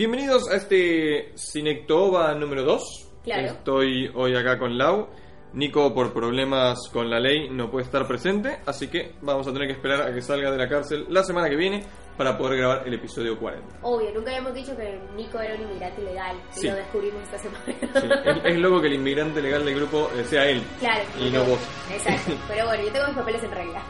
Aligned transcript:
Bienvenidos 0.00 0.48
a 0.48 0.56
este 0.56 1.34
Cinectoba 1.36 2.34
número 2.34 2.62
2. 2.62 3.08
Claro. 3.22 3.48
Estoy 3.48 4.10
hoy 4.14 4.34
acá 4.34 4.58
con 4.58 4.78
Lau. 4.78 5.08
Nico, 5.52 5.92
por 5.92 6.14
problemas 6.14 6.88
con 6.90 7.10
la 7.10 7.20
ley, 7.20 7.50
no 7.50 7.70
puede 7.70 7.84
estar 7.84 8.08
presente, 8.08 8.60
así 8.64 8.88
que 8.88 9.16
vamos 9.20 9.46
a 9.46 9.52
tener 9.52 9.68
que 9.68 9.74
esperar 9.74 10.00
a 10.00 10.14
que 10.14 10.22
salga 10.22 10.50
de 10.50 10.56
la 10.56 10.70
cárcel 10.70 11.04
la 11.10 11.22
semana 11.22 11.50
que 11.50 11.56
viene 11.56 11.84
para 12.20 12.36
poder 12.36 12.58
grabar 12.58 12.82
el 12.86 12.92
episodio 12.92 13.38
40. 13.38 13.78
Obvio, 13.80 14.10
nunca 14.12 14.28
habíamos 14.28 14.52
dicho 14.52 14.76
que 14.76 15.00
Nico 15.16 15.40
era 15.40 15.54
un 15.54 15.62
inmigrante 15.62 16.02
ilegal. 16.02 16.36
Y 16.54 16.60
Sí. 16.60 16.68
lo 16.68 16.74
descubrimos 16.74 17.22
esta 17.22 17.38
semana. 17.38 17.64
Sí, 17.66 18.08
es, 18.26 18.52
es 18.52 18.58
loco 18.58 18.78
que 18.82 18.88
el 18.88 18.92
inmigrante 18.92 19.40
legal 19.40 19.64
del 19.64 19.74
grupo 19.76 20.10
sea 20.28 20.44
él. 20.46 20.62
Claro. 20.80 21.02
Y 21.18 21.30
no 21.30 21.44
vos. 21.44 21.58
Exacto. 21.90 22.32
Pero 22.48 22.66
bueno, 22.66 22.84
yo 22.84 22.92
tengo 22.92 23.06
mis 23.06 23.16
papeles 23.16 23.42
en 23.42 23.50
regla. 23.52 23.82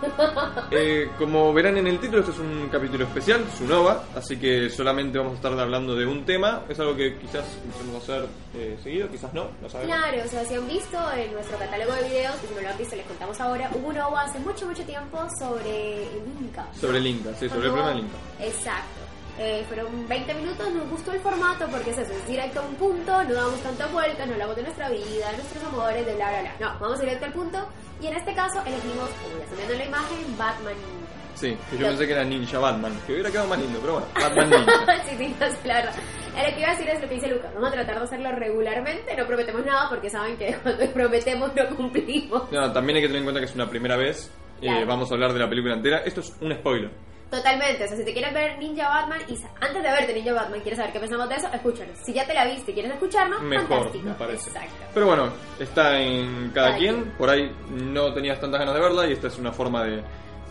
Eh, 0.70 1.10
como 1.18 1.52
verán 1.52 1.76
en 1.78 1.88
el 1.88 1.98
título, 1.98 2.20
este 2.20 2.30
es 2.30 2.38
un 2.38 2.68
capítulo 2.70 3.02
especial, 3.04 3.44
su 3.58 3.66
nova, 3.66 4.04
así 4.14 4.38
que 4.38 4.70
solamente 4.70 5.18
vamos 5.18 5.32
a 5.32 5.36
estar 5.36 5.58
hablando 5.58 5.96
de 5.96 6.06
un 6.06 6.24
tema. 6.24 6.62
Es 6.68 6.78
algo 6.78 6.94
que 6.94 7.18
quizás 7.18 7.44
empecemos 7.64 7.96
a 7.96 7.98
hacer 7.98 8.28
eh, 8.54 8.78
seguido, 8.80 9.08
quizás 9.08 9.34
no, 9.34 9.48
no 9.60 9.68
sabemos. 9.68 9.96
Claro, 9.96 10.22
o 10.24 10.28
sea, 10.28 10.44
si 10.44 10.54
han 10.54 10.68
visto 10.68 10.96
en 11.16 11.32
nuestro 11.32 11.58
catálogo 11.58 11.92
de 11.94 12.02
videos, 12.04 12.34
y 12.44 12.46
si 12.46 12.54
no 12.54 12.60
lo 12.60 12.68
han 12.68 12.78
visto 12.78 12.94
les 12.94 13.06
contamos 13.06 13.40
ahora, 13.40 13.68
hubo 13.74 13.88
una 13.88 14.06
OVA 14.06 14.22
hace 14.22 14.38
mucho, 14.38 14.66
mucho 14.66 14.84
tiempo 14.84 15.18
sobre 15.40 16.04
el 16.04 16.22
Inca. 16.40 16.66
Sobre 16.80 16.98
el 16.98 17.06
Inca, 17.08 17.30
sí, 17.34 17.48
sobre 17.48 17.66
el 17.66 17.72
problema 17.72 17.88
del 17.90 17.98
Inca. 18.04 18.16
Exacto. 18.40 19.00
Eh, 19.38 19.64
fueron 19.68 20.06
20 20.06 20.34
minutos, 20.34 20.70
nos 20.74 20.90
gustó 20.90 21.12
el 21.12 21.20
formato 21.20 21.66
porque 21.70 21.90
es 21.90 21.98
eso, 21.98 22.12
es 22.12 22.26
directo 22.26 22.60
a 22.60 22.62
un 22.64 22.74
punto, 22.74 23.24
no 23.24 23.32
damos 23.32 23.60
tantas 23.62 23.90
vueltas, 23.90 24.26
no 24.26 24.34
hablamos 24.34 24.56
de 24.56 24.62
nuestra 24.64 24.88
vida, 24.90 25.32
nuestros 25.32 25.64
amores, 25.64 26.04
de 26.04 26.14
bla 26.14 26.28
bla 26.28 26.40
bla. 26.42 26.54
No, 26.60 26.78
vamos 26.78 27.00
directo 27.00 27.24
al 27.24 27.32
punto. 27.32 27.58
Y 28.02 28.06
en 28.08 28.16
este 28.16 28.34
caso 28.34 28.60
elegimos, 28.66 29.08
como 29.22 29.38
ya 29.38 29.44
están 29.44 29.56
viendo 29.56 29.72
en 29.74 29.78
la 29.78 29.84
imagen, 29.86 30.18
Batman 30.38 30.74
Ninja. 30.74 31.10
Sí, 31.36 31.56
que 31.70 31.76
yo 31.76 31.82
Lo- 31.82 31.88
pensé 31.88 32.06
que 32.06 32.12
era 32.12 32.24
Ninja 32.24 32.58
Batman, 32.58 32.92
que 33.06 33.12
hubiera 33.14 33.30
quedado 33.30 33.48
más 33.48 33.58
lindo, 33.60 33.78
pero 33.80 33.92
bueno, 33.94 34.06
Batman 34.14 34.50
Ninja. 34.50 35.04
sí, 35.08 35.16
sí, 35.16 35.36
no 35.40 35.46
sé, 35.46 35.56
la 35.64 35.74
verdad. 35.76 35.94
Eh, 36.36 36.48
Lo 36.50 36.54
que 36.54 36.60
iba 36.60 36.68
a 36.68 36.72
decir 36.72 36.88
es 36.90 37.00
lo 37.02 37.08
que 37.08 37.14
dice 37.14 37.28
Lucas. 37.28 37.54
Vamos 37.54 37.68
a 37.70 37.72
tratar 37.72 37.98
de 37.98 38.04
hacerlo 38.04 38.32
regularmente. 38.32 39.16
No 39.16 39.26
prometemos 39.26 39.64
nada 39.64 39.88
porque 39.88 40.10
saben 40.10 40.36
que 40.36 40.54
cuando 40.62 40.86
prometemos 40.92 41.50
no 41.54 41.76
cumplimos. 41.76 42.52
No, 42.52 42.72
también 42.72 42.96
hay 42.96 43.02
que 43.02 43.08
tener 43.08 43.18
en 43.20 43.24
cuenta 43.24 43.40
que 43.40 43.46
es 43.46 43.54
una 43.54 43.70
primera 43.70 43.96
vez. 43.96 44.30
eh, 44.60 44.66
Claro. 44.66 44.86
vamos 44.86 45.10
a 45.10 45.14
hablar 45.14 45.32
de 45.32 45.38
la 45.38 45.48
película 45.48 45.74
entera. 45.74 45.98
Esto 46.04 46.20
es 46.20 46.36
un 46.42 46.52
spoiler. 46.54 46.90
Totalmente. 47.30 47.84
O 47.84 47.88
sea, 47.88 47.96
si 47.96 48.04
te 48.04 48.12
quieres 48.12 48.34
ver 48.34 48.58
Ninja 48.58 48.88
Batman 48.88 49.20
y 49.28 49.34
antes 49.60 49.82
de 49.82 49.88
verte 49.90 50.12
Ninja 50.14 50.32
Batman 50.32 50.60
quieres 50.60 50.78
saber 50.78 50.92
qué 50.92 51.00
pensamos 51.00 51.28
de 51.28 51.34
eso, 51.36 51.48
escúchanos. 51.52 51.96
Si 52.04 52.12
ya 52.12 52.26
te 52.26 52.34
la 52.34 52.44
viste 52.46 52.70
y 52.72 52.74
quieres 52.74 52.92
escucharnos, 52.92 53.40
Mejor, 53.42 53.68
fantástico. 53.68 54.04
me 54.08 54.14
parece. 54.14 54.50
Exacto. 54.50 54.74
Pero 54.92 55.06
bueno, 55.06 55.32
está 55.58 56.00
en 56.00 56.50
cada 56.52 56.68
Cada 56.68 56.78
quien. 56.78 56.94
quien. 57.02 57.10
Por 57.12 57.30
ahí 57.30 57.50
no 57.70 58.12
tenías 58.12 58.40
tantas 58.40 58.58
ganas 58.60 58.74
de 58.74 58.80
verla 58.80 59.06
y 59.06 59.12
esta 59.12 59.28
es 59.28 59.38
una 59.38 59.52
forma 59.52 59.84
de, 59.84 60.02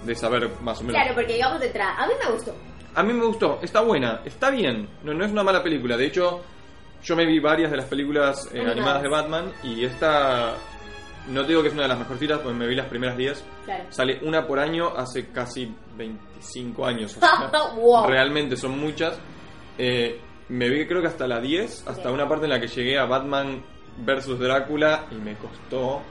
de 0.05 0.15
saber 0.15 0.49
más 0.61 0.79
o 0.79 0.83
menos. 0.83 1.01
Claro, 1.01 1.15
porque 1.15 1.33
digamos 1.33 1.59
de 1.59 1.67
entrada. 1.67 1.95
A 1.97 2.07
mí 2.07 2.13
me 2.23 2.31
gustó. 2.31 2.55
A 2.95 3.03
mí 3.03 3.13
me 3.13 3.25
gustó, 3.25 3.59
está 3.61 3.81
buena, 3.81 4.21
está 4.25 4.49
bien. 4.49 4.89
No, 5.03 5.13
no 5.13 5.23
es 5.25 5.31
una 5.31 5.43
mala 5.43 5.61
película. 5.61 5.95
De 5.95 6.05
hecho, 6.07 6.41
yo 7.03 7.15
me 7.15 7.25
vi 7.25 7.39
varias 7.39 7.69
de 7.71 7.77
las 7.77 7.85
películas 7.85 8.49
eh, 8.53 8.61
animadas 8.61 9.03
de 9.03 9.09
Batman 9.09 9.51
y 9.63 9.83
esta. 9.85 10.55
No 11.27 11.41
te 11.41 11.49
digo 11.49 11.61
que 11.61 11.67
es 11.67 11.73
una 11.73 11.83
de 11.83 11.89
las 11.89 11.99
mejorcitas, 11.99 12.39
porque 12.39 12.57
me 12.57 12.67
vi 12.67 12.75
las 12.75 12.87
primeras 12.87 13.17
10. 13.17 13.45
Claro. 13.65 13.83
Sale 13.89 14.19
una 14.23 14.47
por 14.47 14.59
año 14.59 14.93
hace 14.95 15.27
casi 15.31 15.71
25 15.95 16.85
años. 16.85 17.17
o 17.17 17.19
sea, 17.19 17.49
wow. 17.75 18.07
Realmente 18.07 18.55
son 18.55 18.79
muchas. 18.79 19.19
Eh, 19.77 20.19
me 20.49 20.69
vi 20.69 20.87
creo 20.87 21.01
que 21.01 21.07
hasta 21.07 21.27
la 21.27 21.39
10, 21.39 21.87
hasta 21.87 22.11
una 22.11 22.27
parte 22.27 22.45
en 22.45 22.51
la 22.51 22.59
que 22.59 22.67
llegué 22.67 22.97
a 22.97 23.05
Batman 23.05 23.63
versus 23.99 24.39
Drácula 24.39 25.07
y 25.11 25.15
me 25.15 25.35
costó... 25.35 26.01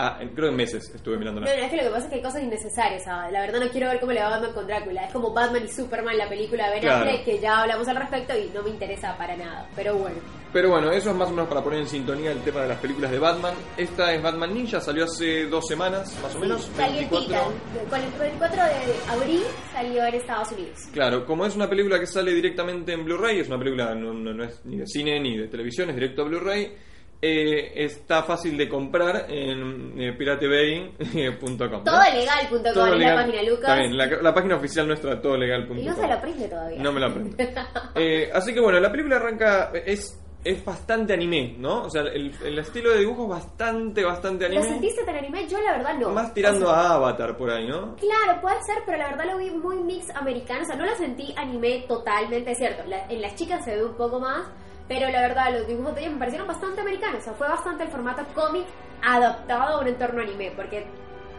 Ah, 0.00 0.16
creo 0.32 0.50
que 0.50 0.56
meses 0.56 0.92
estuve 0.94 1.18
mirándola. 1.18 1.50
No, 1.50 1.56
no, 1.56 1.62
es 1.64 1.70
que 1.70 1.76
lo 1.76 1.82
que 1.82 1.88
pasa 1.90 2.04
es 2.04 2.08
que 2.10 2.14
hay 2.14 2.22
cosas 2.22 2.42
innecesarias. 2.44 3.02
¿sabes? 3.02 3.32
La 3.32 3.40
verdad 3.40 3.58
no 3.58 3.68
quiero 3.68 3.88
ver 3.88 3.98
cómo 3.98 4.12
le 4.12 4.20
va 4.22 4.30
Batman 4.30 4.52
con 4.52 4.66
Drácula. 4.68 5.04
Es 5.06 5.12
como 5.12 5.32
Batman 5.34 5.64
y 5.64 5.68
Superman, 5.68 6.16
la 6.16 6.28
película 6.28 6.66
de 6.66 6.70
Ben 6.74 6.80
Claro. 6.82 7.04
Affleck, 7.04 7.24
que 7.24 7.38
ya 7.40 7.62
hablamos 7.62 7.88
al 7.88 7.96
respecto 7.96 8.38
y 8.38 8.48
no 8.54 8.62
me 8.62 8.70
interesa 8.70 9.16
para 9.18 9.36
nada. 9.36 9.68
Pero 9.74 9.96
bueno. 9.96 10.16
Pero 10.52 10.70
bueno, 10.70 10.90
eso 10.92 11.10
es 11.10 11.16
más 11.16 11.28
o 11.28 11.32
menos 11.32 11.48
para 11.48 11.62
poner 11.62 11.80
en 11.80 11.88
sintonía 11.88 12.30
el 12.30 12.38
tema 12.42 12.62
de 12.62 12.68
las 12.68 12.78
películas 12.78 13.10
de 13.10 13.18
Batman. 13.18 13.54
Esta 13.76 14.14
es 14.14 14.22
Batman 14.22 14.54
Ninja, 14.54 14.80
salió 14.80 15.04
hace 15.04 15.46
dos 15.46 15.66
semanas, 15.66 16.16
más 16.22 16.34
o 16.36 16.38
menos. 16.38 16.62
Sí, 16.62 16.70
calientita. 16.76 17.18
24. 17.18 17.90
Con 17.90 18.00
el 18.00 18.10
24 18.18 18.62
de 18.64 19.10
abril 19.12 19.42
salió 19.72 20.04
en 20.06 20.14
Estados 20.14 20.52
Unidos. 20.52 20.78
Claro, 20.92 21.26
como 21.26 21.44
es 21.44 21.54
una 21.56 21.68
película 21.68 21.98
que 21.98 22.06
sale 22.06 22.32
directamente 22.32 22.92
en 22.92 23.04
Blu-ray, 23.04 23.40
es 23.40 23.48
una 23.48 23.58
película 23.58 23.94
no, 23.94 24.14
no- 24.14 24.32
no 24.32 24.44
es 24.44 24.64
ni 24.64 24.78
de 24.78 24.86
cine 24.86 25.20
ni 25.20 25.36
de 25.36 25.48
televisión, 25.48 25.90
es 25.90 25.96
directo 25.96 26.22
a 26.22 26.24
Blu-ray, 26.26 26.72
eh, 27.20 27.72
está 27.84 28.22
fácil 28.22 28.56
de 28.56 28.68
comprar 28.68 29.26
en 29.28 30.00
eh, 30.00 30.12
piratebay.com. 30.12 31.70
¿no? 31.70 31.82
Todolegal.com 31.84 32.62
Todo 32.74 32.94
la 32.94 33.14
página, 33.14 33.42
Lucas. 33.42 33.78
La, 33.90 34.06
la 34.06 34.34
página 34.34 34.56
oficial 34.56 34.86
nuestra, 34.86 35.20
todolegal.com. 35.20 35.78
Y 35.78 35.84
no 35.84 35.94
se 35.94 36.06
lo 36.06 36.14
aprende 36.14 36.48
todavía. 36.48 36.82
No 36.82 36.92
me 36.92 37.00
lo 37.00 37.06
aprendo. 37.06 37.36
Eh, 37.94 38.30
así 38.32 38.54
que 38.54 38.60
bueno, 38.60 38.78
la 38.78 38.90
película 38.92 39.16
arranca, 39.16 39.72
es, 39.84 40.16
es 40.44 40.64
bastante 40.64 41.12
anime, 41.14 41.56
¿no? 41.58 41.82
O 41.82 41.90
sea, 41.90 42.02
el, 42.02 42.32
el 42.44 42.58
estilo 42.60 42.92
de 42.92 43.00
dibujo 43.00 43.24
es 43.24 43.30
bastante, 43.30 44.04
bastante 44.04 44.48
¿Lo 44.48 44.56
anime. 44.58 44.68
sentiste 44.74 45.04
tan 45.04 45.16
anime? 45.16 45.48
Yo 45.48 45.60
la 45.60 45.72
verdad 45.72 45.94
no. 45.98 46.10
Más 46.10 46.32
tirando 46.32 46.66
O 46.66 46.70
sea, 46.70 46.80
a 46.82 46.94
Avatar 46.94 47.36
por 47.36 47.50
ahí, 47.50 47.66
¿no? 47.66 47.96
Claro, 47.96 48.40
puede 48.40 48.62
ser, 48.62 48.76
pero 48.86 48.98
la 48.98 49.08
verdad 49.08 49.24
lo 49.32 49.38
vi 49.38 49.50
muy 49.50 49.76
mix 49.82 50.08
americano. 50.14 50.62
O 50.62 50.66
sea, 50.66 50.76
no 50.76 50.86
lo 50.86 50.94
sentí 50.94 51.34
anime 51.36 51.84
totalmente, 51.88 52.52
es 52.52 52.58
cierto. 52.58 52.84
La- 52.86 53.06
en 53.08 53.20
las 53.20 53.34
chicas 53.34 53.64
se 53.64 53.74
ve 53.74 53.84
un 53.84 53.96
poco 53.96 54.20
más, 54.20 54.46
pero 54.88 55.10
la 55.10 55.20
verdad 55.20 55.52
los 55.52 55.66
dibujos 55.66 55.94
de 55.94 56.00
ellos 56.00 56.14
me 56.14 56.18
parecieron 56.18 56.48
bastante 56.48 56.80
americanos. 56.80 57.20
O 57.20 57.24
sea, 57.24 57.32
fue 57.34 57.48
bastante 57.48 57.84
el 57.84 57.90
formato 57.90 58.24
cómic 58.34 58.64
adaptado 59.02 59.76
a 59.76 59.80
un 59.80 59.88
entorno 59.88 60.22
anime, 60.22 60.52
porque, 60.56 60.86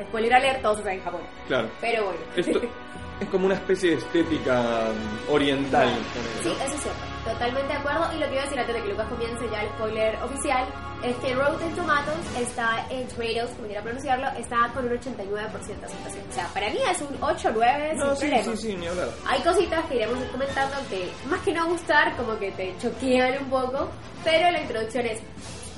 spoiler 0.07 0.33
alert, 0.33 0.61
todo 0.61 0.77
sucede 0.77 0.93
en 0.93 1.03
Japón. 1.03 1.21
Claro. 1.47 1.67
Pero 1.81 2.05
bueno. 2.05 2.19
Esto 2.35 2.61
es 3.19 3.29
como 3.29 3.47
una 3.47 3.55
especie 3.55 3.91
de 3.91 3.97
estética 3.97 4.89
um, 4.91 5.33
oriental. 5.33 5.89
Sí, 6.41 6.49
eso 6.49 6.75
es 6.75 6.81
cierto. 6.81 7.08
Totalmente 7.29 7.67
de 7.67 7.79
acuerdo. 7.79 8.11
Y 8.15 8.19
lo 8.19 8.25
que 8.27 8.33
iba 8.33 8.41
a 8.41 8.45
decir 8.45 8.59
antes 8.59 8.75
de 8.75 8.81
que 8.81 8.89
Lucas 8.89 9.07
comience 9.07 9.49
ya 9.51 9.61
el 9.61 9.69
spoiler 9.69 10.15
oficial 10.23 10.67
es 11.03 11.15
que 11.17 11.35
Rotten 11.35 11.75
Tomatoes 11.75 12.37
está 12.39 12.85
en 12.89 13.07
Tomatoes, 13.07 13.51
como 13.51 13.67
quiera 13.67 13.81
pronunciarlo, 13.81 14.27
está 14.37 14.71
con 14.73 14.85
un 14.85 14.91
89% 14.97 15.79
de 15.79 15.85
aceptación. 15.85 16.25
O 16.29 16.33
sea, 16.33 16.47
para 16.47 16.69
mí 16.69 16.79
es 16.89 17.01
un 17.01 17.17
8 17.21 17.51
9 17.53 17.93
No, 17.95 18.15
sí, 18.15 18.29
sí, 18.43 18.57
sí, 18.57 18.75
ni 18.75 18.87
hablar. 18.87 19.09
Hay 19.27 19.41
cositas 19.41 19.85
que 19.85 19.95
iremos 19.95 20.17
comentando 20.31 20.75
que 20.89 21.09
más 21.29 21.39
que 21.41 21.53
no 21.53 21.67
gustar, 21.67 22.15
como 22.17 22.37
que 22.37 22.51
te 22.51 22.75
choquean 22.81 23.43
un 23.43 23.49
poco, 23.49 23.89
pero 24.23 24.51
la 24.51 24.61
introducción 24.61 25.05
es... 25.05 25.21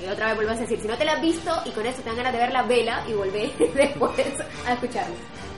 Y 0.02 0.08
otra 0.08 0.28
vez 0.28 0.36
vuelvo 0.36 0.52
a 0.54 0.56
decir, 0.56 0.80
si 0.82 0.88
no 0.88 0.98
te 0.98 1.06
la 1.06 1.14
has 1.14 1.22
visto 1.22 1.52
y 1.66 1.70
con 1.72 1.86
eso 1.86 2.02
te 2.02 2.10
dan 2.10 2.18
ganas 2.18 2.34
de 2.34 2.40
ver 2.40 2.52
la 2.52 2.64
vela 2.64 3.04
y 3.08 3.14
volver 3.14 3.52
después 3.76 4.18
a 4.66 4.74
escucharla. 4.74 5.16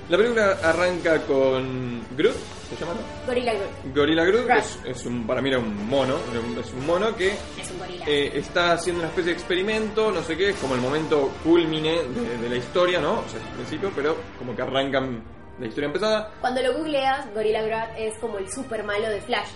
La 0.10 0.18
película 0.18 0.58
arranca 0.62 1.22
con 1.22 2.02
Groot, 2.18 2.36
¿se 2.70 2.76
llama? 2.76 2.94
no? 2.94 3.26
Gorilla 3.26 3.54
Groot. 3.54 3.96
Gorilla 3.96 4.24
Groot, 4.26 4.48
que 4.48 4.58
es, 4.58 4.80
es 4.86 5.06
un, 5.06 5.26
para 5.26 5.42
mí 5.42 5.50
era 5.50 5.60
un 5.60 5.88
mono, 5.88 6.18
es 6.60 6.74
un 6.74 6.86
mono 6.86 7.16
que 7.16 7.30
Es 7.30 7.72
un 7.72 8.08
eh, 8.08 8.32
está 8.36 8.74
haciendo 8.74 9.02
una 9.02 9.10
especie 9.10 9.32
de 9.34 9.40
experimento, 9.40 10.12
no 10.12 10.22
sé 10.22 10.36
qué, 10.36 10.50
es 10.50 10.56
como 10.58 10.76
el 10.76 10.82
momento 10.82 11.32
culmine 11.44 12.04
de, 12.04 12.38
de 12.38 12.50
la 12.50 12.56
historia, 12.58 13.00
¿no? 13.00 13.14
O 13.14 13.30
sea, 13.30 13.40
es 13.40 13.48
el 13.48 13.54
principio, 13.56 13.92
pero 13.96 14.18
como 14.38 14.54
que 14.56 14.62
arrancan 14.62 15.24
la 15.60 15.68
historia 15.68 15.88
empezada. 15.88 16.32
Cuando 16.42 16.62
lo 16.62 16.74
googleas, 16.74 17.34
Gorilla 17.34 17.62
Grodd 17.62 17.98
es 17.98 18.18
como 18.20 18.38
el 18.40 18.52
super 18.52 18.84
malo 18.84 19.10
de 19.10 19.22
Flash. 19.22 19.50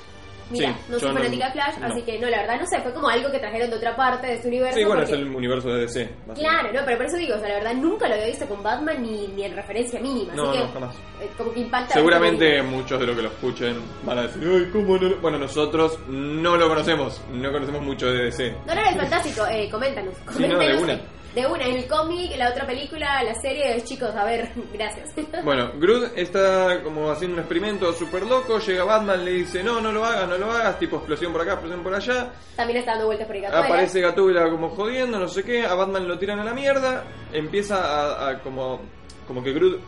Mira, 0.50 0.70
Sí, 0.74 0.76
no 0.90 1.00
soy 1.00 1.14
fanática 1.14 1.46
de 1.48 1.52
Flash, 1.52 1.78
no. 1.80 1.88
así 1.88 2.02
que 2.04 2.20
no, 2.20 2.30
la 2.30 2.38
verdad 2.42 2.60
no 2.62 2.68
sé, 2.68 2.80
fue 2.82 2.94
como 2.94 3.10
algo 3.10 3.30
que 3.32 3.40
trajeron 3.40 3.70
de 3.70 3.76
otra 3.76 3.96
parte 3.96 4.28
de 4.28 4.34
este 4.36 4.48
universo. 4.48 4.78
Sí, 4.80 4.86
bueno, 4.86 5.04
es 5.04 5.10
el 5.12 5.28
universo 5.28 5.70
de 5.70 5.82
DC. 5.82 6.10
Claro, 6.36 6.72
no, 6.74 6.80
pero 6.86 6.98
por 6.98 7.06
eso 7.06 7.18
digo, 7.18 7.36
o 7.36 7.40
sea, 7.40 7.50
la 7.50 7.56
verdad 7.56 7.74
nunca 7.74 8.08
lo 8.08 8.14
había 8.16 8.28
visto 8.28 8.46
con 8.48 8.64
Batman 8.64 9.02
ni, 9.02 9.28
ni 9.28 9.44
en 9.44 9.56
referencia 9.56 10.00
mínima. 10.00 10.34
No, 10.36 10.50
así 10.50 10.60
no, 10.60 10.68
que, 10.68 10.74
jamás. 10.74 10.96
eh, 11.22 11.30
como 11.38 11.54
que 11.54 11.60
impacta. 11.60 11.94
Seguramente 11.94 12.62
muchos 12.64 13.00
de 13.00 13.08
los 13.08 13.16
que 13.16 13.22
lo 13.24 13.30
escuchen 13.30 13.76
van 14.04 14.20
a 14.20 14.22
decir, 14.24 14.42
ay, 14.46 14.70
¿cómo 14.72 14.98
no? 14.98 15.10
lo-?" 15.10 15.18
Bueno, 15.18 15.38
nosotros 15.40 16.00
no 16.08 16.56
lo 16.58 16.68
conocemos, 16.70 17.22
no 17.32 17.52
conocemos 17.52 17.82
mucho 17.82 18.08
de 18.08 18.26
DC. 18.26 18.56
No, 18.66 18.74
no, 18.76 18.82
es 18.82 18.96
fantástico, 18.98 19.46
eh, 19.50 19.68
coméntanos. 19.70 20.14
Sí, 20.36 20.44
no, 20.44 20.48
de 20.48 20.54
coméntanos. 20.54 20.84
una. 20.84 21.02
De 21.38 21.46
una, 21.46 21.68
en 21.68 21.76
el 21.76 21.88
cómic, 21.88 22.36
la 22.36 22.50
otra 22.50 22.66
película, 22.66 23.22
la 23.22 23.36
serie, 23.36 23.80
chicos, 23.84 24.10
a 24.16 24.26
ver, 24.26 24.50
gracias. 24.74 25.12
Bueno, 25.44 25.72
Groot 25.76 26.18
está 26.18 26.82
como 26.82 27.12
haciendo 27.12 27.36
un 27.36 27.42
experimento 27.42 27.94
súper 27.94 28.24
loco, 28.26 28.58
llega 28.58 28.84
Batman, 28.84 29.24
le 29.24 29.34
dice, 29.34 29.64
no, 29.64 29.80
no 29.80 29.92
lo 29.92 30.04
hagas, 30.04 30.28
no 30.28 30.36
lo 30.36 30.52
hagas, 30.52 30.80
tipo 30.80 30.96
explosión 30.96 31.32
por 31.32 31.42
acá, 31.42 31.52
explosión 31.52 31.84
por 31.84 31.94
allá. 31.94 32.32
También 32.56 32.80
está 32.80 32.94
dando 32.94 33.06
vueltas 33.06 33.28
por 33.28 33.36
ahí 33.36 33.44
Gatúbela. 33.44 33.66
Aparece 33.68 34.02
Gatúbela 34.02 34.50
como 34.50 34.70
jodiendo, 34.70 35.20
no 35.20 35.28
sé 35.28 35.44
qué, 35.44 35.64
a 35.64 35.76
Batman 35.76 36.08
lo 36.08 36.18
tiran 36.18 36.40
a 36.40 36.44
la 36.44 36.56
mierda, 36.56 37.04
empieza 37.32 37.86
a, 37.86 38.30
a 38.30 38.40
como, 38.40 38.80
como 39.28 39.44
que 39.44 39.54
Groot 39.54 39.80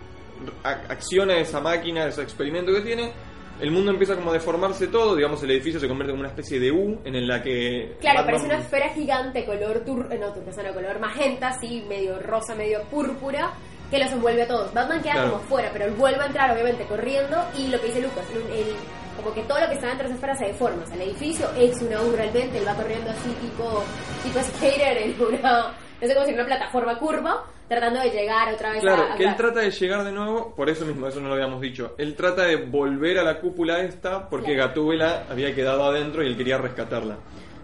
acciona 0.64 1.36
esa 1.40 1.60
máquina, 1.60 2.06
ese 2.06 2.22
experimento 2.22 2.72
que 2.72 2.82
tiene, 2.82 3.12
el 3.62 3.72
mundo 3.72 3.92
empieza 3.92 4.16
como 4.16 4.30
a 4.32 4.34
deformarse 4.34 4.88
todo, 4.88 5.16
digamos 5.16 5.42
el 5.44 5.52
edificio 5.52 5.80
se 5.80 5.88
convierte 5.88 6.14
en 6.14 6.20
una 6.20 6.30
especie 6.30 6.60
de 6.60 6.72
U 6.72 7.00
en 7.04 7.28
la 7.28 7.42
que... 7.42 7.96
Claro, 8.00 8.20
Batman- 8.20 8.26
parece 8.26 8.46
una 8.46 8.58
esfera 8.60 8.90
gigante 8.90 9.46
color 9.46 9.80
tur 9.86 10.08
eh, 10.12 10.18
no 10.18 10.34
turquesano, 10.34 10.74
color 10.74 11.00
magenta, 11.00 11.50
así 11.50 11.84
medio 11.88 12.20
rosa, 12.20 12.56
medio 12.56 12.82
púrpura, 12.84 13.54
que 13.92 14.00
los 14.00 14.12
envuelve 14.12 14.44
a 14.44 14.48
todos. 14.48 14.74
Batman 14.74 15.02
queda 15.02 15.14
Claro. 15.14 15.32
como 15.32 15.44
fuera, 15.44 15.70
pero 15.74 15.86
él 15.86 15.92
vuelve 15.94 16.22
a 16.24 16.28
entrar 16.28 16.52
obviamente 16.52 16.84
corriendo 16.86 17.38
y 17.58 17.68
lo 17.68 17.80
que 17.82 17.88
dice 17.88 18.02
Lucas, 18.02 18.26
el- 18.34 18.58
el- 18.60 18.76
como 19.18 19.34
que 19.34 19.42
todo 19.44 19.60
lo 19.60 19.68
que 19.68 19.74
está 19.74 19.88
dentro 19.88 20.08
de 20.08 20.14
esa 20.14 20.16
esfera 20.16 20.36
se 20.38 20.46
deforma. 20.46 20.84
O 20.84 20.86
sea, 20.86 20.96
el 20.96 21.02
edificio 21.02 21.50
es 21.58 21.82
una 21.82 22.02
U 22.02 22.12
realmente, 22.16 22.58
él 22.58 22.66
va 22.66 22.74
corriendo 22.76 23.10
así 23.12 23.30
tipo, 23.42 23.84
tipo 24.24 24.40
skater 24.40 24.98
en 24.98 25.16
una 25.22 25.74
Es 26.02 26.14
como 26.14 26.26
si 26.26 26.34
una 26.34 26.46
plataforma 26.46 26.98
curva 26.98 27.46
tratando 27.68 28.00
de 28.02 28.10
llegar 28.10 28.54
otra 28.54 28.72
vez 28.72 28.82
Claro, 28.82 29.04
a, 29.04 29.14
a 29.14 29.16
que 29.18 29.24
él 29.26 29.36
trata 29.36 29.60
de 29.60 29.70
llegar 29.72 30.04
de 30.04 30.12
nuevo, 30.12 30.56
por 30.56 30.70
eso 30.70 30.86
mismo, 30.86 31.08
eso 31.08 31.20
no 31.20 31.28
lo 31.28 31.34
habíamos 31.36 31.62
dicho. 31.62 31.94
Él 31.98 32.16
trata 32.16 32.44
de 32.46 32.56
volver 32.56 33.20
a 33.20 33.24
la 33.24 33.40
cúpula 33.40 33.80
esta 33.82 34.28
porque 34.30 34.54
Claro. 34.54 34.70
Gatúbela 34.70 35.26
había 35.30 35.54
quedado 35.54 35.84
adentro 35.84 36.24
y 36.24 36.28
él 36.28 36.38
quería 36.38 36.58
rescatarla. 36.58 37.18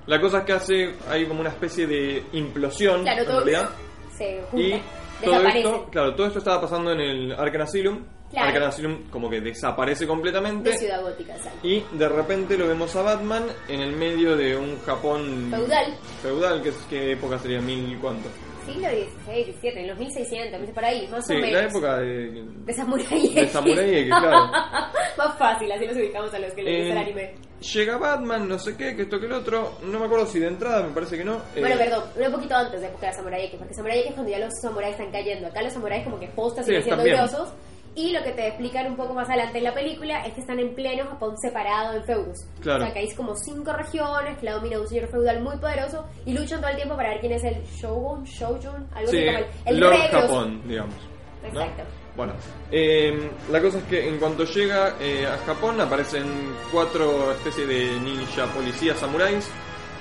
La 0.08 0.22
cosa 0.22 0.40
es 0.40 0.44
que 0.46 0.54
hace, 0.54 0.96
hay 1.10 1.26
como 1.26 1.40
una 1.42 1.50
especie 1.50 1.88
de 1.88 2.24
implosión, 2.34 3.02
Claro, 3.04 3.22
en 3.22 3.28
todo 3.28 3.38
realidad. 3.44 3.70
se 4.16 4.42
Y 4.54 4.82
todo 5.24 5.48
esto, 5.48 5.88
claro, 5.92 6.14
todo 6.16 6.28
esto 6.28 6.40
estaba 6.40 6.62
pasando 6.62 6.92
en 6.92 7.00
el 7.00 7.32
Arkham 7.32 7.62
Asylum. 7.62 8.04
Claro. 8.32 8.48
Arkham 8.50 8.64
Asylum 8.70 9.10
como 9.10 9.30
que 9.30 9.40
desaparece 9.40 10.06
completamente. 10.08 10.72
de 10.72 10.78
Ciudad 10.78 11.02
Gótica, 11.02 11.36
exacto. 11.36 11.60
Y 11.68 11.84
de 11.94 12.10
repente 12.10 12.58
lo 12.58 12.68
vemos 12.68 12.96
a 12.96 13.02
Batman 13.02 13.44
en 13.70 13.82
el 13.82 13.96
medio 13.96 14.36
de 14.36 14.58
un 14.58 14.80
Japón 14.82 15.48
Feudal. 15.52 15.98
Feudal, 16.22 16.62
que 16.62 16.70
es 16.70 16.76
qué 16.90 17.12
época 17.14 17.38
sería 17.40 17.62
mil 17.62 17.98
cuánto. 18.00 18.28
Siglo 18.66 18.88
XVI, 18.90 19.54
XVII, 19.54 19.80
en 19.82 19.88
los 19.90 19.98
1600, 20.00 20.60
no 20.60 20.66
sé, 20.66 20.74
por 20.74 20.84
ahí, 20.86 21.08
más 21.10 21.28
Sí, 21.28 21.34
o 21.36 21.38
menos. 21.40 21.52
la 21.62 21.68
época 21.70 21.98
de, 22.00 22.44
De 22.66 22.74
Samurai 22.74 23.30
de 23.36 23.48
Samurai 23.48 23.96
X, 24.00 24.08
claro. 24.10 24.52
Más 25.18 25.38
fácil, 25.38 25.72
así 25.72 25.86
los 25.86 25.96
ubicamos 25.96 26.34
a 26.34 26.40
los 26.40 26.52
que 26.54 26.64
les 26.64 26.78
gusta 26.88 26.92
el 26.94 26.98
Eh, 26.98 27.02
anime. 27.02 27.36
Llega 27.74 27.98
Batman, 27.98 28.48
no 28.50 28.58
sé 28.58 28.76
qué, 28.76 28.96
que 28.96 29.04
esto 29.04 29.20
que 29.20 29.28
el 29.28 29.34
otro, 29.34 29.78
no 29.84 30.00
me 30.00 30.06
acuerdo 30.08 30.26
si 30.26 30.40
de 30.40 30.48
entrada, 30.48 30.82
me 30.82 30.94
parece 30.96 31.16
que 31.16 31.24
no. 31.24 31.36
eh, 31.56 31.60
Bueno, 31.60 31.78
perdón, 31.78 32.04
un 32.26 32.32
poquito 32.32 32.56
antes 32.56 32.82
de 32.82 32.88
época 32.88 33.06
de 33.08 33.14
Samurai 33.14 33.46
X, 33.46 33.56
porque 33.60 33.74
Samurai 33.76 34.00
X 34.00 34.10
es 34.10 34.14
cuando 34.16 34.32
ya 34.32 34.40
los 34.40 34.50
samuráis 34.60 34.92
están 34.94 35.12
cayendo. 35.12 35.48
Acá 35.48 35.62
los 35.62 35.72
samuráis 35.74 36.04
como 36.04 36.20
que 36.20 36.28
postas 36.30 36.66
Sí, 36.66 36.72
siguen 36.72 36.84
siendo 36.84 37.04
grosos. 37.04 37.54
Y 37.96 38.12
lo 38.12 38.22
que 38.24 38.32
te 38.32 38.48
explican 38.48 38.88
un 38.88 38.98
poco 38.98 39.14
más 39.14 39.30
adelante 39.30 39.58
en 39.60 39.64
la 39.64 39.74
película 39.74 40.26
es 40.26 40.34
que 40.34 40.42
están 40.42 40.60
en 40.60 40.76
pleno 40.76 41.06
Japón 41.06 41.38
separado 41.38 41.94
en 41.96 42.04
feudos. 42.04 42.46
Claro. 42.62 42.84
O 42.84 42.86
sea, 42.86 42.94
que 42.94 43.00
hay 43.00 43.16
como 43.16 43.36
cinco 43.36 43.72
regiones, 43.72 44.38
que 44.38 44.46
la 44.46 44.54
domina 44.54 44.80
un 44.80 44.88
señor 44.88 45.08
feudal 45.08 45.42
muy 45.42 45.58
poderoso 45.58 46.06
y 46.26 46.34
luchan 46.34 46.60
todo 46.60 46.72
el 46.72 46.76
tiempo 46.76 46.96
para 46.98 47.10
ver 47.12 47.20
quién 47.22 47.32
es 47.32 47.44
el 47.46 47.64
Shogun, 47.64 48.24
Shogun, 48.26 48.88
algo 48.94 49.10
Sí, 49.10 49.18
así 49.18 49.26
como 49.26 49.38
el, 49.38 49.46
el 49.66 49.80
Lord 49.80 49.92
rey. 49.94 50.08
Japón, 50.12 50.62
digamos. 50.68 50.96
¿no? 51.42 51.48
Exacto. 51.48 51.84
Bueno, 52.18 52.34
eh, 52.72 53.30
la 53.52 53.62
cosa 53.62 53.78
es 53.78 53.84
que 53.86 54.08
en 54.08 54.18
cuanto 54.18 54.46
llega 54.46 54.96
eh, 55.00 55.26
a 55.28 55.38
Japón 55.46 55.80
aparecen 55.82 56.26
cuatro 56.72 57.32
especies 57.34 57.68
de 57.68 58.00
ninja 58.00 58.46
policías 58.48 58.98
samuráis 58.98 59.50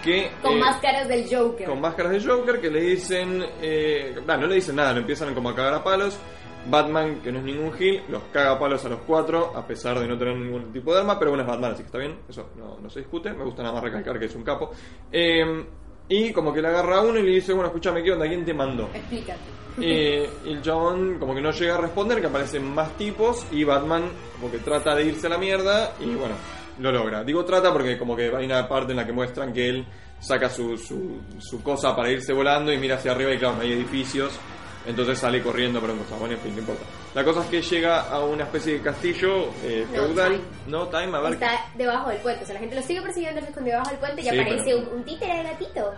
que... 0.02 0.30
Con 0.42 0.52
eh, 0.52 0.60
máscaras 0.60 1.08
del 1.08 1.24
Joker. 1.28 1.66
con 1.66 1.80
máscaras 1.80 2.12
de 2.12 2.24
Joker 2.24 2.60
que 2.60 2.70
le 2.70 2.80
dicen... 2.80 3.44
Eh, 3.60 4.14
bah, 4.24 4.36
no 4.36 4.46
le 4.46 4.56
dicen 4.56 4.76
nada, 4.76 4.92
lo 4.92 5.00
empiezan 5.00 5.34
como 5.34 5.50
a 5.50 5.54
cagar 5.56 5.74
a 5.74 5.82
palos. 5.82 6.18
Batman, 6.66 7.20
que 7.22 7.30
no 7.30 7.38
es 7.38 7.44
ningún 7.44 7.72
gil, 7.72 8.02
los 8.08 8.22
caga 8.32 8.52
a 8.52 8.58
palos 8.58 8.84
a 8.84 8.88
los 8.88 9.00
cuatro, 9.00 9.52
a 9.54 9.66
pesar 9.66 9.98
de 9.98 10.06
no 10.08 10.18
tener 10.18 10.36
ningún 10.36 10.72
tipo 10.72 10.92
de 10.92 11.00
arma, 11.00 11.18
pero 11.18 11.30
bueno, 11.30 11.42
es 11.42 11.48
Batman, 11.48 11.72
así 11.72 11.82
que 11.82 11.86
está 11.86 11.98
bien, 11.98 12.18
eso 12.28 12.50
no, 12.56 12.78
no 12.80 12.90
se 12.90 13.00
discute, 13.00 13.32
me 13.32 13.44
gusta 13.44 13.62
nada 13.62 13.74
más 13.74 13.84
recalcar 13.84 14.18
que 14.18 14.26
es 14.26 14.34
un 14.34 14.42
capo. 14.42 14.70
Eh, 15.10 15.64
y 16.08 16.32
como 16.32 16.52
que 16.52 16.60
le 16.60 16.68
agarra 16.68 16.98
a 16.98 17.02
uno 17.02 17.18
y 17.18 17.22
le 17.22 17.30
dice, 17.32 17.52
bueno, 17.52 17.68
escúchame, 17.68 18.02
¿qué 18.02 18.12
onda? 18.12 18.26
¿Quién 18.28 18.44
te 18.44 18.52
mandó? 18.52 18.90
Explícate. 18.92 19.64
Eh, 19.80 20.28
y 20.44 20.52
el 20.52 20.62
chabón 20.62 21.18
como 21.18 21.34
que 21.34 21.40
no 21.40 21.50
llega 21.50 21.74
a 21.74 21.78
responder, 21.78 22.20
que 22.20 22.26
aparecen 22.26 22.64
más 22.74 22.96
tipos 22.96 23.46
y 23.50 23.64
Batman 23.64 24.04
como 24.38 24.52
que 24.52 24.58
trata 24.58 24.94
de 24.94 25.06
irse 25.06 25.26
a 25.26 25.30
la 25.30 25.38
mierda 25.38 25.94
y 26.00 26.14
bueno, 26.14 26.34
lo 26.78 26.92
logra. 26.92 27.24
Digo 27.24 27.44
trata 27.44 27.72
porque 27.72 27.98
como 27.98 28.14
que 28.14 28.30
hay 28.34 28.44
una 28.44 28.68
parte 28.68 28.92
en 28.92 28.98
la 28.98 29.06
que 29.06 29.12
muestran 29.12 29.52
que 29.52 29.68
él 29.68 29.86
saca 30.20 30.48
su, 30.48 30.76
su, 30.76 31.20
su 31.38 31.62
cosa 31.62 31.96
para 31.96 32.10
irse 32.10 32.32
volando 32.32 32.72
y 32.72 32.78
mira 32.78 32.96
hacia 32.96 33.12
arriba 33.12 33.32
y 33.32 33.38
claro, 33.38 33.56
no 33.56 33.62
hay 33.62 33.72
edificios. 33.72 34.38
Entonces 34.86 35.18
sale 35.18 35.42
corriendo 35.42 35.80
por 35.80 35.90
un 35.90 35.98
costado. 35.98 36.20
Bueno, 36.20 36.34
en 36.34 36.40
fin, 36.40 36.52
no 36.54 36.60
importa. 36.60 36.82
La 37.14 37.24
cosa 37.24 37.40
es 37.42 37.46
que 37.46 37.62
llega 37.62 38.02
a 38.02 38.20
una 38.24 38.44
especie 38.44 38.74
de 38.74 38.80
castillo 38.82 39.50
eh, 39.62 39.86
No, 39.92 40.02
feudal. 40.04 40.32
Time. 40.32 40.44
No, 40.66 40.88
Time, 40.88 41.16
a 41.16 41.20
ver. 41.20 41.32
Está 41.34 41.50
debajo 41.74 42.10
del 42.10 42.18
puente. 42.18 42.42
O 42.42 42.46
sea, 42.46 42.54
la 42.54 42.60
gente 42.60 42.76
lo 42.76 42.82
sigue 42.82 43.00
persiguiendo, 43.02 43.40
se 43.40 43.48
esconde 43.48 43.70
debajo 43.70 43.90
del 43.90 43.98
puente 43.98 44.20
y 44.20 44.24
Sí, 44.24 44.28
aparece 44.38 44.62
pero- 44.66 44.78
un, 44.78 44.88
un 44.98 45.04
títere 45.04 45.36
de 45.38 45.42
gatito. 45.44 45.90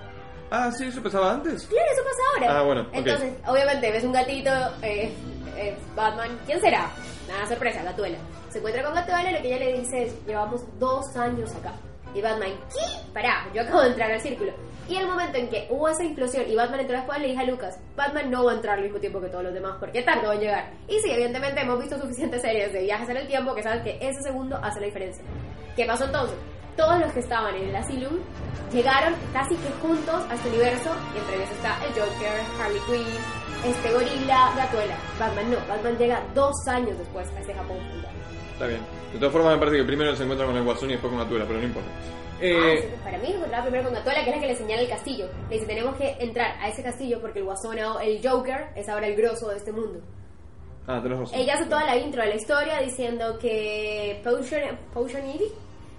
Ah, 0.50 0.70
sí, 0.70 0.84
eso 0.84 1.02
pasaba 1.02 1.32
antes. 1.32 1.66
Claro, 1.66 1.86
eso 1.92 2.02
pasa 2.04 2.22
ahora. 2.34 2.58
Ah, 2.60 2.62
bueno. 2.62 2.86
Entonces, 2.92 3.34
obviamente, 3.48 3.90
ves 3.90 4.04
un 4.04 4.12
gatito, 4.12 4.50
eh, 4.82 5.12
eh, 5.56 5.76
Batman. 5.96 6.38
¿Quién 6.46 6.60
será? 6.60 6.88
Nada, 7.26 7.46
sorpresa, 7.48 7.82
Gatuela. 7.82 8.18
Se 8.50 8.58
encuentra 8.58 8.84
con 8.84 8.94
Gatuela 8.94 9.28
y 9.30 9.34
lo 9.34 9.42
que 9.42 9.48
ella 9.48 9.58
le 9.66 9.78
dice 9.80 10.04
es: 10.04 10.26
Llevamos 10.26 10.62
dos 10.78 11.04
años 11.16 11.50
acá. 11.56 11.72
Y 12.16 12.22
Batman, 12.22 12.48
¿qué? 12.72 13.12
Pará, 13.12 13.46
yo 13.52 13.60
acabo 13.60 13.82
de 13.82 13.88
entrar 13.88 14.10
al 14.10 14.20
círculo. 14.20 14.50
Y 14.88 14.96
el 14.96 15.06
momento 15.06 15.36
en 15.36 15.50
que 15.50 15.66
hubo 15.68 15.86
esa 15.86 16.02
implosión 16.02 16.48
y 16.48 16.54
Batman 16.54 16.80
entró 16.80 16.96
después, 16.96 17.20
le 17.20 17.28
dije 17.28 17.40
a 17.40 17.44
Lucas: 17.44 17.78
Batman 17.94 18.30
no 18.30 18.44
va 18.44 18.52
a 18.52 18.54
entrar 18.54 18.78
al 18.78 18.84
mismo 18.84 18.98
tiempo 18.98 19.20
que 19.20 19.28
todos 19.28 19.44
los 19.44 19.52
demás, 19.52 19.76
porque 19.78 20.00
tardó 20.02 20.32
en 20.32 20.40
llegar. 20.40 20.72
Y 20.88 20.98
sí, 21.00 21.10
evidentemente 21.10 21.60
hemos 21.60 21.78
visto 21.78 22.00
suficientes 22.00 22.40
series 22.40 22.72
de 22.72 22.84
viajes 22.84 23.08
en 23.10 23.18
el 23.18 23.26
tiempo 23.26 23.54
que 23.54 23.62
saben 23.62 23.82
que 23.82 23.98
ese 24.00 24.22
segundo 24.22 24.56
hace 24.62 24.80
la 24.80 24.86
diferencia. 24.86 25.22
¿Qué 25.76 25.84
pasó 25.84 26.06
entonces? 26.06 26.38
Todos 26.74 27.00
los 27.00 27.12
que 27.12 27.20
estaban 27.20 27.54
en 27.54 27.68
el 27.68 27.76
asylum 27.76 28.18
llegaron 28.72 29.14
casi 29.34 29.56
que 29.56 29.68
juntos 29.82 30.24
a 30.30 30.34
este 30.34 30.48
universo, 30.48 30.90
y 31.14 31.18
entre 31.18 31.36
ellos 31.36 31.50
está 31.50 31.84
el 31.84 31.92
Joker, 31.92 32.40
Harley 32.58 32.80
Quinn, 32.86 33.70
este 33.70 33.92
gorila, 33.92 34.52
Gatuela. 34.56 34.96
Batman 35.18 35.50
no, 35.50 35.58
Batman 35.68 35.98
llega 35.98 36.22
dos 36.34 36.54
años 36.68 36.96
después 36.96 37.28
a 37.36 37.40
este 37.40 37.52
Japón 37.52 37.76
feudal. 37.90 38.14
Está 38.54 38.66
bien. 38.68 38.80
De 39.12 39.18
todas 39.18 39.32
formas, 39.32 39.54
me 39.54 39.58
parece 39.58 39.76
que 39.78 39.84
primero 39.84 40.14
se 40.14 40.22
encuentra 40.24 40.46
con 40.46 40.56
el 40.56 40.64
Guasón 40.64 40.90
y 40.90 40.92
después 40.92 41.10
con 41.12 41.20
Gatula, 41.22 41.44
pero 41.46 41.58
no 41.60 41.64
importa. 41.66 41.88
Eh, 42.40 42.90
Ah, 43.00 43.04
para 43.04 43.18
mí 43.18 43.32
encontraba 43.32 43.62
primero 43.64 43.84
con 43.84 43.94
Gatuela, 43.94 44.22
que 44.24 44.30
es 44.30 44.36
la 44.36 44.42
que 44.42 44.48
le 44.48 44.56
señala 44.56 44.82
el 44.82 44.88
castillo. 44.88 45.26
Le 45.48 45.54
dice, 45.54 45.66
tenemos 45.66 45.96
que 45.96 46.16
entrar 46.20 46.56
a 46.60 46.68
ese 46.68 46.82
castillo 46.82 47.18
porque 47.20 47.38
el 47.38 47.46
guasón, 47.46 47.78
el 47.78 48.20
Joker, 48.22 48.66
es 48.76 48.88
ahora 48.88 49.06
el 49.06 49.16
grosso 49.16 49.48
de 49.48 49.56
este 49.56 49.72
mundo. 49.72 50.00
Ah, 50.86 51.00
tenés 51.02 51.18
razón. 51.18 51.38
Ella 51.40 51.54
hace 51.54 51.64
toda 51.64 51.84
la 51.84 51.96
intro 51.96 52.22
de 52.22 52.28
la 52.28 52.34
historia 52.36 52.80
diciendo 52.80 53.38
que 53.40 54.20
Potion, 54.22 54.60
Potion 54.92 55.26
Ivy, 55.26 55.46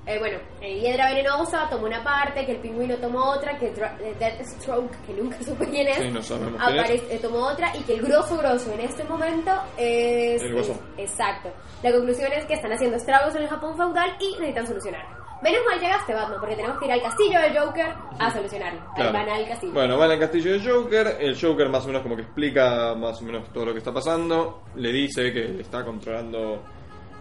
eh, 0.07 0.17
bueno, 0.19 0.37
eh, 0.61 0.79
Hiedra 0.79 1.09
Venenosa 1.09 1.67
tomó 1.69 1.85
una 1.85 2.03
parte, 2.03 2.45
que 2.45 2.53
el 2.53 2.59
pingüino 2.59 2.95
tomó 2.95 3.31
otra, 3.31 3.57
que 3.59 3.67
eh, 3.67 4.15
Deathstroke, 4.17 4.91
que 5.05 5.13
nunca 5.13 5.37
supe 5.43 5.67
quién 5.69 5.87
es, 5.87 5.97
Sí, 5.97 6.09
no 6.09 6.19
eh, 6.19 7.19
tomó 7.21 7.39
otra, 7.47 7.75
y 7.75 7.81
que 7.83 7.93
el 7.95 8.01
grosso 8.01 8.37
grosso 8.37 8.71
en 8.73 8.79
este 8.81 9.03
momento 9.03 9.51
es... 9.77 10.41
El 10.41 10.57
es- 10.57 10.71
exacto. 10.97 11.49
La 11.83 11.91
conclusión 11.91 12.31
es 12.33 12.45
que 12.45 12.53
están 12.53 12.71
haciendo 12.71 12.97
estragos 12.97 13.35
en 13.35 13.43
el 13.43 13.47
Japón 13.49 13.75
feudal 13.77 14.15
y 14.19 14.31
necesitan 14.39 14.65
solucionar. 14.67 15.05
Menos 15.43 15.61
mal 15.69 15.79
llegaste, 15.79 16.15
Batman, 16.15 16.39
porque 16.39 16.55
tenemos 16.55 16.79
que 16.79 16.85
ir 16.85 16.91
al 16.93 17.01
castillo 17.03 17.39
del 17.39 17.55
Joker 17.59 17.93
a 18.17 18.33
solucionarlo. 18.33 18.79
Ahí 18.81 18.87
Claro. 18.95 19.13
van 19.13 19.29
al 19.29 19.47
castillo. 19.47 19.73
Bueno, 19.73 19.97
van 19.97 20.09
al 20.11 20.19
castillo 20.19 20.51
del 20.53 20.67
Joker. 20.67 21.17
El 21.19 21.39
Joker 21.39 21.69
más 21.69 21.83
o 21.83 21.87
menos 21.87 22.01
como 22.01 22.15
que 22.15 22.23
explica 22.23 22.95
más 22.95 23.21
o 23.21 23.23
menos 23.25 23.47
todo 23.53 23.65
lo 23.67 23.71
que 23.73 23.77
está 23.77 23.93
pasando. 23.93 24.63
Le 24.75 24.91
dice 24.91 25.31
que 25.31 25.61
está 25.61 25.85
controlando 25.85 26.63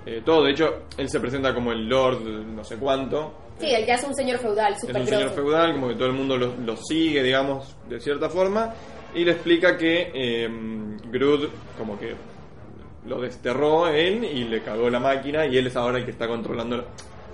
eh, 0.06 0.22
todo. 0.24 0.44
De 0.44 0.52
hecho, 0.52 0.82
él 0.96 1.08
se 1.10 1.20
presenta 1.20 1.52
como 1.52 1.72
el 1.72 1.88
Lord 1.88 2.22
no 2.22 2.64
sé 2.64 2.76
cuánto. 2.76 3.34
Sí, 3.58 3.66
él 3.70 3.84
ya 3.86 3.94
es 3.94 4.04
un 4.04 4.14
señor 4.14 4.38
feudal, 4.38 4.72
Es 4.74 4.80
súper 4.80 5.00
un 5.00 5.06
señor 5.06 5.20
grosso. 5.22 5.34
feudal, 5.36 5.72
como 5.72 5.88
que 5.88 5.94
todo 5.94 6.06
el 6.06 6.12
mundo 6.14 6.36
lo, 6.36 6.54
lo 6.56 6.76
sigue, 6.76 7.22
digamos, 7.22 7.76
de 7.88 8.00
cierta 8.00 8.28
forma. 8.28 8.72
Y 9.14 9.24
le 9.24 9.32
explica 9.32 9.76
que 9.76 10.10
eh, 10.14 10.48
Groot 11.10 11.50
como 11.78 11.98
que 11.98 12.14
lo 13.06 13.20
desterró 13.20 13.86
él 13.88 14.24
y 14.24 14.44
le 14.44 14.62
cagó 14.62 14.90
la 14.90 14.98
máquina 15.00 15.46
y 15.46 15.56
él 15.56 15.68
es 15.68 15.76
ahora 15.76 15.98
el 15.98 16.04
que 16.04 16.10
está 16.10 16.26
controlando... 16.26 16.84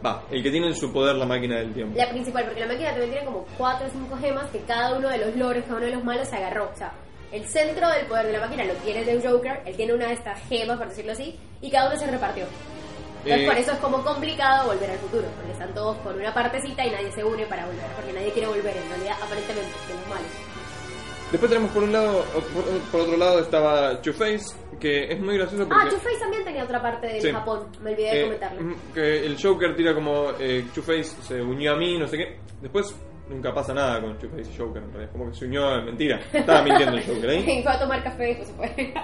Va, 0.05 0.23
el 0.33 0.43
que 0.43 0.51
tiene 0.51 0.67
en 0.67 0.75
su 0.75 0.93
poder 0.93 1.15
la 1.17 1.27
máquina 1.27 1.57
del 1.59 1.73
tiempo. 1.73 1.97
La 1.97 2.09
principal, 2.11 2.45
porque 2.45 2.61
la 2.61 2.67
máquina 2.67 2.91
también 2.91 3.11
tiene 3.11 3.25
como 3.27 3.47
4 3.57 3.87
o 3.87 3.91
5 3.91 4.17
gemas 4.17 4.51
que 4.51 4.59
cada 4.61 4.97
uno 4.99 5.09
de 5.09 5.19
los 5.19 5.37
lores, 5.37 5.63
cada 5.65 5.77
uno 5.77 5.87
de 5.87 5.93
los 5.93 6.05
malos 6.05 6.29
se 6.29 6.37
agarró. 6.37 6.69
O 6.73 6.77
sea, 6.77 6.93
el 7.33 7.45
centro 7.47 7.89
del 7.91 8.07
poder 8.07 8.27
de 8.27 8.33
la 8.33 8.41
máquina 8.41 8.65
lo 8.65 8.75
tiene 8.75 9.01
el 9.11 9.27
Joker, 9.27 9.63
él 9.65 9.77
tiene 9.77 9.95
una 9.95 10.09
de 10.09 10.15
estas 10.15 10.39
gemas, 10.49 10.79
por 10.79 10.89
decirlo 10.89 11.13
así, 11.13 11.39
y 11.61 11.71
cada 11.71 11.89
uno 11.91 11.99
se 11.99 12.07
repartió. 12.07 12.45
Entonces, 13.25 13.45
Eh, 13.45 13.47
por 13.47 13.57
eso 13.57 13.73
es 13.73 13.79
como 13.79 14.03
complicado 14.05 14.67
volver 14.69 14.91
al 14.91 14.99
futuro, 14.99 15.25
porque 15.37 15.53
están 15.53 15.73
todos 15.75 15.97
por 15.99 16.15
una 16.15 16.35
partecita 16.35 16.85
y 16.85 16.91
nadie 16.91 17.11
se 17.13 17.23
une 17.25 17.47
para 17.47 17.65
volver, 17.67 17.85
porque 17.97 18.13
nadie 18.13 18.31
quiere 18.33 18.49
volver, 18.49 18.77
en 18.77 18.89
realidad, 18.89 19.17
aparentemente, 19.23 19.71
de 19.89 19.95
los 19.95 20.09
malos. 20.09 20.27
Después 21.31 21.51
tenemos 21.51 21.71
por 21.71 21.83
un 21.85 21.93
lado, 21.93 22.25
por, 22.53 22.65
por 22.91 23.01
otro 23.03 23.17
lado 23.17 23.39
estaba 23.41 24.03
Two-Face, 24.03 24.55
que 24.79 25.05
es 25.13 25.19
muy 25.21 25.39
gracioso 25.39 25.67
porque... 25.67 25.85
Ah, 25.87 25.89
Two-Face 25.89 26.19
también 26.19 26.45
tenía 26.45 26.65
otra 26.65 26.83
parte 26.83 27.07
del 27.07 27.23
Sí. 27.23 27.33
Japón, 27.33 27.69
me 27.81 27.93
olvidé 27.93 28.11
de 28.11 28.21
eh, 28.21 28.23
comentarlo. 28.25 28.77
que 28.93 29.25
el 29.25 29.43
Joker 29.43 29.75
tira 29.75 29.95
como 29.95 30.33
eh, 30.39 30.67
Two-Face 30.75 31.05
se 31.23 31.41
unió 31.41 31.73
a 31.73 31.77
mí, 31.77 31.97
no 31.99 32.07
sé 32.07 32.19
qué. 32.19 32.39
Después 32.61 32.95
nunca 33.33 33.53
pasa 33.53 33.75
nada 33.75 34.01
con 34.01 34.19
Two-Face 34.19 34.51
y 34.53 34.57
Joker, 34.57 34.83
en 34.83 34.93
realidad. 34.93 35.13
Como 35.13 35.31
que 35.31 35.35
se 35.35 35.47
unió, 35.47 35.83
mentira. 35.83 36.21
Estaba 36.33 36.63
mintiendo 36.63 36.97
el 36.97 37.05
Joker 37.05 37.31
ahí. 37.31 37.63
Fue 37.63 37.73
a 37.73 37.79
tomar 37.79 38.03
café 38.03 38.25
después 38.25 38.49
se 38.49 38.55
fue. 38.55 38.95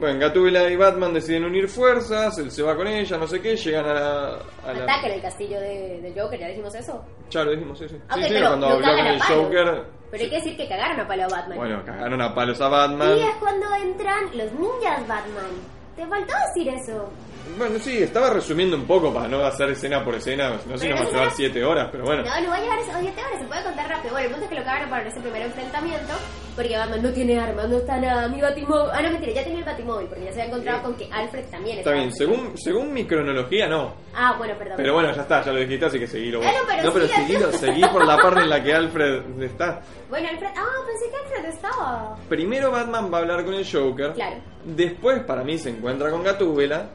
Bueno, 0.00 0.18
Gatúbela 0.18 0.68
y 0.68 0.76
Batman 0.76 1.14
deciden 1.14 1.44
unir 1.44 1.68
fuerzas, 1.68 2.36
él 2.38 2.50
se 2.50 2.62
va 2.62 2.74
con 2.74 2.88
ella, 2.88 3.16
no 3.18 3.26
sé 3.26 3.40
qué, 3.40 3.54
llegan 3.54 3.86
a 3.86 3.94
la... 3.94 4.26
A 4.64 4.72
la... 4.72 4.82
Ataque 4.82 5.06
en 5.06 5.12
el 5.12 5.22
castillo 5.22 5.60
de, 5.60 6.00
de 6.00 6.20
Joker, 6.20 6.40
¿ya 6.40 6.48
dijimos 6.48 6.74
eso? 6.74 7.04
Ya 7.30 7.44
lo 7.44 7.52
dijimos, 7.52 7.78
sí, 7.78 7.88
sí. 7.88 7.96
Ah, 8.08 8.14
sí, 8.14 8.20
ok, 8.20 8.26
sí, 8.26 8.34
pero 8.34 8.48
cuando 8.48 8.66
habló 8.68 8.96
con 8.96 9.06
el 9.06 9.18
palo. 9.18 9.42
Joker... 9.44 9.84
Pero 10.10 10.24
hay 10.24 10.30
que 10.30 10.36
decir 10.36 10.56
que 10.56 10.68
cagaron 10.68 11.00
a 11.00 11.06
palo 11.06 11.22
a 11.22 11.28
Batman. 11.28 11.56
Bueno, 11.56 11.84
cagaron 11.84 12.20
a 12.20 12.34
palos 12.34 12.60
a 12.60 12.68
Batman. 12.68 13.16
Y 13.16 13.22
es 13.22 13.34
cuando 13.36 13.66
entran 13.76 14.24
los 14.36 14.52
ninjas 14.52 15.08
Batman. 15.08 15.50
Te 15.96 16.06
faltó 16.06 16.34
decir 16.48 16.74
eso. 16.74 17.08
Bueno, 17.58 17.78
sí, 17.78 18.02
estaba 18.02 18.30
resumiendo 18.30 18.76
un 18.76 18.86
poco 18.86 19.12
para 19.12 19.28
no 19.28 19.44
hacer 19.44 19.70
escena 19.70 20.04
por 20.04 20.14
escena, 20.14 20.50
no 20.66 20.78
sé 20.78 20.86
si 20.86 20.88
nos 20.88 21.00
va 21.00 21.02
a 21.02 21.06
llevar 21.10 21.24
será- 21.30 21.34
7 21.36 21.64
horas, 21.64 21.88
pero 21.92 22.04
bueno. 22.04 22.22
No, 22.22 22.40
no 22.40 22.48
va 22.48 22.56
a 22.56 22.80
esos 22.80 22.94
7 23.00 23.20
horas, 23.20 23.40
se 23.40 23.46
puede 23.46 23.62
contar 23.64 23.88
rápido. 23.88 24.12
Bueno, 24.12 24.26
el 24.26 24.32
punto 24.32 24.44
es 24.44 24.50
que 24.50 24.58
lo 24.58 24.64
cagaron 24.64 24.90
para 24.90 25.08
ese 25.08 25.20
primer 25.20 25.42
enfrentamiento, 25.42 26.12
porque 26.56 26.76
Batman 26.76 27.02
no 27.02 27.10
tiene 27.12 27.38
armas, 27.40 27.68
no 27.68 27.76
está 27.76 28.00
nada, 28.00 28.28
mi 28.28 28.40
Batimóvil... 28.40 28.90
Ah, 28.92 29.02
no, 29.02 29.10
mentira, 29.10 29.32
ya 29.32 29.44
tenía 29.44 29.58
el 29.58 29.64
Batimóvil, 29.64 30.06
porque 30.08 30.24
ya 30.24 30.32
se 30.32 30.40
había 30.42 30.52
encontrado 30.52 30.82
con 30.82 30.94
que 30.96 31.08
Alfred 31.12 31.44
también 31.50 31.78
Está 31.78 31.92
bien, 31.92 32.12
según, 32.12 32.56
según 32.58 32.92
mi 32.92 33.04
cronología 33.06 33.68
no. 33.68 33.94
Ah, 34.14 34.34
bueno, 34.38 34.54
perdón. 34.58 34.74
Pero 34.76 34.94
bueno, 34.94 35.12
ya 35.12 35.22
está, 35.22 35.42
ya 35.42 35.52
lo 35.52 35.60
dijiste, 35.60 35.86
así 35.86 35.98
que 35.98 36.06
seguilo 36.06 36.38
vos. 36.38 36.46
Ah, 36.48 36.52
no, 36.60 36.66
pero 36.68 36.82
no, 36.84 36.92
pero 36.92 37.06
seguilo, 37.08 37.52
seguí 37.58 37.82
por 37.86 38.06
la 38.06 38.16
parte 38.16 38.40
en 38.40 38.50
la 38.50 38.62
que 38.62 38.74
Alfred 38.74 39.42
está. 39.42 39.80
Bueno, 40.08 40.28
Alfred... 40.28 40.50
Ah, 40.56 40.66
pensé 40.86 41.10
que 41.10 41.16
Alfred 41.36 41.54
estaba... 41.54 42.16
Primero 42.28 42.70
Batman 42.70 43.10
va 43.12 43.18
a 43.18 43.20
hablar 43.20 43.44
con 43.44 43.54
el 43.54 43.66
Joker. 43.70 44.12
Claro. 44.12 44.36
Después, 44.64 45.24
para 45.24 45.42
mí, 45.42 45.58
se 45.58 45.70
encuentra 45.70 46.08
con 46.10 46.22
Gatúbela. 46.22 46.90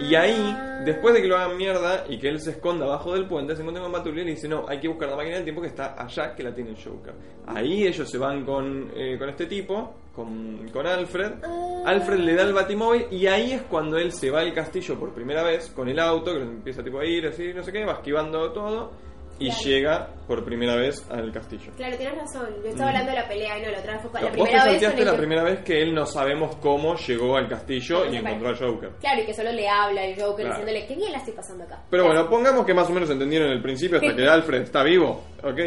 Y 0.00 0.14
ahí, 0.14 0.56
después 0.84 1.14
de 1.14 1.22
que 1.22 1.28
lo 1.28 1.36
hagan 1.36 1.56
mierda 1.56 2.04
y 2.08 2.18
que 2.18 2.28
él 2.28 2.40
se 2.40 2.50
esconda 2.50 2.86
abajo 2.86 3.14
del 3.14 3.26
puente, 3.26 3.54
se 3.54 3.62
encuentra 3.62 3.82
con 3.82 3.92
Gatúbela 3.92 4.30
y 4.30 4.34
dice, 4.34 4.48
no, 4.48 4.64
hay 4.68 4.80
que 4.80 4.88
buscar 4.88 5.08
la 5.08 5.16
máquina 5.16 5.36
del 5.36 5.44
tiempo 5.44 5.62
que 5.62 5.68
está 5.68 5.94
allá, 6.02 6.34
que 6.34 6.42
la 6.42 6.54
tiene 6.54 6.70
el 6.70 6.76
Joker. 6.76 7.14
Ahí 7.46 7.86
ellos 7.86 8.10
se 8.10 8.18
van 8.18 8.44
con, 8.44 8.90
eh, 8.96 9.16
con 9.18 9.28
este 9.28 9.46
tipo, 9.46 9.94
con, 10.14 10.68
con 10.72 10.86
Alfred. 10.86 11.32
Ah. 11.44 11.82
Alfred 11.86 12.20
le 12.20 12.34
da 12.34 12.42
el 12.42 12.52
batimóvil 12.52 13.06
y 13.10 13.26
ahí 13.26 13.52
es 13.52 13.62
cuando 13.62 13.96
él 13.96 14.12
se 14.12 14.30
va 14.30 14.40
al 14.40 14.52
castillo 14.52 14.98
por 14.98 15.12
primera 15.12 15.42
vez 15.42 15.70
con 15.70 15.88
el 15.88 15.98
auto, 15.98 16.34
que 16.34 16.42
empieza 16.42 16.82
tipo 16.82 16.98
a 16.98 17.04
ir 17.04 17.26
así, 17.26 17.52
no 17.54 17.62
sé 17.62 17.72
qué, 17.72 17.84
va 17.84 17.94
esquivando 17.94 18.52
todo. 18.52 19.11
Y 19.42 19.46
Claro. 19.48 19.62
llega 19.64 20.08
por 20.26 20.44
primera 20.44 20.76
vez 20.76 21.04
al 21.10 21.32
castillo. 21.32 21.72
Claro, 21.76 21.96
tienes 21.96 22.16
razón. 22.16 22.48
Yo 22.62 22.68
estaba 22.70 22.90
hablando 22.90 23.10
de 23.12 23.18
la 23.18 23.28
pelea 23.28 23.58
y 23.58 23.62
no, 23.62 23.70
la 23.72 23.78
otra 23.80 23.98
fue 23.98 24.10
la 24.20 24.20
Vos 24.20 24.30
te 24.36 24.42
primera 24.42 24.64
vez. 24.64 24.72
salteaste 24.72 25.04
la 25.04 25.10
que- 25.12 25.16
primera 25.18 25.42
vez 25.42 25.60
que 25.64 25.82
él 25.82 25.94
no 25.94 26.06
sabemos 26.06 26.56
cómo 26.56 26.94
llegó 26.96 27.36
al 27.36 27.48
castillo 27.48 28.06
y 28.10 28.16
encontró 28.16 28.48
al 28.48 28.56
Joker. 28.58 28.90
Claro, 29.00 29.22
y 29.22 29.26
que 29.26 29.34
solo 29.34 29.52
le 29.52 29.68
habla 29.68 30.04
el 30.04 30.14
Joker 30.20 30.46
Claro. 30.46 30.60
diciéndole 30.60 30.86
que 30.86 30.94
bien 30.96 31.12
la 31.12 31.18
estoy 31.18 31.34
pasando 31.34 31.64
acá. 31.64 31.82
Pero 31.90 32.04
bueno, 32.06 32.28
pongamos 32.28 32.64
que 32.64 32.72
más 32.74 32.88
o 32.88 32.92
menos 32.92 33.10
entendieron 33.10 33.50
el 33.50 33.60
principio 33.62 33.98
hasta 33.98 34.14
que 34.16 34.28
Alfred 34.28 34.62
está 34.62 34.82
vivo, 34.82 35.22
¿ok? 35.42 35.58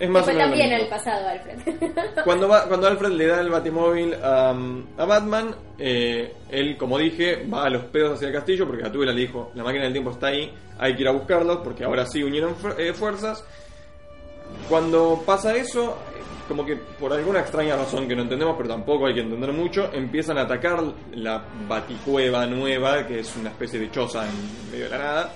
Es 0.00 0.08
más 0.08 0.26
o 0.26 0.32
lo 0.32 0.38
también 0.38 0.72
al 0.72 0.88
pasado, 0.88 1.28
Alfred. 1.28 1.58
Cuando, 2.24 2.48
va, 2.48 2.66
cuando 2.66 2.88
Alfred 2.88 3.10
le 3.10 3.26
da 3.26 3.40
el 3.40 3.50
batimóvil 3.50 4.14
a, 4.14 4.50
a 4.50 5.04
Batman, 5.04 5.54
eh, 5.78 6.32
él, 6.50 6.76
como 6.76 6.98
dije, 6.98 7.46
va 7.46 7.64
a 7.64 7.70
los 7.70 7.84
pedos 7.84 8.14
hacia 8.14 8.28
el 8.28 8.34
castillo 8.34 8.66
porque 8.66 8.82
Gatúbela 8.82 9.12
le 9.12 9.20
dijo, 9.20 9.52
la 9.54 9.62
máquina 9.62 9.84
del 9.84 9.92
tiempo 9.92 10.10
está 10.10 10.28
ahí, 10.28 10.52
hay 10.78 10.96
que 10.96 11.02
ir 11.02 11.08
a 11.08 11.12
buscarlos 11.12 11.58
porque 11.58 11.84
ahora 11.84 12.04
sí 12.06 12.22
unieron 12.22 12.56
eh, 12.78 12.92
fuerzas. 12.92 13.44
Cuando 14.68 15.22
pasa 15.24 15.54
eso, 15.54 15.96
como 16.48 16.66
que 16.66 16.76
por 16.76 17.12
alguna 17.12 17.40
extraña 17.40 17.76
razón 17.76 18.08
que 18.08 18.16
no 18.16 18.22
entendemos, 18.22 18.56
pero 18.56 18.68
tampoco 18.68 19.06
hay 19.06 19.14
que 19.14 19.20
entender 19.20 19.52
mucho, 19.52 19.90
empiezan 19.92 20.38
a 20.38 20.42
atacar 20.42 20.82
la 21.14 21.44
baticueva 21.68 22.46
nueva, 22.46 23.06
que 23.06 23.20
es 23.20 23.36
una 23.36 23.50
especie 23.50 23.78
de 23.78 23.90
choza 23.90 24.26
en 24.26 24.70
medio 24.70 24.84
de 24.84 24.90
la 24.90 24.98
nada. 24.98 25.32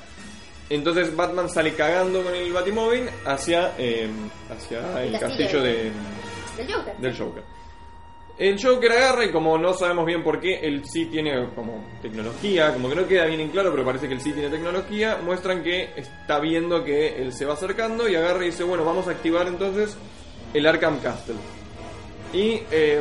Entonces 0.69 1.15
Batman 1.15 1.49
sale 1.49 1.75
cagando 1.75 2.23
con 2.23 2.35
el 2.35 2.53
batimóvil 2.53 3.09
hacia, 3.25 3.75
eh, 3.79 4.09
hacia 4.51 5.03
el, 5.03 5.15
El 5.15 5.21
castillo 5.21 5.45
castillo 5.45 5.63
de- 5.63 5.73
de, 5.85 5.93
Del 6.65 6.75
Joker. 6.75 6.97
del 6.99 7.17
Joker. 7.19 7.43
El 8.39 8.63
Joker 8.63 8.93
agarra 8.93 9.25
y 9.25 9.31
como 9.33 9.57
no 9.57 9.73
sabemos 9.73 10.05
bien 10.05 10.23
por 10.23 10.39
qué, 10.41 10.59
él 10.61 10.83
sí 10.85 11.07
tiene 11.07 11.49
como 11.55 11.83
tecnología, 12.03 12.73
como 12.75 12.89
que 12.91 12.95
no 12.97 13.07
queda 13.07 13.25
bien 13.27 13.41
en 13.41 13.49
claro, 13.49 13.71
pero 13.71 13.83
parece 13.85 14.09
que 14.09 14.15
él 14.15 14.21
sí 14.21 14.33
tiene 14.33 14.51
tecnología, 14.51 15.19
muestran 15.25 15.63
que 15.63 15.91
está 15.97 16.39
viendo 16.39 16.85
que 16.85 17.17
él 17.23 17.33
se 17.33 17.47
va 17.47 17.55
acercando 17.55 18.07
y 18.09 18.15
agarra 18.17 18.43
y 18.43 18.47
dice, 18.47 18.63
bueno, 18.65 18.85
vamos 18.85 19.09
a 19.09 19.13
activar 19.13 19.47
entonces 19.47 19.97
el 20.53 20.67
Arkham 20.67 20.99
Castle. 20.99 21.37
Y 22.35 22.61
eh, 22.71 23.01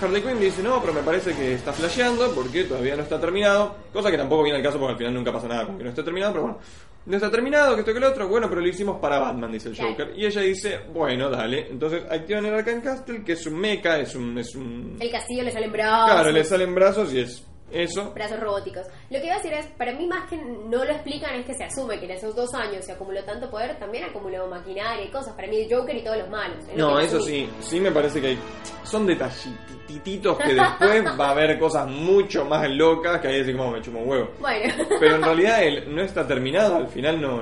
Harley 0.00 0.22
Quinn 0.22 0.38
dice, 0.38 0.62
no, 0.62 0.80
pero 0.80 0.92
me 0.92 1.00
parece 1.02 1.32
que 1.34 1.54
está 1.54 1.72
flasheando 1.72 2.32
porque 2.32 2.62
todavía 2.64 2.94
no 2.94 3.02
está 3.02 3.18
terminado. 3.18 3.74
Cosa 3.92 4.10
que 4.10 4.18
tampoco 4.18 4.44
viene 4.44 4.58
al 4.58 4.62
caso 4.64 4.78
porque 4.78 4.92
al 4.92 4.98
final 4.98 5.14
nunca 5.14 5.32
pasa 5.32 5.48
nada 5.48 5.66
con 5.66 5.78
que 5.78 5.82
no 5.84 5.90
esté 5.90 6.02
terminado, 6.04 6.32
pero 6.32 6.42
bueno. 6.44 6.58
No 7.06 7.16
está 7.16 7.30
terminado, 7.30 7.74
que 7.74 7.80
esto 7.80 7.94
que 7.94 8.00
lo 8.00 8.10
otro. 8.10 8.28
Bueno, 8.28 8.48
pero 8.48 8.60
lo 8.60 8.68
hicimos 8.68 9.00
para 9.00 9.18
Batman, 9.18 9.50
dice 9.50 9.70
el. 9.70 9.76
Joker. 9.76 10.12
Y 10.16 10.26
ella 10.26 10.42
dice, 10.42 10.80
bueno, 10.92 11.30
dale. 11.30 11.68
Entonces 11.70 12.02
activan 12.10 12.46
el 12.46 12.54
Arkham 12.54 12.80
Castle, 12.82 13.24
que 13.24 13.32
es 13.32 13.46
un 13.46 13.58
mecha, 13.58 13.98
es 13.98 14.14
un... 14.14 14.38
Es 14.38 14.54
un... 14.54 14.96
El 15.00 15.10
castillo 15.10 15.42
le 15.42 15.50
salen 15.50 15.72
brazos. 15.72 16.10
Claro, 16.12 16.30
le 16.30 16.44
salen 16.44 16.74
brazos 16.74 17.12
y 17.14 17.20
es 17.20 17.42
eso. 17.70 18.12
Brazos 18.12 18.40
robóticos. 18.40 18.86
Lo 19.10 19.18
que 19.18 19.26
iba 19.26 19.34
a 19.34 19.38
decir 19.38 19.52
es, 19.52 19.66
para 19.78 19.92
mí 19.92 20.06
más 20.06 20.28
que 20.28 20.36
no 20.36 20.84
lo 20.84 20.90
explican 20.92 21.34
es 21.36 21.46
que 21.46 21.54
se 21.54 21.64
asume 21.64 21.98
que 21.98 22.06
en 22.06 22.12
esos 22.12 22.34
dos 22.34 22.52
años 22.54 22.84
se 22.84 22.92
acumuló 22.92 23.22
tanto 23.24 23.50
poder, 23.50 23.78
también 23.78 24.04
acumuló 24.04 24.46
maquinaria 24.48 25.04
y 25.04 25.10
cosas. 25.10 25.34
Para 25.34 25.48
mí 25.48 25.60
el 25.60 25.72
Joker 25.74 25.96
y 25.96 26.02
todos 26.04 26.18
los 26.18 26.28
malos. 26.30 26.64
lo 26.74 26.90
No, 26.90 26.98
eso 27.00 27.20
sí, 27.20 27.48
sí 27.60 27.80
me 27.80 27.90
parece 27.90 28.20
que 28.20 28.28
hay, 28.28 28.38
son 28.84 29.06
detallititos 29.06 30.38
que 30.38 30.54
después 30.54 31.04
va 31.18 31.28
a 31.28 31.30
haber 31.30 31.58
cosas 31.58 31.86
mucho 31.88 32.44
más 32.44 32.68
locas 32.70 33.20
que 33.20 33.28
ahí 33.28 33.38
decir 33.38 33.56
como 33.56 33.72
me 33.72 33.80
chumo 33.82 34.00
un 34.00 34.08
huevo. 34.08 34.30
Bueno, 34.40 34.72
Pero 34.98 35.16
en 35.16 35.22
realidad 35.22 35.62
él 35.62 35.94
no 35.94 36.02
está 36.02 36.26
terminado, 36.26 36.76
al 36.76 36.88
final 36.88 37.20
no... 37.20 37.38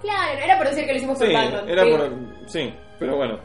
claro, 0.00 0.38
era 0.40 0.56
por 0.58 0.68
decir 0.68 0.84
que 0.84 0.92
lo 0.92 0.98
hicimos 0.98 1.18
Sí, 1.18 1.24
por 1.24 1.34
Batman. 1.34 1.68
era 1.68 1.84
por... 1.84 2.10
Sí, 2.48 2.74
pero 2.98 3.16
bueno. 3.16 3.38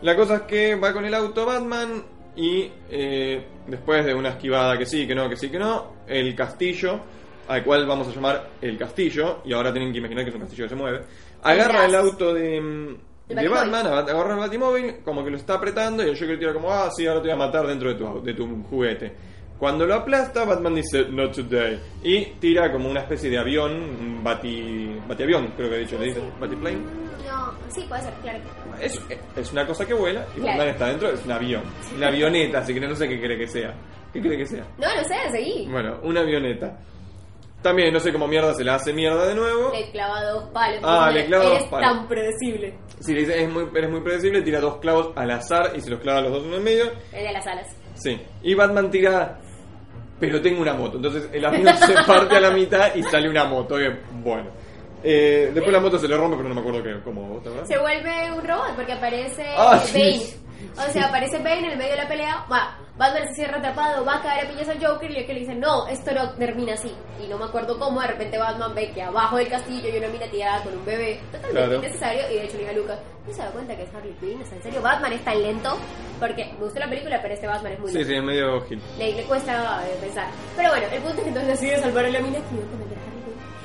La 0.00 0.14
cosa 0.14 0.36
es 0.36 0.42
que 0.42 0.76
va 0.76 0.92
con 0.92 1.04
el 1.04 1.14
auto 1.14 1.44
Batman 1.44 2.04
y 2.38 2.70
eh, 2.88 3.44
después 3.66 4.06
de 4.06 4.14
una 4.14 4.28
esquivada 4.30 4.78
que 4.78 4.86
sí, 4.86 5.08
que 5.08 5.14
no, 5.14 5.28
que 5.28 5.36
sí, 5.36 5.50
que 5.50 5.58
no, 5.58 5.94
el 6.06 6.36
castillo, 6.36 7.00
al 7.48 7.64
cual 7.64 7.84
vamos 7.84 8.06
a 8.06 8.12
llamar 8.12 8.50
el 8.62 8.78
castillo, 8.78 9.40
y 9.44 9.52
ahora 9.52 9.72
tienen 9.72 9.92
que 9.92 9.98
imaginar 9.98 10.22
que 10.22 10.30
es 10.30 10.36
un 10.36 10.42
castillo 10.42 10.64
que 10.64 10.68
se 10.68 10.76
mueve, 10.76 11.00
agarra 11.42 11.86
el 11.86 11.94
auto 11.96 12.32
de. 12.32 12.96
Batman, 13.28 13.88
agarra 13.88 14.34
el 14.34 14.38
batimóvil, 14.38 14.96
como 15.04 15.24
que 15.24 15.30
lo 15.30 15.36
está 15.36 15.54
apretando 15.54 16.02
y 16.02 16.10
el 16.10 16.18
Joker 16.18 16.38
tira 16.38 16.54
como, 16.54 16.72
ah, 16.72 16.88
sí, 16.96 17.06
ahora 17.06 17.20
te 17.20 17.26
voy 17.26 17.34
a 17.34 17.36
matar 17.36 17.66
dentro 17.66 17.92
de 17.92 17.96
tu, 17.96 18.22
de 18.22 18.34
tu 18.34 18.62
juguete. 18.70 19.12
Cuando 19.58 19.84
lo 19.84 19.94
aplasta, 19.94 20.44
Batman 20.44 20.76
dice, 20.76 21.06
not 21.10 21.34
today. 21.34 21.78
Y 22.04 22.24
tira 22.38 22.70
como 22.70 22.88
una 22.88 23.00
especie 23.00 23.28
de 23.28 23.38
avión, 23.38 23.72
un 23.72 24.22
bati, 24.22 24.96
batiavión, 25.08 25.48
creo 25.56 25.68
que 25.68 25.76
he 25.76 25.80
dicho, 25.80 25.98
le 25.98 26.06
dicen, 26.06 26.32
batiplane. 26.40 27.07
No, 27.38 27.52
sí, 27.70 27.84
puede 27.88 28.02
ser, 28.02 28.12
claro. 28.22 28.38
Es, 28.80 29.00
es 29.36 29.52
una 29.52 29.66
cosa 29.66 29.86
que 29.86 29.94
vuela 29.94 30.26
y 30.36 30.40
Claro. 30.40 30.58
Batman 30.58 30.68
está 30.68 30.86
dentro, 30.88 31.10
es 31.10 31.24
un 31.24 31.32
avión. 31.32 31.62
Una 31.96 32.08
avioneta, 32.08 32.58
así 32.58 32.74
que 32.74 32.80
no 32.80 32.94
sé 32.94 33.08
qué 33.08 33.20
cree 33.20 33.38
que 33.38 33.46
sea. 33.46 33.74
¿Qué 34.12 34.20
cree 34.20 34.38
que 34.38 34.46
sea? 34.46 34.64
No, 34.78 34.86
no 34.94 35.04
sé, 35.04 35.14
seguí. 35.30 35.66
Bueno, 35.70 35.98
una 36.02 36.20
avioneta. 36.20 36.78
También 37.62 37.92
no 37.92 37.98
sé 37.98 38.12
cómo 38.12 38.28
mierda 38.28 38.54
se 38.54 38.62
la 38.62 38.76
hace 38.76 38.92
mierda 38.92 39.26
de 39.26 39.34
nuevo. 39.34 39.72
Le 39.72 39.90
clava 39.90 40.22
dos 40.24 40.44
palos. 40.50 40.80
Ah, 40.84 41.10
le 41.12 41.26
clava 41.26 41.44
dos 41.44 41.64
palos. 41.64 41.90
tan 41.90 42.08
predecible. 42.08 42.78
Si 43.00 43.12
le 43.12 43.20
dice, 43.20 43.42
es 43.42 43.50
muy, 43.50 43.66
eres 43.74 43.90
muy 43.90 44.00
predecible, 44.00 44.42
tira 44.42 44.60
dos 44.60 44.76
clavos 44.76 45.10
al 45.16 45.30
azar 45.32 45.72
y 45.76 45.80
se 45.80 45.90
los 45.90 46.00
clava 46.00 46.20
los 46.22 46.32
dos 46.32 46.44
uno 46.44 46.56
en 46.56 46.62
medio. 46.64 46.84
El 47.12 47.24
de 47.24 47.32
las 47.32 47.46
alas. 47.46 47.66
Sí. 47.94 48.20
Y 48.42 48.54
Batman 48.54 48.90
tira, 48.92 49.40
pero 50.20 50.40
tengo 50.40 50.62
una 50.62 50.74
moto. 50.74 50.98
Entonces 50.98 51.28
el 51.32 51.44
avión 51.44 51.76
se 51.86 51.94
parte 52.06 52.36
a 52.36 52.40
la 52.40 52.50
mitad 52.52 52.94
y 52.94 53.02
sale 53.02 53.28
una 53.28 53.44
moto. 53.44 53.76
Bien, 53.76 54.00
bueno. 54.22 54.50
Eh, 55.02 55.50
después 55.54 55.72
la 55.72 55.80
moto 55.80 55.98
se 55.98 56.08
le 56.08 56.16
rompe, 56.16 56.36
pero 56.36 56.48
no 56.48 56.54
me 56.54 56.60
acuerdo 56.60 56.82
qué, 56.82 57.00
cómo. 57.04 57.38
¿te 57.40 57.48
acuerdas? 57.48 57.68
Se 57.68 57.78
vuelve 57.78 58.32
un 58.32 58.46
robot 58.46 58.74
porque 58.76 58.92
aparece 58.92 59.44
Ah, 59.56 59.76
Bane. 59.76 59.86
sí. 59.86 60.34
O 60.76 60.92
sea, 60.92 61.06
aparece 61.06 61.38
Bane 61.38 61.58
en 61.58 61.64
el 61.72 61.78
medio 61.78 61.92
de 61.92 61.96
la 61.98 62.08
pelea. 62.08 62.44
Va, 62.50 62.76
Batman 62.96 63.28
se 63.28 63.34
cierra 63.36 63.58
atrapado, 63.58 64.04
va 64.04 64.16
a 64.16 64.22
caer 64.22 64.46
a 64.46 64.50
piñas 64.50 64.68
al 64.68 64.84
Joker 64.84 65.08
y 65.10 65.16
el 65.18 65.26
que 65.26 65.32
le 65.34 65.40
dice, 65.40 65.54
no, 65.54 65.86
esto 65.86 66.10
no 66.12 66.30
termina 66.30 66.74
así. 66.74 66.92
Y 67.24 67.28
no 67.28 67.38
me 67.38 67.44
acuerdo 67.44 67.78
cómo, 67.78 68.00
de 68.00 68.08
repente 68.08 68.38
Batman 68.38 68.74
ve 68.74 68.90
que 68.92 69.02
abajo 69.02 69.36
del 69.36 69.48
castillo 69.48 69.88
hay 69.92 69.98
una 69.98 70.08
mina 70.08 70.26
tirada 70.26 70.62
con 70.64 70.76
un 70.76 70.84
bebé. 70.84 71.20
Totalmente 71.30 71.50
Claro. 71.60 71.74
innecesario. 71.76 72.22
Y 72.30 72.34
de 72.34 72.44
hecho 72.44 72.52
le 72.54 72.58
dice 72.64 72.70
a 72.70 72.72
Lucas, 72.74 72.98
¿no 73.26 73.32
se 73.34 73.42
da 73.42 73.50
cuenta 73.50 73.76
que 73.76 73.82
es 73.84 73.94
Harley 73.94 74.12
Quinn? 74.20 74.42
O 74.42 74.46
sea, 74.46 74.56
en 74.56 74.62
serio, 74.64 74.82
Batman 74.82 75.12
es 75.12 75.24
tan 75.24 75.40
lento. 75.42 75.78
Porque 76.18 76.44
me 76.44 76.58
gustó 76.64 76.80
la 76.80 76.88
película, 76.88 77.22
pero 77.22 77.34
este 77.34 77.46
Batman 77.46 77.72
es 77.74 77.78
muy 77.78 77.90
Sí, 77.92 77.98
lento. 77.98 78.08
sí, 78.10 78.16
es 78.16 78.24
medio 78.24 78.60
gil. 78.62 78.82
Le, 78.98 79.12
le 79.14 79.22
cuesta 79.24 79.84
eh, 79.86 79.96
pensar. 80.00 80.26
Pero 80.56 80.70
bueno, 80.70 80.86
el 80.92 81.00
punto 81.00 81.16
es 81.18 81.22
que 81.22 81.28
entonces 81.28 81.60
decide 81.60 81.80
salvar 81.80 82.04
a 82.04 82.08
la 82.10 82.18
mina, 82.20 82.38
Harley 82.38 82.58
Quinn. 82.66 82.87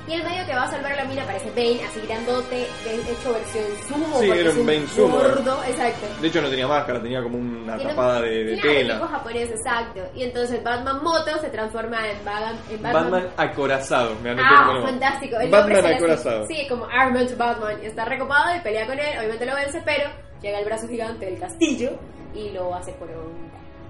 Y 0.06 0.12
el 0.14 0.24
medio 0.24 0.46
que 0.46 0.54
va 0.54 0.64
a 0.64 0.70
salvar 0.70 0.92
a 0.92 0.96
la 0.98 1.06
mina 1.06 1.24
aparece 1.24 1.50
Bane, 1.52 1.82
así 1.86 2.02
grandote, 2.06 2.68
de 2.84 2.96
hecho 3.12 3.32
versión 3.34 3.64
sumo. 3.88 4.20
Sí, 4.20 4.30
era 4.30 4.52
un 4.52 4.66
Bane 4.66 4.88
sumo. 4.88 5.16
Gordo, 5.18 5.64
exacto. 5.66 6.06
De 6.22 6.28
hecho 6.28 6.42
no 6.42 6.50
tenía 6.50 6.68
máscara, 6.68 7.02
tenía 7.02 7.24
como 7.24 7.38
una 7.38 7.78
Tiene- 7.78 7.92
tapada 7.92 8.22
de, 8.22 8.30
de 8.44 8.54
claro, 8.60 8.70
tipo 8.70 8.74
tela. 8.90 9.08
japonés, 9.08 9.50
exacto. 9.52 10.02
Y 10.14 10.24
entonces 10.24 10.62
Batman 10.62 11.02
Moto 11.04 11.38
se 11.40 11.50
transforma 11.50 12.06
en, 12.10 12.26
Batman, 12.26 12.56
en 12.70 12.82
Batman. 12.82 13.12
Batman 13.12 13.32
acorazado, 13.38 14.16
me 14.22 14.32
Ah, 14.32 14.82
fantástico. 14.84 15.38
El 15.40 15.50
Batman 15.50 15.86
así. 15.86 15.94
acorazado. 15.96 16.48
Sí, 16.48 16.68
como 16.68 16.86
Armored 16.86 17.38
Batman. 17.38 17.78
Y 17.82 17.86
está 17.86 18.04
recopado 18.04 18.56
y 18.58 18.60
pelea 18.60 18.86
con 18.86 19.00
él. 19.00 19.18
Obviamente 19.20 19.46
lo 19.46 19.56
vence, 19.56 19.82
pero 19.86 20.10
llega 20.42 20.60
el 20.60 20.66
brazo 20.66 20.88
gigante 20.90 21.26
del 21.28 21.40
castillo 21.40 21.92
y 22.36 22.50
lo 22.50 22.76
hace 22.76 22.92
por 22.94 23.08
un. 23.10 23.43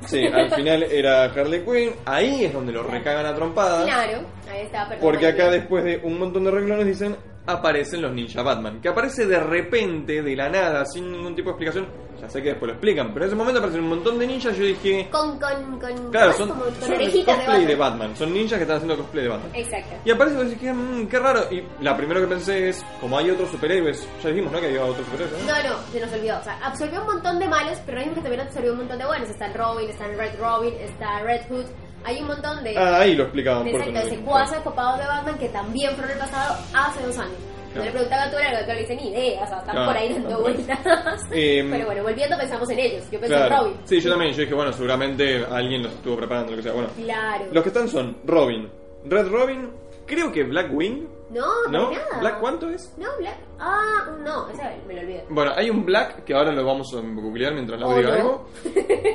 Sí, 0.07 0.25
al 0.27 0.51
final 0.51 0.83
era 0.83 1.25
Harley 1.25 1.62
Quinn. 1.62 1.91
Ahí 2.05 2.45
es 2.45 2.53
donde 2.53 2.72
lo 2.72 2.83
recagan 2.83 3.25
a 3.25 3.36
trompadas. 3.36 3.86
Claro, 3.86 4.22
ahí 4.51 4.62
está, 4.62 4.88
perdón. 4.88 5.01
Porque 5.01 5.27
acá 5.27 5.50
después 5.50 5.83
de 5.83 6.00
un 6.03 6.19
montón 6.19 6.43
de 6.43 6.51
renglones 6.51 6.86
dicen 6.86 7.15
aparecen 7.45 8.01
los 8.01 8.12
Ninja 8.13 8.41
Batman. 8.41 8.79
Que 8.81 8.89
aparece 8.89 9.25
de 9.25 9.39
repente, 9.39 10.21
de 10.21 10.35
la 10.35 10.50
nada, 10.50 10.85
sin 10.85 11.12
ningún 11.12 11.35
tipo 11.35 11.50
de 11.50 11.51
explicación. 11.53 12.03
Ya 12.21 12.29
sé 12.29 12.41
que 12.41 12.50
después 12.50 12.67
lo 12.67 12.73
explican, 12.75 13.13
pero 13.13 13.25
en 13.25 13.31
ese 13.31 13.35
momento 13.35 13.59
aparecen 13.59 13.83
un 13.83 13.89
montón 13.89 14.17
de 14.17 14.25
ninjas. 14.25 14.55
Yo 14.57 14.63
dije, 14.63 15.09
Con, 15.12 15.38
con, 15.39 15.77
con. 15.77 16.09
claro, 16.12 16.31
¿cómo 16.31 16.38
son, 16.38 16.47
es? 16.47 16.53
como 16.53 16.63
con 16.63 16.75
son 16.81 16.93
orejitas 16.93 17.35
cosplay 17.35 17.65
de 17.65 17.75
Batman. 17.75 18.00
Batman. 18.00 18.15
Son 18.17 18.33
ninjas 18.33 18.57
que 18.57 18.62
están 18.62 18.77
haciendo 18.77 18.97
cosplay 18.97 19.23
de 19.25 19.29
Batman. 19.29 19.51
Exacto. 19.53 19.95
Y 20.05 20.12
aparece 20.12 20.41
y 20.41 20.45
dije, 20.45 20.73
"Mm, 20.73 21.07
qué 21.07 21.19
raro. 21.19 21.41
Y 21.51 21.63
la 21.83 21.97
primera 21.97 22.21
que 22.21 22.27
pensé 22.27 22.69
es, 22.69 22.85
como 23.01 23.17
hay 23.17 23.29
otros 23.29 23.50
superhéroes, 23.50 24.07
ya 24.23 24.29
dijimos, 24.29 24.53
¿no? 24.53 24.59
Que 24.62 24.67
había 24.67 24.85
otros 24.85 25.05
superhéroes, 25.05 25.43
¿no? 25.45 25.51
No, 25.51 25.63
no, 25.69 25.75
se 25.91 26.00
nos 26.00 26.13
olvidó. 26.13 26.39
O 26.39 26.43
sea, 26.43 26.57
absorbió 26.63 27.01
un 27.01 27.07
montón 27.07 27.39
de 27.39 27.47
malos, 27.50 27.77
pero 27.85 27.97
mismo 28.00 28.13
que 28.15 28.21
también 28.21 28.41
absorbió 28.41 28.71
un 28.71 28.77
montón 28.77 29.00
de 29.00 29.05
buenos. 29.05 29.29
Está 29.29 29.47
el 29.47 29.53
Robin, 29.55 29.89
está 29.89 30.05
el 30.05 30.17
Red 30.17 30.39
Robin, 30.39 30.73
está 30.79 31.19
Red 31.23 31.41
Hood. 31.50 31.65
Hay 32.05 32.19
un 32.22 32.27
montón 32.27 32.63
de, 32.63 32.77
Ah, 32.77 33.00
ahí 33.00 33.15
lo 33.15 33.24
explicaban. 33.24 33.67
exacto, 33.67 33.91
de 33.93 34.03
no- 34.03 34.10
secuaces 34.10 34.60
copados 34.60 35.00
de 35.00 35.05
Batman 35.07 35.38
que 35.38 35.50
también 35.50 35.91
fueron 35.95 36.12
el 36.12 36.17
pasado 36.17 36.55
hace 36.74 37.05
dos 37.05 37.17
años. 37.17 37.33
Yo 37.38 37.79
Claro. 37.81 37.86
le 37.86 37.91
preguntaba 37.91 38.22
a 38.22 38.25
Gatúbela, 38.25 38.51
Gatúbela 38.51 38.74
le 38.75 38.79
dice 38.81 38.95
ni 38.95 39.10
idea, 39.10 39.43
o 39.43 39.48
sea, 39.48 39.57
están 39.60 39.86
por 39.86 39.98
ahí 39.98 40.13
dando 40.13 40.41
vueltas. 40.41 40.79
Em, 41.31 41.72
Pero 41.72 41.86
bueno, 41.88 42.03
volviendo 42.03 42.38
pensamos 42.38 42.69
en 42.69 42.79
ellos. 42.79 43.03
Yo 43.12 43.19
pensé 43.19 43.36
Claro. 43.36 43.55
en 43.55 43.62
Robin. 43.63 43.77
Sí, 43.86 44.00
yo 44.00 44.10
también. 44.12 44.33
Yo 44.33 44.41
dije, 44.41 44.53
bueno, 44.53 44.74
seguramente 44.74 45.45
alguien 45.50 45.81
los 45.83 45.91
estuvo 45.93 46.15
preparando, 46.17 46.51
lo 46.51 46.57
que 46.57 46.63
sea. 46.63 46.74
Bueno, 46.74 46.89
Claro. 46.95 47.45
los 47.51 47.63
que 47.63 47.69
están 47.69 47.88
son 47.88 48.17
Robin, 48.25 48.69
Red 49.05 49.27
Robin, 49.27 49.72
creo 50.05 50.31
que 50.31 50.43
Blackwing, 50.43 51.07
No, 51.31 51.48
¿no? 51.72 51.89
para 51.89 52.03
nada. 52.03 52.19
¿Black 52.19 52.39
cuánto 52.39 52.69
es? 52.69 52.93
No, 52.98 53.07
Black. 53.17 53.38
Ah, 53.60 54.05
no, 54.24 54.50
esa 54.50 54.72
me 54.88 54.93
lo 54.93 55.01
olvidé. 55.01 55.25
Bueno, 55.29 55.51
hay 55.55 55.69
un 55.72 55.83
Black 55.83 56.25
que 56.25 56.33
ahora 56.36 56.51
lo 56.51 56.63
vamos 56.63 56.93
a 56.93 56.98
googlear 57.00 57.53
mientras 57.55 57.79
la 57.79 57.88
Oh, 57.88 57.95
diga 57.95 58.10
no. 58.10 58.15
algo. 58.15 58.50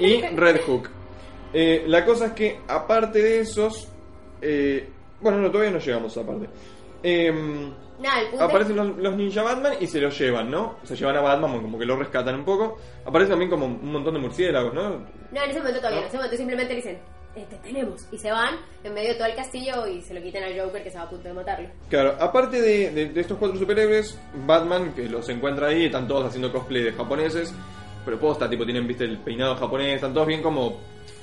Y 0.00 0.20
Red 0.34 0.62
Hook. 0.66 0.88
Eh, 1.52 1.84
la 1.86 2.04
cosa 2.04 2.26
es 2.26 2.32
que, 2.32 2.60
aparte 2.68 3.20
de 3.22 3.40
esos. 3.40 3.88
eh, 4.40 4.88
bueno, 5.20 5.38
no, 5.38 5.50
todavía 5.50 5.72
no 5.72 5.78
llegamos 5.78 6.16
a 6.16 6.20
esa 6.20 6.30
parte. 6.30 6.48
Nada, 8.00 8.20
el 8.20 8.28
punto 8.28 8.44
es- 8.44 8.50
aparecen 8.50 8.76
los, 8.76 8.96
los 8.98 9.16
Ninja 9.16 9.42
Batman 9.42 9.72
y 9.80 9.86
se 9.88 10.00
los 10.00 10.16
llevan, 10.18 10.50
¿no? 10.50 10.76
Se 10.84 10.94
llevan 10.94 11.16
a 11.16 11.20
Batman, 11.20 11.60
como 11.60 11.78
que 11.78 11.84
lo 11.84 11.96
rescatan 11.96 12.36
un 12.36 12.44
poco. 12.44 12.76
Aparece 13.04 13.30
también 13.30 13.50
como 13.50 13.66
un 13.66 13.90
montón 13.92 14.14
de 14.14 14.20
murciélagos, 14.20 14.72
¿no? 14.72 14.90
No, 15.32 15.42
en 15.42 15.50
ese 15.50 15.58
momento 15.58 15.78
todavía. 15.80 16.00
En 16.02 16.06
ese 16.06 16.16
momento 16.16 16.36
simplemente 16.36 16.74
le 16.74 16.76
dicen, 16.76 16.98
eh, 17.34 17.44
te 17.50 17.56
tenemos. 17.56 18.06
Y 18.12 18.18
se 18.18 18.30
van 18.30 18.54
en 18.84 18.94
medio 18.94 19.08
de 19.10 19.14
todo 19.16 19.26
el 19.26 19.34
castillo 19.34 19.86
y 19.88 20.00
se 20.02 20.14
lo 20.14 20.22
quitan 20.22 20.44
al 20.44 20.60
Joker 20.60 20.80
que 20.82 20.88
estaba 20.88 21.06
a 21.06 21.10
punto 21.10 21.26
de 21.26 21.34
matarlo. 21.34 21.68
Claro, 21.88 22.14
aparte 22.20 22.60
de, 22.62 22.90
de- 22.92 23.08
de 23.08 23.20
estos 23.20 23.36
cuatro 23.36 23.58
superhéroes, 23.58 24.16
Batman, 24.46 24.92
que 24.94 25.08
los 25.08 25.28
encuentra 25.28 25.66
ahí, 25.68 25.86
están 25.86 26.06
todos 26.06 26.26
haciendo 26.26 26.52
cosplay 26.52 26.84
de 26.84 26.92
japoneses, 26.92 27.52
pero 28.04 28.20
posta, 28.20 28.48
tipo, 28.48 28.64
tienen, 28.64 28.86
viste, 28.86 29.04
el 29.04 29.18
peinado 29.18 29.56
japonés, 29.56 29.96
están 29.96 30.14
todos 30.14 30.26
bien 30.28 30.40
como... 30.42 30.78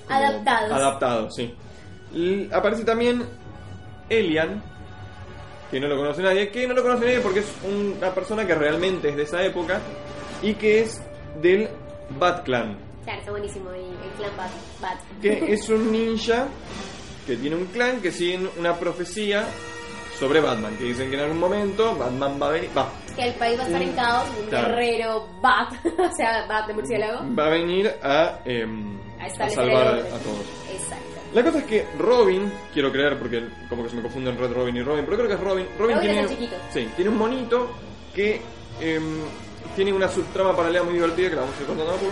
Adaptados. 0.10 0.72
Adaptados, 0.72 1.36
sí. 1.36 1.54
L- 2.14 2.50
aparece 2.54 2.84
también 2.84 3.24
Elian, 4.10 4.62
que 5.72 5.80
no 5.80 5.88
lo 5.88 5.98
conoce 5.98 6.22
nadie, 6.22 6.50
que 6.52 6.68
no 6.68 6.74
lo 6.74 6.84
conoce 6.84 7.06
nadie 7.06 7.20
porque 7.22 7.40
es 7.40 7.52
una 7.64 8.12
persona 8.14 8.46
que 8.46 8.56
realmente 8.56 9.10
es 9.10 9.16
de 9.16 9.24
esa 9.24 9.44
época 9.44 9.80
y 10.42 10.54
que 10.54 10.82
es 10.82 11.02
del 11.42 11.70
Bat 12.20 12.44
Clan, 12.46 12.78
Claro, 13.04 13.20
está 13.20 13.32
buenísimo 13.32 13.70
el, 13.72 13.82
el 13.82 14.12
clan 14.18 14.32
Bat. 14.38 14.52
Bat. 14.82 15.00
que 15.22 15.54
es 15.54 15.70
un 15.70 15.92
ninja 15.92 16.48
que 17.28 17.36
tiene 17.38 17.56
un 17.56 17.66
clan 17.68 18.02
que 18.02 18.12
siguen 18.12 18.50
una 18.58 18.74
profecía 18.76 19.46
sobre 20.20 20.40
Batman, 20.40 20.76
que 20.78 20.86
dicen 20.86 21.10
que 21.10 21.16
en 21.18 21.24
algún 21.24 21.40
momento 21.40 21.96
Batman 21.96 22.40
va 22.42 22.48
a 22.48 22.52
venir, 22.52 22.70
va, 22.78 22.88
Que 23.16 23.24
el 23.28 23.34
país 23.34 23.60
va 23.60 23.64
a 23.64 23.66
estar 23.68 23.82
en 23.82 23.92
Mm, 23.92 23.96
caos, 23.96 24.26
un 24.42 24.48
claro. 24.50 24.68
guerrero 24.70 25.28
Bat, 25.42 25.74
o 26.00 26.16
sea, 26.16 26.46
Bat 26.48 26.68
de 26.68 26.74
murciélago. 26.74 27.36
va 27.38 27.46
a 27.48 27.50
venir 27.50 27.88
a, 28.02 28.40
em, 28.46 28.98
A 29.26 29.44
a 29.44 29.48
establecer 29.48 29.66
salvar 29.66 29.88
a 29.98 30.18
todos. 30.20 30.46
Exacto. 30.72 31.06
La 31.34 31.44
cosa 31.44 31.58
es 31.60 31.64
que 31.66 31.86
Robin, 32.00 32.52
quiero 32.74 32.92
creer 32.92 33.18
porque 33.20 33.44
como 33.68 33.84
que 33.84 33.90
se 33.90 33.96
me 33.98 34.02
confunden 34.02 34.38
Red 34.38 34.54
Robin 34.54 34.76
y 34.78 34.82
Robin, 34.84 35.04
pero 35.06 35.18
creo 35.18 35.28
que 35.28 35.34
es 35.36 35.40
Robin. 35.40 35.66
Robin, 35.78 35.96
Robin 35.98 36.00
tiene, 36.00 36.20
es 36.26 36.32
el 36.32 36.38
chiquito. 36.38 36.56
Sí, 36.72 36.88
tiene 36.96 37.12
un 37.12 37.18
monito 37.18 37.70
que 38.14 38.42
em, 38.80 39.18
tiene 39.76 39.92
una 39.92 40.08
subtrama 40.08 40.56
paralela 40.56 40.84
muy 40.84 40.94
divertida 40.94 41.30
que 41.30 41.36
la 41.36 41.42
vamos 41.42 41.58
a 41.58 41.62
ir 41.62 41.68
contando 41.68 41.92
a 41.94 41.96
poco. 41.98 42.12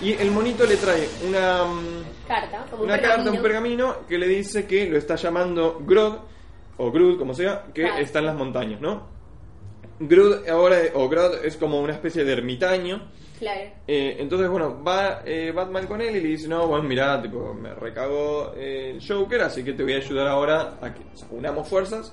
Y 0.00 0.12
el 0.14 0.30
monito 0.30 0.64
le 0.64 0.76
trae 0.78 1.06
una, 1.28 1.64
mm, 1.64 2.26
Carta, 2.26 2.64
como 2.70 2.84
una 2.84 2.94
un 2.94 3.00
carta, 3.00 3.16
pergamino. 3.16 3.36
un 3.36 3.42
pergamino 3.42 3.96
que 4.08 4.18
le 4.18 4.26
dice 4.28 4.66
que 4.66 4.86
lo 4.88 4.96
está 4.98 5.16
llamando 5.16 5.78
Grodd, 5.84 6.14
o 6.78 6.90
Groot, 6.90 7.18
como 7.18 7.34
sea, 7.34 7.64
que 7.74 7.82
Claro. 7.82 7.98
está 7.98 8.18
en 8.20 8.26
las 8.26 8.34
montañas, 8.36 8.80
¿no? 8.80 9.11
Groot 9.98 10.48
ahora, 10.48 10.78
o 10.94 11.08
Grodd 11.08 11.44
es 11.44 11.56
como 11.56 11.80
una 11.80 11.92
especie 11.92 12.24
de 12.24 12.32
ermitaño. 12.32 13.10
Claro. 13.38 13.60
Eh, 13.88 14.16
entonces, 14.20 14.48
bueno, 14.48 14.82
va 14.84 15.22
eh, 15.24 15.52
Batman 15.54 15.86
con 15.86 16.00
él 16.00 16.16
y 16.16 16.20
le 16.20 16.28
dice, 16.28 16.46
no, 16.46 16.68
bueno, 16.68 16.84
mirá, 16.84 17.20
tipo, 17.20 17.52
me 17.54 17.74
recagó 17.74 18.52
eh, 18.56 18.92
el 18.94 19.06
Joker, 19.06 19.40
así 19.42 19.64
que 19.64 19.72
te 19.72 19.82
voy 19.82 19.94
a 19.94 19.96
ayudar 19.96 20.28
ahora 20.28 20.78
a 20.80 20.94
que 20.94 21.00
o 21.00 21.16
sea, 21.16 21.26
unamos 21.30 21.68
fuerzas 21.68 22.12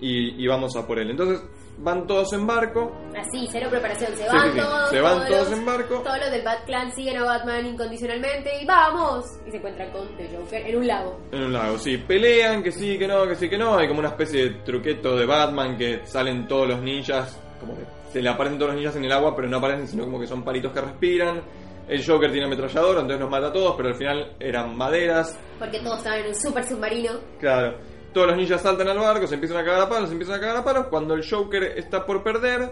y, 0.00 0.42
y 0.42 0.46
vamos 0.46 0.76
a 0.76 0.86
por 0.86 0.98
él. 0.98 1.10
Entonces, 1.10 1.40
van 1.78 2.06
todos 2.06 2.32
en 2.32 2.46
barco, 2.46 2.90
Así, 3.16 3.48
cero 3.52 3.68
preparación. 3.70 4.16
Se 4.16 4.26
van 4.28 4.42
sí, 4.42 4.48
sí. 4.54 4.60
todos. 4.60 4.90
Se 4.90 5.00
van 5.00 5.26
todos 5.26 5.50
los- 5.50 5.58
en 5.58 5.66
barco. 5.66 5.94
Todos 6.02 6.18
los 6.18 6.30
del 6.30 6.42
Bat 6.42 6.64
Clan 6.64 6.92
siguen 6.92 7.16
a 7.18 7.24
Batman 7.24 7.66
incondicionalmente 7.66 8.50
y 8.62 8.66
¡vamos! 8.66 9.24
Y 9.46 9.50
se 9.50 9.56
encuentran 9.58 9.90
con 9.92 10.08
The 10.16 10.28
Joker 10.36 10.66
en 10.66 10.76
un 10.76 10.86
lago. 10.86 11.20
en 11.32 11.42
un 11.44 11.52
lago, 11.52 11.78
sí, 11.78 11.98
pelean, 11.98 12.62
que 12.62 12.72
sí, 12.72 12.98
que 12.98 13.06
no, 13.06 13.26
que 13.26 13.34
sí, 13.34 13.48
que 13.48 13.58
no, 13.58 13.76
hay 13.76 13.88
como 13.88 14.00
una 14.00 14.08
especie 14.08 14.44
de 14.44 14.50
truqueto 14.64 15.16
de 15.16 15.26
Batman 15.26 15.76
que 15.76 16.06
salen 16.06 16.46
todos 16.48 16.68
los 16.68 16.80
ninjas, 16.80 17.40
como 17.60 17.74
que 17.76 17.82
se 18.12 18.22
le 18.22 18.28
aparecen 18.28 18.58
todos 18.58 18.70
los 18.72 18.78
ninjas 18.80 18.96
en 18.96 19.04
el 19.04 19.12
agua, 19.12 19.34
pero 19.36 19.48
no 19.48 19.58
aparecen, 19.58 19.86
sino 19.88 20.04
como 20.04 20.18
que 20.20 20.26
son 20.26 20.42
palitos 20.44 20.72
que 20.72 20.80
respiran. 20.80 21.42
El 21.88 22.04
Joker 22.04 22.32
tiene 22.32 22.46
ametrallador, 22.46 22.96
entonces 22.96 23.20
los 23.20 23.30
mata 23.30 23.46
a 23.48 23.52
todos, 23.52 23.74
pero 23.76 23.90
al 23.90 23.94
final 23.94 24.32
eran 24.40 24.76
maderas, 24.76 25.38
Porque 25.58 25.78
todos 25.78 25.98
estaban 25.98 26.18
en 26.20 26.26
un 26.28 26.34
super 26.34 26.66
submarino. 26.66 27.12
Claro. 27.38 27.76
Todos 28.16 28.28
los 28.28 28.36
ninjas 28.38 28.62
saltan 28.62 28.88
al 28.88 28.98
barco, 28.98 29.26
se 29.26 29.34
empiezan 29.34 29.58
a 29.58 29.64
cagar 29.64 29.82
a 29.82 29.88
palos, 29.90 30.08
se 30.08 30.14
empiezan 30.14 30.36
a 30.36 30.40
cagar 30.40 30.56
a 30.56 30.64
palos. 30.64 30.86
Cuando 30.86 31.12
el 31.12 31.28
Joker 31.28 31.64
está 31.76 32.06
por 32.06 32.22
perder, 32.22 32.70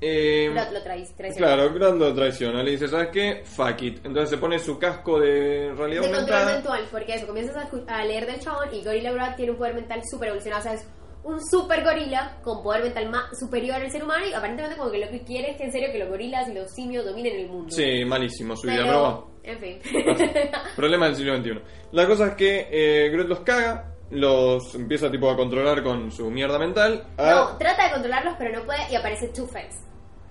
eh, 0.00 0.50
lo 0.72 0.82
traiciona. 0.82 1.34
claro, 1.36 1.72
Grand 1.74 2.00
lo 2.00 2.12
traiciona. 2.12 2.62
Le 2.64 2.72
dice, 2.72 2.88
¿sabes 2.88 3.10
qué? 3.12 3.42
Fuck 3.44 3.82
it. 3.82 3.98
Entonces 4.04 4.30
se 4.30 4.38
pone 4.38 4.58
su 4.58 4.76
casco 4.76 5.20
de 5.20 5.72
realidad 5.76 6.02
de 6.02 6.08
control 6.10 6.38
aumentada. 6.38 6.54
mental, 6.54 6.84
porque 6.90 7.14
eso, 7.14 7.26
comienzas 7.28 7.56
a, 7.56 7.70
escu- 7.70 7.84
a 7.86 8.04
leer 8.04 8.26
del 8.26 8.40
chabón 8.40 8.68
y 8.74 8.82
Gorilla 8.84 9.12
Grodd 9.12 9.36
tiene 9.36 9.52
un 9.52 9.58
poder 9.58 9.74
mental 9.74 10.00
super 10.10 10.28
evolucionado, 10.28 10.60
o 10.60 10.62
sea, 10.64 10.74
es 10.74 10.88
un 11.24 11.38
super 11.50 11.84
gorila 11.84 12.38
con 12.42 12.62
poder 12.62 12.82
mental 12.84 13.10
más 13.10 13.38
superior 13.38 13.76
al 13.76 13.90
ser 13.92 14.02
humano 14.02 14.24
y 14.26 14.32
aparentemente 14.32 14.76
como 14.76 14.90
que 14.90 14.98
lo 14.98 15.08
que 15.10 15.22
quiere 15.24 15.50
es 15.50 15.56
que 15.56 15.64
en 15.64 15.72
serio 15.72 15.88
que 15.92 15.98
los 15.98 16.08
gorilas 16.08 16.48
y 16.48 16.54
los 16.54 16.70
simios 16.72 17.04
dominen 17.04 17.38
el 17.40 17.48
mundo. 17.48 17.70
Sí, 17.74 18.04
malísimo 18.04 18.56
su 18.56 18.66
vida, 18.66 18.82
pero, 18.84 19.00
bueno. 19.00 19.30
en 19.44 19.58
fin. 19.60 19.78
Problema 20.76 21.06
del 21.06 21.16
siglo 21.16 21.36
XXI. 21.36 21.60
La 21.92 22.06
cosa 22.06 22.28
es 22.28 22.34
que 22.34 22.68
eh, 22.70 23.10
los 23.26 23.40
caga, 23.40 23.94
los 24.10 24.74
empieza 24.74 25.10
tipo 25.10 25.30
a 25.30 25.36
controlar 25.36 25.82
con 25.82 26.10
su 26.10 26.30
mierda 26.30 26.58
mental. 26.58 27.04
a- 27.16 27.30
no, 27.30 27.56
trata 27.58 27.84
de 27.86 27.90
controlarlos 27.92 28.34
pero 28.38 28.58
no 28.58 28.64
puede 28.66 28.80
y 28.90 28.96
aparece 28.96 29.28
Two-Face. 29.28 29.86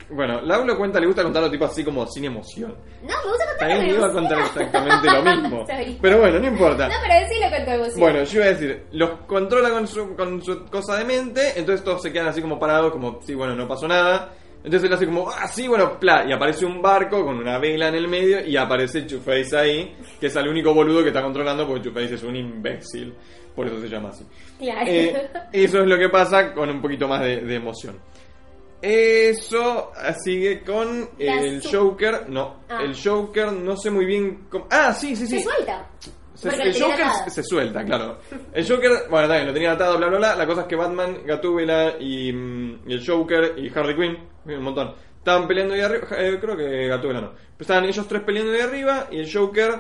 Bueno, 0.10 0.40
Lau 0.42 0.64
lo 0.66 0.78
cuenta, 0.78 1.02
le 1.02 1.06
gusta 1.08 1.22
contarlo 1.22 1.52
tipo 1.52 1.66
así 1.66 1.84
como 1.84 2.08
sin 2.08 2.24
emoción. 2.26 2.74
No, 3.02 3.08
me 3.08 3.30
gusta 3.30 3.46
contarlo 3.46 3.58
También 3.60 3.80
con 3.88 3.98
iba 3.98 4.08
a 4.08 4.14
contar 4.14 4.40
exactamente 4.40 5.12
lo 5.12 5.22
mismo. 5.42 5.66
Pero 6.02 6.20
bueno, 6.20 6.40
no 6.40 6.48
importa. 6.48 6.88
No, 6.88 6.96
pero 7.06 7.28
sí 7.28 7.36
lo 7.44 7.50
contó 7.56 7.72
emoción. 7.72 8.00
Bueno, 8.00 8.24
yo 8.24 8.36
iba 8.40 8.46
a 8.46 8.50
decir, 8.54 8.86
los 8.94 9.10
controla 9.28 9.70
con 9.70 9.86
su, 9.86 10.16
con 10.16 10.42
su 10.42 10.64
cosa 10.68 10.96
de 10.96 11.04
mente, 11.04 11.42
entonces 11.58 11.84
todos 11.84 12.02
se 12.02 12.14
quedan 12.14 12.28
así 12.28 12.42
como 12.42 12.58
parados, 12.58 12.94
como, 12.94 13.20
sí, 13.22 13.36
bueno, 13.36 13.54
no 13.54 13.68
pasó 13.68 13.86
nada. 13.86 14.32
Entonces 14.64 14.88
él 14.90 14.94
hace 14.96 15.06
como, 15.06 15.30
ah, 15.30 15.48
sí, 15.50 15.68
bueno, 15.68 16.00
pla, 16.00 16.26
y 16.28 16.32
aparece 16.32 16.66
un 16.66 16.82
barco 16.82 17.24
con 17.26 17.38
una 17.38 17.58
vela 17.58 17.90
en 17.90 17.96
el 17.96 18.08
medio 18.08 18.46
y 18.46 18.56
aparece 18.58 19.02
Two-Face 19.02 19.58
ahí, 19.58 19.96
que 20.22 20.28
es 20.28 20.36
el 20.38 20.48
único 20.48 20.74
boludo 20.74 21.02
que 21.04 21.10
está 21.10 21.22
controlando 21.22 21.68
porque 21.68 21.84
Two-Face 21.90 22.16
es 22.16 22.24
un 22.24 22.36
imbécil, 22.36 23.14
por 23.58 23.68
eso 23.68 23.82
se 23.82 23.90
llama 23.90 24.10
así. 24.10 24.24
Claro. 24.60 24.86
Eh, 24.88 25.30
eso 25.52 25.82
es 25.82 25.88
lo 25.88 25.98
que 25.98 26.08
pasa 26.10 26.54
con 26.54 26.70
un 26.70 26.82
poquito 26.82 27.08
más 27.10 27.20
de, 27.22 27.42
de 27.42 27.56
emoción. 27.56 28.00
Eso 28.82 29.92
sigue 30.24 30.62
con 30.64 31.10
La 31.18 31.42
el 31.42 31.62
su- 31.64 31.76
Joker, 31.78 32.30
no, 32.30 32.58
Ah. 32.70 32.82
el 32.84 32.96
Joker 32.96 33.52
no 33.52 33.76
sé 33.76 33.90
muy 33.90 34.06
bien 34.06 34.46
cómo... 34.50 34.68
Ah, 34.70 34.94
sí, 34.94 35.16
sí, 35.16 35.26
sí. 35.26 35.40
Se 35.40 35.44
suelta. 35.44 35.88
Se- 36.36 36.50
Porque 36.50 36.64
el 36.68 36.74
tenía 36.74 36.88
Joker 36.88 37.06
atado. 37.06 37.30
se 37.32 37.44
suelta, 37.44 37.84
claro. 37.84 38.20
El 38.54 38.68
Joker, 38.70 38.92
bueno, 39.10 39.28
también 39.28 39.48
lo 39.48 39.54
tenía 39.54 39.72
atado, 39.72 39.98
bla, 39.98 40.08
bla, 40.08 40.18
bla. 40.20 40.36
La 40.36 40.46
cosa 40.46 40.62
es 40.62 40.68
que 40.68 40.76
Batman, 40.76 41.18
Gatúbela 41.26 41.96
y, 42.00 42.32
mm, 42.32 42.82
y 42.88 42.94
el 42.94 43.04
Joker 43.06 43.56
y 43.58 43.70
Harley 43.76 43.96
Quinn, 43.96 44.18
un 44.46 44.64
montón, 44.64 44.94
estaban 45.18 45.48
peleando 45.48 45.74
ahí 45.74 45.82
arriba. 45.82 46.08
eh, 46.16 46.38
creo 46.40 46.56
que 46.56 46.88
Gatúbela 46.88 47.22
no. 47.22 47.30
Pero 47.32 47.62
estaban 47.62 47.86
ellos 47.86 48.08
tres 48.08 48.22
peleando 48.22 48.54
ahí 48.54 48.60
arriba 48.62 49.08
y 49.10 49.18
el 49.20 49.34
Joker, 49.34 49.74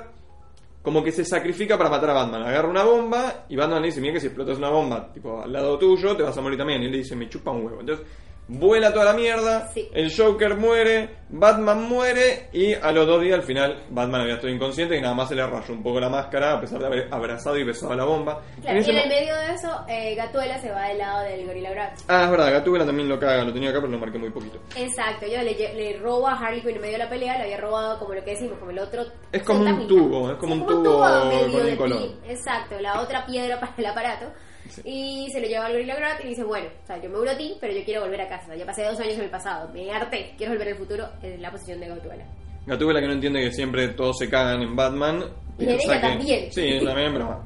como 0.82 1.04
que 1.04 1.12
se 1.12 1.26
sacrifica 1.26 1.78
para 1.78 1.90
matar 1.90 2.12
a 2.12 2.14
Batman. 2.14 2.44
Agarra 2.44 2.70
una 2.70 2.84
bomba 2.84 3.46
y 3.50 3.56
Batman 3.56 3.82
le 3.82 3.88
dice: 3.88 4.02
Mira 4.02 4.14
que 4.14 4.20
si 4.20 4.28
explotas 4.28 4.58
una 4.58 4.70
bomba, 4.70 5.12
tipo 5.14 5.42
al 5.42 5.52
lado 5.52 5.78
tuyo, 5.78 6.16
te 6.16 6.24
vas 6.24 6.38
a 6.38 6.42
morir 6.42 6.58
también. 6.58 6.82
Y 6.82 6.86
él 6.86 6.92
le 6.92 6.98
dice: 7.00 7.16
Me 7.16 7.30
chupa 7.30 7.52
un 7.52 7.66
huevo. 7.66 7.80
Entonces. 7.82 8.06
Vuela 8.50 8.94
toda 8.94 9.06
la 9.06 9.14
mierda, 9.14 9.70
Sí. 9.74 9.90
el 9.94 10.10
Joker 10.16 10.56
muere, 10.56 11.18
Batman 11.30 11.84
muere 11.84 12.48
y 12.54 12.74
a 12.74 12.94
los 12.94 13.06
dos 13.06 13.22
días 13.22 13.36
al 13.36 13.44
final 13.44 13.84
Batman 13.90 14.22
había 14.22 14.36
estado 14.36 14.54
inconsciente 14.54 14.96
y 14.98 15.02
nada 15.02 15.14
más 15.14 15.28
se 15.28 15.36
le 15.36 15.46
rayó 15.46 15.74
un 15.74 15.84
poco 15.84 16.00
la 16.00 16.08
máscara 16.08 16.54
a 16.54 16.62
pesar 16.62 16.80
de 16.80 16.86
haber 16.86 17.08
abrazado 17.12 17.58
y 17.58 17.66
besado 17.66 17.94
la 17.96 18.06
bomba. 18.06 18.42
Claro, 18.62 18.72
En 18.72 18.78
y 18.78 18.80
ese 18.80 18.92
en 18.92 18.98
el 19.00 19.04
mo- 19.04 19.10
medio 19.16 19.36
de 19.36 19.54
eso, 19.54 19.82
eh, 19.90 20.16
Gatuela 20.16 20.58
se 20.60 20.72
va 20.72 20.88
del 20.88 20.98
lado 20.98 21.24
del 21.24 21.46
Gorilla 21.46 21.72
Grodd. 21.72 21.88
Ah, 22.08 22.24
es 22.24 22.32
verdad, 22.32 22.52
Gatúbela 22.54 22.86
también 22.86 23.10
lo 23.10 23.20
caga, 23.20 23.44
lo 23.44 23.52
tenía 23.52 23.70
acá 23.72 23.80
pero 23.82 23.92
lo 23.92 24.00
marqué 24.00 24.18
muy 24.18 24.30
poquito. 24.30 24.60
Exacto, 24.78 25.26
yo 25.28 25.42
le, 25.44 25.58
lle- 25.58 25.74
le 25.74 25.98
robo 26.00 26.28
a 26.30 26.34
Harley 26.40 26.62
Quinn 26.62 26.76
en 26.76 26.82
medio 26.82 26.94
de 26.94 27.04
la 27.04 27.10
pelea, 27.10 27.38
le 27.38 27.44
había 27.44 27.58
robado 27.58 28.00
como 28.00 28.14
lo 28.14 28.24
que 28.24 28.32
decimos, 28.32 28.58
como 28.60 28.72
el 28.72 28.80
otro. 28.80 29.04
Es 29.32 29.44
como 29.44 29.60
un 29.60 29.66
centamita. 29.66 29.90
tubo, 29.94 30.32
es 30.32 30.38
como 30.38 30.54
un 30.54 30.66
tubo 30.66 31.00
medio 31.26 31.52
con 31.52 31.60
un 31.62 31.66
de 31.66 31.76
color. 31.78 32.02
pin. 32.02 32.20
Exacto, 32.30 32.80
la 32.80 33.02
otra 33.02 33.26
piedra 33.26 33.60
para 33.60 33.74
el 33.78 33.86
aparato. 33.88 34.26
Sí. 34.70 34.82
Y 34.86 35.32
se 35.32 35.42
lo 35.42 35.48
lleva 35.48 35.66
al 35.66 35.74
Gorilla 35.74 35.96
Grodd 35.96 36.26
y 36.26 36.30
dice, 36.30 36.44
bueno, 36.44 36.68
o 36.84 36.88
sea, 36.88 37.02
yo 37.02 37.10
me 37.10 37.20
uno 37.20 37.32
a 37.32 37.38
ti, 37.38 37.56
pero 37.60 37.74
yo 37.74 37.84
quiero 37.84 38.02
volver 38.02 38.22
a 38.22 38.30
casa. 38.30 38.56
Ya 38.56 38.66
pasé 38.66 38.84
dos 38.84 39.00
años 39.00 39.16
en 39.16 39.22
el 39.22 39.30
pasado, 39.30 39.70
me 39.74 39.92
harté, 39.92 40.34
quiero 40.38 40.54
volver 40.54 40.70
al 40.70 40.78
futuro, 40.78 41.08
en 41.22 41.42
la 41.42 41.52
posición 41.52 41.80
de 41.80 41.88
Gatuela. 41.88 42.26
Gatúbela 42.66 43.00
que 43.00 43.08
no 43.08 43.14
entiende 43.14 43.42
que 43.42 43.52
siempre 43.52 43.88
todos 43.90 44.18
se 44.18 44.30
cagan 44.30 44.62
en 44.62 44.76
Batman. 44.76 45.24
Y 45.58 45.66
piensa 45.66 45.94
ella 45.94 46.02
también. 46.02 46.52
Sí, 46.52 46.80
también, 46.84 47.14
pero. 47.14 47.42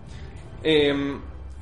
Eh, 0.63 0.93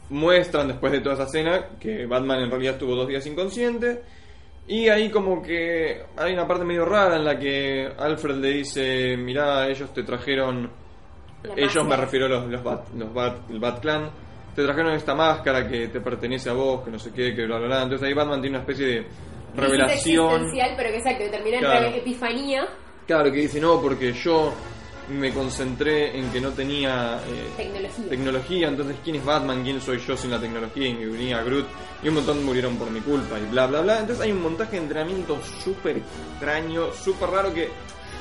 muestran 0.10 0.68
después 0.68 0.92
de 0.92 1.02
toda 1.02 1.16
esa 1.16 1.24
escena 1.26 1.68
que 1.80 2.06
Batman 2.06 2.42
en 2.42 2.50
realidad 2.50 2.74
estuvo 2.74 2.96
dos 2.96 3.08
días 3.08 3.26
inconsciente. 3.26 4.02
Y 4.68 4.88
ahí 4.88 5.10
como 5.10 5.42
que 5.42 6.04
hay 6.16 6.34
una 6.34 6.48
parte 6.48 6.64
medio 6.64 6.86
rara 6.86 7.16
en 7.16 7.26
la 7.26 7.40
que 7.40 7.92
Alfred 7.98 8.36
le 8.36 8.50
dice, 8.50 9.18
mirá, 9.18 9.68
ellos 9.68 9.92
te 9.94 10.04
trajeron 10.04 10.70
La 11.44 11.54
ellos 11.56 11.86
me 11.86 11.96
refiero 11.96 12.28
a 12.28 12.30
los, 12.30 12.48
los, 12.48 12.64
Bat, 12.64 12.90
los 12.94 13.14
Bat, 13.14 13.50
el 13.50 13.60
Bat 13.60 13.80
Clan, 13.80 14.10
te 14.60 14.66
trajeron 14.66 14.94
esta 14.94 15.16
máscara 15.16 15.66
que 15.70 15.88
te 15.88 16.02
pertenece 16.02 16.50
a 16.50 16.54
vos, 16.54 16.84
que 16.84 16.92
no 16.92 17.00
sé 17.00 17.12
qué, 17.14 17.34
que 17.34 17.46
bla 17.46 17.58
bla 17.60 17.68
bla. 17.68 17.84
Entonces 17.84 18.06
ahí 18.08 18.14
Batman 18.14 18.42
tiene 18.42 18.58
una 18.58 18.66
especie 18.66 18.86
de 18.86 19.08
revelación. 19.56 20.34
existencial, 20.36 20.74
pero 20.76 20.90
que 20.92 20.98
exacto, 20.98 21.24
que 21.24 21.30
termina 21.30 21.58
en 21.58 21.64
Claro. 21.64 21.90
re- 21.92 21.98
epifanía 21.98 22.68
Claro, 23.08 23.32
que 23.32 23.38
dice, 23.40 23.60
no, 23.62 23.82
porque 23.82 24.12
yo 24.14 24.54
me 25.10 25.32
concentré 25.34 26.16
en 26.20 26.30
que 26.30 26.40
no 26.42 26.52
tenía 26.52 27.20
eh, 27.28 27.50
tecnología. 27.58 28.10
tecnología, 28.10 28.68
entonces 28.68 28.98
¿quién 29.04 29.16
es 29.16 29.26
Batman? 29.26 29.64
¿Quién 29.64 29.82
soy 29.82 29.98
yo 30.00 30.16
sin 30.16 30.30
la 30.30 30.40
tecnología? 30.40 30.88
Y 30.90 31.06
venía 31.06 31.42
Groot 31.42 31.66
y 32.04 32.10
un 32.10 32.16
montón 32.16 32.46
murieron 32.46 32.76
por 32.78 32.92
mi 32.92 33.00
culpa 33.00 33.40
y 33.40 33.46
bla 33.50 33.66
bla 33.66 33.82
bla. 33.82 34.00
Entonces 34.02 34.26
hay 34.26 34.32
un 34.34 34.42
montaje 34.44 34.74
de 34.76 34.84
entrenamiento 34.84 35.40
súper 35.64 35.98
extraño, 35.98 36.92
súper 36.94 37.30
raro 37.30 37.54
que 37.54 37.70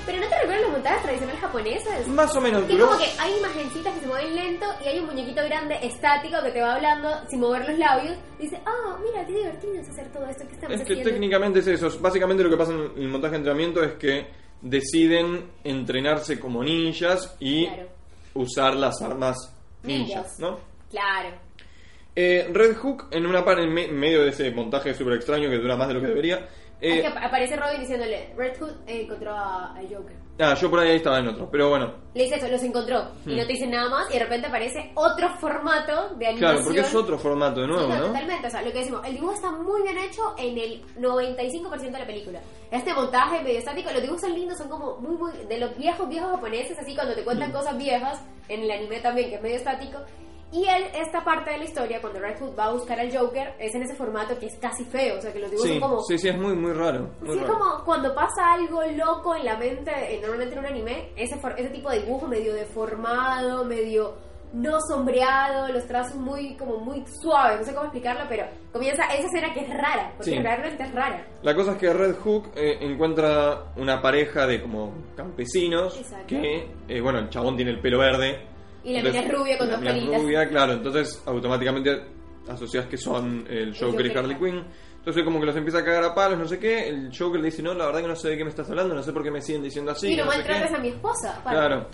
Pero 0.09 0.21
no 0.23 0.29
te 0.29 0.39
recuerdas 0.39 0.63
los 0.63 0.71
montajes 0.73 1.03
tradicionales 1.03 1.41
japoneses. 1.43 2.09
más 2.09 2.35
o 2.35 2.41
menos 2.41 2.63
Que 2.65 2.73
duró. 2.73 2.87
como 2.87 2.99
que 2.99 3.05
hay 3.21 3.39
imagencitas 3.39 3.95
que 3.95 4.01
se 4.01 4.07
mueven 4.07 4.35
lento 4.35 4.67
y 4.83 4.89
hay 4.89 4.99
un 5.01 5.07
muñequito 5.07 5.45
grande 5.45 5.79
estático 5.83 6.37
que 6.43 6.51
te 6.51 6.61
va 6.63 6.75
hablando 6.77 7.11
sin 7.29 7.41
mover 7.41 7.69
los 7.69 7.79
labios. 7.79 8.17
Y 8.39 8.43
dice, 8.45 8.59
ah, 8.65 8.97
mira, 9.05 9.27
qué 9.27 9.33
divertido 9.35 9.75
es 9.75 9.89
hacer 9.91 10.11
todo 10.11 10.27
esto 10.27 10.47
que 10.49 10.55
estamos 10.55 10.75
Es 10.81 10.87
que 10.87 10.93
haciendo. 10.95 11.11
técnicamente 11.11 11.59
es 11.59 11.67
eso. 11.67 11.91
Básicamente 12.01 12.43
lo 12.43 12.49
que 12.51 12.57
pasa 12.57 12.73
en 12.73 12.91
el 12.97 13.09
montaje 13.09 13.33
de 13.33 13.37
entrenamiento 13.37 13.83
es 13.85 13.93
que 13.95 14.27
deciden 14.63 15.51
entrenarse 15.65 16.41
como 16.41 16.65
ninjas 16.65 17.37
y 17.39 17.67
Claro. 17.67 17.89
usar 18.35 18.75
las 18.77 19.01
armas 19.03 19.37
ninjas. 19.83 20.39
¿no? 20.41 20.59
Claro. 20.91 21.31
Eh, 22.17 22.49
Red 22.53 22.77
Hook, 22.79 23.09
en 23.13 23.27
una 23.27 23.45
parte, 23.45 23.63
en 23.63 23.73
me- 23.73 23.89
medio 23.89 24.23
de 24.23 24.31
ese 24.31 24.51
montaje 24.51 24.95
súper 24.95 25.15
extraño 25.15 25.49
que 25.49 25.59
dura 25.59 25.77
más 25.77 25.87
de 25.89 25.95
lo 25.95 26.01
que 26.01 26.09
debería. 26.09 26.49
Eh, 26.81 26.95
es 26.97 27.01
que 27.03 27.07
ap- 27.09 27.25
aparece 27.25 27.57
Robin 27.57 27.81
diciéndole, 27.81 28.33
Red 28.37 28.59
Hood 28.61 28.73
encontró 28.87 29.33
a- 29.33 29.75
al 29.77 29.87
Joker. 29.89 30.17
ah, 30.41 30.55
yo 30.55 30.71
por 30.71 30.79
ahí 30.81 30.97
estaba 30.97 31.19
en 31.19 31.29
otro, 31.29 31.49
pero 31.51 31.69
bueno. 31.71 31.93
Le 32.15 32.25
dice 32.25 32.37
eso, 32.37 32.49
los 32.49 32.63
encontró. 32.63 33.11
Y 33.27 33.31
Hmm. 33.33 33.37
no 33.37 33.43
te 33.47 33.53
dicen 33.53 33.71
nada 33.71 33.89
más 33.91 34.09
y 34.11 34.15
de 34.15 34.21
repente 34.21 34.47
aparece 34.47 34.93
otro 34.95 35.29
formato 35.41 36.15
de 36.17 36.27
animación. 36.27 36.39
Claro, 36.39 36.61
porque 36.65 36.81
es 36.81 36.95
otro 36.95 37.19
formato 37.19 37.61
de 37.61 37.67
Sí, 37.67 37.73
nuevo, 37.73 37.89
no, 37.89 37.97
¿no? 37.99 38.07
totalmente. 38.07 38.47
O 38.47 38.51
sea, 38.51 38.63
lo 38.63 38.73
que 38.73 38.79
decimos, 38.79 39.05
el 39.07 39.15
dibujo 39.15 39.33
está 39.33 39.51
muy 39.51 39.83
bien 39.83 39.99
hecho 39.99 40.23
en 40.39 40.59
el 40.59 40.83
95% 40.97 41.93
de 41.93 41.99
la 41.99 42.07
película. 42.07 42.41
Este 42.71 42.95
montaje 42.95 43.43
medio 43.43 43.59
estático, 43.59 43.91
los 43.93 44.01
dibujos 44.03 44.21
son 44.23 44.35
lindos, 44.35 44.59
son 44.59 44.69
como 44.69 44.97
muy, 44.99 45.17
muy. 45.17 45.33
de 45.49 45.59
los 45.59 45.77
viejos, 45.77 46.09
viejos 46.09 46.31
japoneses, 46.31 46.79
así 46.79 46.95
cuando 46.95 47.15
te 47.15 47.25
cuentan 47.25 47.51
cosas 47.53 47.77
viejas, 47.77 48.23
en 48.49 48.63
el 48.63 48.71
anime 48.71 49.01
también, 49.01 49.29
que 49.31 49.37
es 49.37 49.43
medio 49.43 49.57
estático. 49.57 49.99
Y 50.51 50.65
él, 50.67 50.85
esta 50.95 51.23
parte 51.25 51.51
de 51.51 51.59
la 51.59 51.65
historia, 51.65 52.01
cuando 52.01 52.21
Red 52.21 52.39
Hood 52.41 52.59
va 52.59 52.65
a 52.67 52.73
buscar 52.73 52.99
al 52.99 53.15
Joker, 53.15 53.55
es 53.59 53.75
en 53.75 53.83
ese 53.83 53.95
formato 53.95 54.39
que 54.39 54.47
es 54.47 54.57
casi 54.59 54.83
feo. 54.87 55.19
O 55.19 55.21
sea, 55.21 55.31
que 55.33 55.41
los 55.41 55.51
dibujos 55.51 55.69
Sí, 55.71 55.79
son 55.79 55.89
como. 55.91 56.01
sí, 56.05 56.19
sí, 56.19 56.29
es 56.29 56.39
muy, 56.39 56.55
muy 56.57 56.73
raro. 56.73 57.11
Muy 57.21 57.35
Sí, 57.35 57.41
es 57.41 57.51
como 57.51 57.85
cuando 57.85 58.15
pasa 58.15 58.53
algo 58.55 58.83
loco 58.97 59.35
en 59.37 59.45
la 59.45 59.59
mente, 59.59 59.91
eh, 59.93 60.19
normalmente 60.23 60.55
en 60.55 60.59
un 60.61 60.67
anime, 60.67 61.13
ese, 61.17 61.39
ese 61.59 61.69
tipo 61.69 61.91
de 61.91 62.01
dibujo 62.01 62.27
medio 62.27 62.55
deformado, 62.55 63.65
medio 63.65 64.15
no 64.51 64.79
sombreado, 64.81 65.69
los 65.69 65.87
trazos 65.87 66.15
muy 66.17 66.57
como 66.57 66.79
muy 66.79 67.05
suaves, 67.21 67.59
no 67.59 67.65
sé 67.67 67.73
cómo 67.75 67.85
explicarlo, 67.85 68.23
pero 68.31 68.47
comienza 68.73 69.05
esa 69.13 69.27
escena 69.27 69.53
que 69.53 69.61
es 69.61 69.69
rara, 69.69 70.13
porque 70.17 70.31
Sí. 70.31 70.39
realmente 70.39 70.83
es 70.85 70.95
rara. 70.95 71.27
La 71.43 71.55
cosa 71.55 71.73
es 71.73 71.77
que 71.79 71.93
Red 71.93 72.17
Hook 72.25 72.53
eh, 72.57 72.79
encuentra 72.81 73.65
una 73.77 74.01
pareja 74.01 74.47
de 74.47 74.63
como 74.63 74.95
campesinos 75.15 75.99
Exacto. 75.99 76.29
que, 76.29 76.71
eh, 76.89 77.01
bueno, 77.03 77.19
el 77.19 77.29
chabón 77.29 77.57
tiene 77.57 77.73
el 77.73 77.81
pelo 77.81 77.99
verde. 77.99 78.41
Y 78.89 78.93
la 78.95 79.03
mina 79.03 79.21
es 79.21 79.33
rubia 79.33 79.59
con 79.59 79.69
dos 79.71 79.81
pelitas. 79.81 80.23
rubia, 80.23 80.49
claro, 80.49 80.73
entonces 80.73 81.23
automáticamente 81.27 82.03
asocias 82.49 82.87
que 82.87 82.97
son 82.97 83.47
el 83.51 83.77
Joker, 83.79 84.07
y 84.07 84.11
Harley 84.17 84.37
Quinn. 84.39 84.65
Entonces 84.99 85.23
como 85.25 85.41
que 85.41 85.47
los 85.47 85.57
empieza 85.57 85.79
a 85.79 85.85
cagar 85.85 86.05
a 86.05 86.15
palos, 86.15 86.39
no 86.39 86.47
sé 86.49 86.59
qué. 86.59 86.89
El 86.89 87.11
Joker 87.17 87.41
le 87.41 87.47
dice, 87.47 87.63
no, 87.63 87.75
la 87.75 87.87
verdad 87.87 88.01
que 88.03 88.09
no 88.09 88.17
sé 88.17 88.31
de 88.31 88.37
qué 88.37 88.45
me 88.45 88.51
estás 88.51 88.69
hablando, 88.71 88.95
no 88.95 89.03
sé 89.03 89.13
por 89.13 89.23
qué 89.23 89.31
me 89.31 89.41
siguen 89.41 89.63
diciendo 89.63 89.93
así. 89.93 90.13
y 90.13 90.17
no 90.17 90.31
sé 90.31 90.43
qué". 90.43 90.53
a 90.53 90.79
mi 90.79 90.89
esposa. 90.89 91.37
aparte. 91.39 91.59
Claro. 91.59 91.87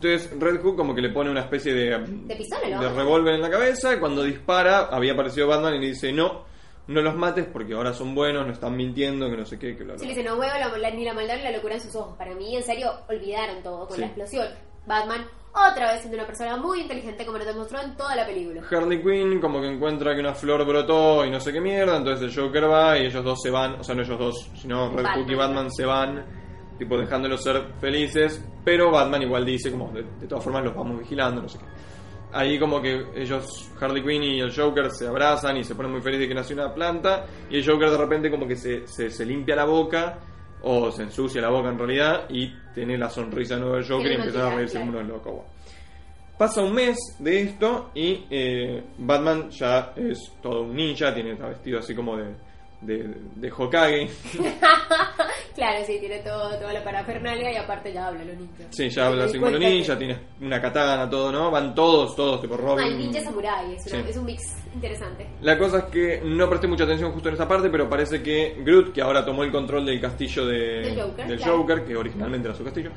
Entonces 0.00 0.30
Red 0.38 0.60
Hook 0.62 0.76
como 0.76 0.94
que 0.94 1.00
le 1.00 1.10
pone 1.10 1.30
una 1.30 1.40
especie 1.40 1.74
de, 1.74 1.98
De 1.98 2.36
pistola, 2.36 2.68
¿no? 2.68 2.80
de 2.82 2.88
revólver 2.90 3.34
en 3.34 3.42
la 3.42 3.50
cabeza. 3.50 3.94
y 3.94 3.98
Cuando 3.98 4.22
dispara, 4.22 4.86
había 4.90 5.12
aparecido 5.14 5.48
Batman 5.48 5.74
y 5.74 5.80
le 5.80 5.86
dice, 5.88 6.12
no, 6.12 6.44
no 6.88 7.00
los 7.02 7.16
mates 7.16 7.46
porque 7.52 7.74
ahora 7.74 7.92
son 7.92 8.14
buenos, 8.14 8.46
no 8.46 8.52
están 8.52 8.76
mintiendo, 8.76 9.28
que 9.28 9.36
no 9.36 9.44
sé 9.44 9.58
qué, 9.58 9.76
que 9.76 9.84
bla, 9.84 9.94
bla. 9.94 9.98
Sí, 9.98 10.06
le 10.06 10.14
dice, 10.14 10.24
no 10.28 10.38
veo 10.38 10.50
la- 10.58 10.76
la- 10.78 10.90
ni 10.90 11.04
la 11.04 11.14
maldad 11.14 11.36
ni 11.36 11.42
la 11.42 11.52
locura 11.52 11.74
en 11.74 11.80
sus 11.80 11.94
ojos. 11.96 12.16
Para 12.16 12.34
mí, 12.34 12.54
en 12.56 12.62
serio, 12.62 12.92
olvidaron 13.08 13.62
todo 13.62 13.86
con 13.86 13.94
Sí. 13.96 14.00
la 14.00 14.06
explosión. 14.06 14.46
Batman, 14.86 15.26
otra 15.52 15.92
vez 15.92 16.00
siendo 16.00 16.18
una 16.18 16.26
persona 16.26 16.56
muy 16.56 16.82
inteligente 16.82 17.24
como 17.24 17.38
nos 17.38 17.46
demostró 17.46 17.80
en 17.80 17.96
toda 17.96 18.14
la 18.14 18.26
película. 18.26 18.62
Harley 18.70 19.02
Quinn 19.02 19.40
como 19.40 19.60
que 19.60 19.68
encuentra 19.68 20.14
que 20.14 20.20
una 20.20 20.34
flor 20.34 20.66
brotó 20.66 21.24
y 21.24 21.30
no 21.30 21.40
sé 21.40 21.52
qué 21.52 21.60
mierda, 21.60 21.96
entonces 21.96 22.34
el 22.36 22.42
Joker 22.42 22.70
va 22.70 22.98
y 22.98 23.06
ellos 23.06 23.24
dos 23.24 23.40
se 23.42 23.50
van, 23.50 23.80
o 23.80 23.84
sea, 23.84 23.94
no 23.94 24.02
ellos 24.02 24.18
dos, 24.18 24.50
sino 24.56 24.90
Red. 24.90 25.06
Hook 25.16 25.30
y 25.30 25.34
Batman 25.34 25.70
se 25.70 25.84
van, 25.84 26.24
tipo 26.78 26.96
dejándolos 26.98 27.42
ser 27.42 27.74
felices, 27.80 28.44
pero 28.64 28.90
Batman 28.90 29.22
igual 29.22 29.44
dice 29.44 29.70
como 29.70 29.90
de, 29.90 30.02
de 30.02 30.26
todas 30.26 30.44
formas 30.44 30.64
los 30.64 30.74
vamos 30.74 30.98
vigilando, 30.98 31.42
no 31.42 31.48
sé 31.48 31.58
qué. 31.58 31.64
Ahí 32.30 32.58
como 32.58 32.82
que 32.82 33.06
ellos, 33.14 33.70
Harley 33.80 34.02
Quinn 34.02 34.22
y 34.22 34.40
el 34.40 34.54
Joker 34.54 34.90
se 34.90 35.06
abrazan 35.06 35.56
y 35.56 35.64
se 35.64 35.74
ponen 35.74 35.92
muy 35.92 36.02
felices 36.02 36.24
de 36.24 36.28
que 36.28 36.34
nació 36.34 36.56
una 36.56 36.74
planta 36.74 37.24
y 37.48 37.56
el 37.56 37.66
Joker 37.66 37.90
de 37.90 37.96
repente 37.96 38.30
como 38.30 38.46
que 38.46 38.54
se, 38.54 38.86
se, 38.86 39.08
se 39.08 39.24
limpia 39.24 39.56
la 39.56 39.64
boca 39.64 40.18
o 40.62 40.90
se 40.90 41.02
ensucia 41.04 41.40
la 41.40 41.50
boca 41.50 41.68
en 41.68 41.78
realidad 41.78 42.24
y 42.28 42.52
tiene 42.74 42.98
la 42.98 43.10
sonrisa 43.10 43.54
de 43.54 43.60
nuevo 43.60 43.76
del 43.76 43.84
Joker 43.86 44.06
y 44.06 44.08
Tiene 44.08 44.24
empiezan 44.24 44.52
a 44.52 44.54
reírse 44.56 44.78
como 44.78 44.90
unos 44.90 45.06
locos. 45.06 45.32
bueno. 45.32 45.48
Pasa 46.38 46.62
un 46.62 46.72
mes 46.72 46.96
de 47.18 47.42
esto 47.42 47.90
y 47.94 48.24
eh, 48.30 48.82
Batman 48.98 49.50
ya 49.50 49.92
es 49.96 50.32
todo 50.40 50.62
un 50.62 50.76
ninja, 50.76 51.12
tiene 51.12 51.32
está 51.32 51.48
vestido 51.48 51.80
así 51.80 51.94
como 51.96 52.16
de, 52.16 52.26
de, 52.80 53.14
de 53.34 53.50
Hokage. 53.50 54.08
claro, 55.58 55.84
sí, 55.84 55.98
tiene 56.00 56.18
todo, 56.20 56.56
toda 56.56 56.72
la 56.72 56.82
parafernalia 56.82 57.52
y 57.52 57.56
aparte 57.56 57.92
ya 57.92 58.06
habla 58.06 58.24
lo 58.24 58.32
ninja. 58.32 58.64
Sí, 58.70 58.88
ya 58.88 59.06
habla 59.08 59.26
como 59.26 59.40
cuenta 59.40 59.58
ninja, 59.58 59.92
que- 59.94 59.98
tiene 59.98 60.18
una 60.40 60.60
katana, 60.62 61.10
todo, 61.10 61.30
¿no? 61.32 61.50
Van 61.50 61.74
todos, 61.74 62.14
todos, 62.16 62.40
tipo 62.40 62.56
Robin. 62.56 62.84
Ah, 62.84 62.88
el 62.88 62.98
ninja 62.98 63.20
samurai, 63.20 63.74
es, 63.74 63.86
una- 63.92 64.02
Sí. 64.04 64.08
es 64.10 64.16
un 64.16 64.24
mix 64.24 64.42
interesante. 64.74 65.26
La 65.42 65.58
cosa 65.58 65.78
es 65.78 65.84
que 65.86 66.20
no 66.24 66.48
presté 66.48 66.66
mucha 66.68 66.84
atención 66.84 67.12
justo 67.12 67.28
en 67.28 67.34
esa 67.34 67.46
parte, 67.46 67.68
pero 67.68 67.88
parece 67.88 68.22
que 68.22 68.56
Groot, 68.64 68.92
que 68.94 69.02
ahora 69.02 69.24
tomó 69.24 69.42
el 69.44 69.52
control 69.52 69.84
del 69.84 70.00
castillo 70.00 70.46
de, 70.46 70.58
Del 70.58 71.00
Joker, 71.02 71.26
del 71.26 71.38
claro. 71.38 71.58
Joker, 71.58 71.84
que 71.84 71.96
originalmente 71.96 72.48
era 72.48 72.56
su 72.56 72.64
castillo, 72.64 72.90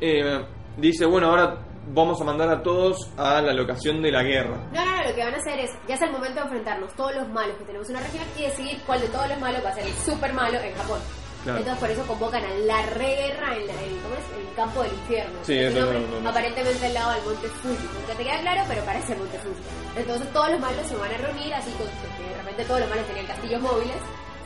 eh, 0.00 0.40
dice, 0.76 1.04
bueno, 1.06 1.28
ahora 1.28 1.58
vamos 1.88 2.18
a 2.20 2.24
mandar 2.24 2.48
a 2.48 2.62
todos 2.62 3.10
a 3.18 3.42
la 3.42 3.52
locación 3.52 4.00
de 4.00 4.10
la 4.10 4.22
guerra. 4.22 4.70
No, 4.72 4.84
no, 4.84 4.96
no, 4.96 5.04
lo 5.08 5.14
que 5.14 5.22
van 5.22 5.34
a 5.34 5.36
hacer 5.36 5.58
es, 5.60 5.70
ya 5.86 5.94
es 5.96 6.02
el 6.02 6.12
momento 6.12 6.36
de 6.36 6.40
enfrentarnos 6.46 6.94
todos 6.94 7.14
los 7.14 7.28
malos 7.28 7.56
que 7.58 7.64
tenemos 7.64 7.88
en 7.90 7.96
una 7.96 8.04
región 8.06 8.24
y 8.38 8.42
decidir 8.42 8.78
cuál 8.86 9.00
de 9.02 9.08
todos 9.08 9.28
los 9.28 9.38
malos 9.38 9.62
va 9.64 9.68
a 9.68 9.74
ser 9.74 9.84
el 9.86 9.92
super 9.92 10.32
malo 10.32 10.58
en 10.60 10.74
Japón. 10.74 11.00
Claro. 11.44 11.58
Entonces 11.60 11.80
por 11.80 11.90
eso 11.90 12.02
convocan 12.06 12.42
a 12.44 12.50
la 12.64 12.82
reguerra 12.86 13.54
en, 13.56 13.66
la- 13.66 13.74
en- 13.84 14.00
¿cómo 14.00 14.14
es? 14.16 14.24
En 14.40 14.48
el 14.48 14.54
campo 14.56 14.82
del 14.82 14.92
infierno. 14.92 15.38
Sí, 15.42 15.52
Es 15.58 15.70
eso 15.70 15.80
nombre 15.80 16.00
no- 16.00 16.06
no- 16.08 16.20
no. 16.20 16.30
Aparentemente 16.30 16.86
al 16.86 16.94
lado 16.94 17.12
del 17.12 17.24
monte 17.24 17.48
Fuji. 17.48 17.88
Nunca 18.00 18.14
te 18.16 18.24
queda 18.24 18.40
claro, 18.40 18.62
pero 18.68 18.84
parece 18.84 19.12
el 19.12 19.18
monte 19.18 19.38
Fuji. 19.38 19.62
Entonces 20.00 20.32
todos 20.32 20.50
los 20.50 20.60
malos 20.60 20.86
se 20.86 20.96
van 20.96 21.12
a 21.12 21.18
reunir, 21.18 21.54
así 21.54 21.70
con, 21.72 21.86
porque 21.86 22.22
de 22.30 22.36
repente 22.38 22.64
todos 22.64 22.80
los 22.80 22.88
malos 22.88 23.06
tenían 23.06 23.26
castillos 23.26 23.60
móviles, 23.60 23.96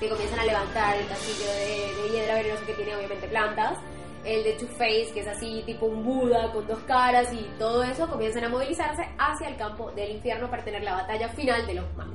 que 0.01 0.09
comienzan 0.09 0.39
a 0.41 0.45
levantar 0.45 0.97
el 0.97 1.07
castillo 1.07 1.47
de, 1.51 2.03
de 2.03 2.09
hiedra 2.19 2.35
venenosa 2.35 2.67
que 2.67 2.75
tiene 2.75 2.97
obviamente 2.97 3.29
plantas. 3.29 3.79
El 4.25 4.43
de 4.45 4.53
Two-Face, 4.55 5.11
que 5.15 5.21
es 5.21 5.29
así 5.29 5.63
tipo 5.65 5.87
un 5.87 6.03
Buda 6.05 6.51
con 6.53 6.67
dos 6.67 6.81
caras 6.87 7.33
y 7.33 7.47
todo 7.59 7.85
eso, 7.85 8.09
comienzan 8.09 8.45
a 8.45 8.49
movilizarse 8.49 9.03
hacia 9.17 9.49
el 9.49 9.57
campo 9.57 9.91
del 9.93 10.11
infierno 10.11 10.51
para 10.51 10.65
tener 10.65 10.83
la 10.83 10.95
batalla 10.95 11.29
final 11.31 11.65
de 11.67 11.75
los 11.75 11.85
malos. 11.97 12.15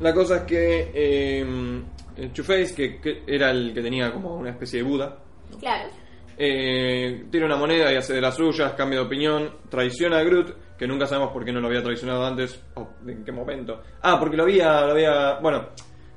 La 0.00 0.12
cosa 0.14 0.36
es 0.38 0.42
que 0.44 0.90
eh, 0.94 1.82
Two-Face, 2.32 2.74
que, 2.74 3.00
que 3.00 3.22
era 3.26 3.50
el 3.50 3.72
que 3.74 3.82
tenía 3.82 4.12
como 4.12 4.36
una 4.36 4.50
especie 4.50 4.78
de 4.82 4.88
Buda, 4.88 5.18
Claro. 5.60 5.88
eh, 6.36 7.26
tira 7.30 7.46
una 7.46 7.56
moneda 7.56 7.92
y 7.92 7.96
hace 7.96 8.14
de 8.14 8.20
las 8.20 8.34
suyas, 8.36 8.72
cambia 8.74 9.00
de 9.00 9.06
opinión, 9.06 9.50
traiciona 9.68 10.18
a 10.18 10.22
Groot, 10.24 10.76
que 10.76 10.86
nunca 10.86 11.06
sabemos 11.06 11.32
por 11.32 11.44
qué 11.44 11.52
no 11.52 11.60
lo 11.60 11.68
había 11.68 11.82
traicionado 11.82 12.24
antes, 12.24 12.60
o 12.74 12.88
en 13.06 13.24
qué 13.24 13.32
momento. 13.32 13.82
Ah, 14.02 14.18
porque 14.18 14.36
lo 14.36 14.42
había, 14.44 14.80
lo 14.86 14.92
había, 14.92 15.34
bueno, 15.40 15.68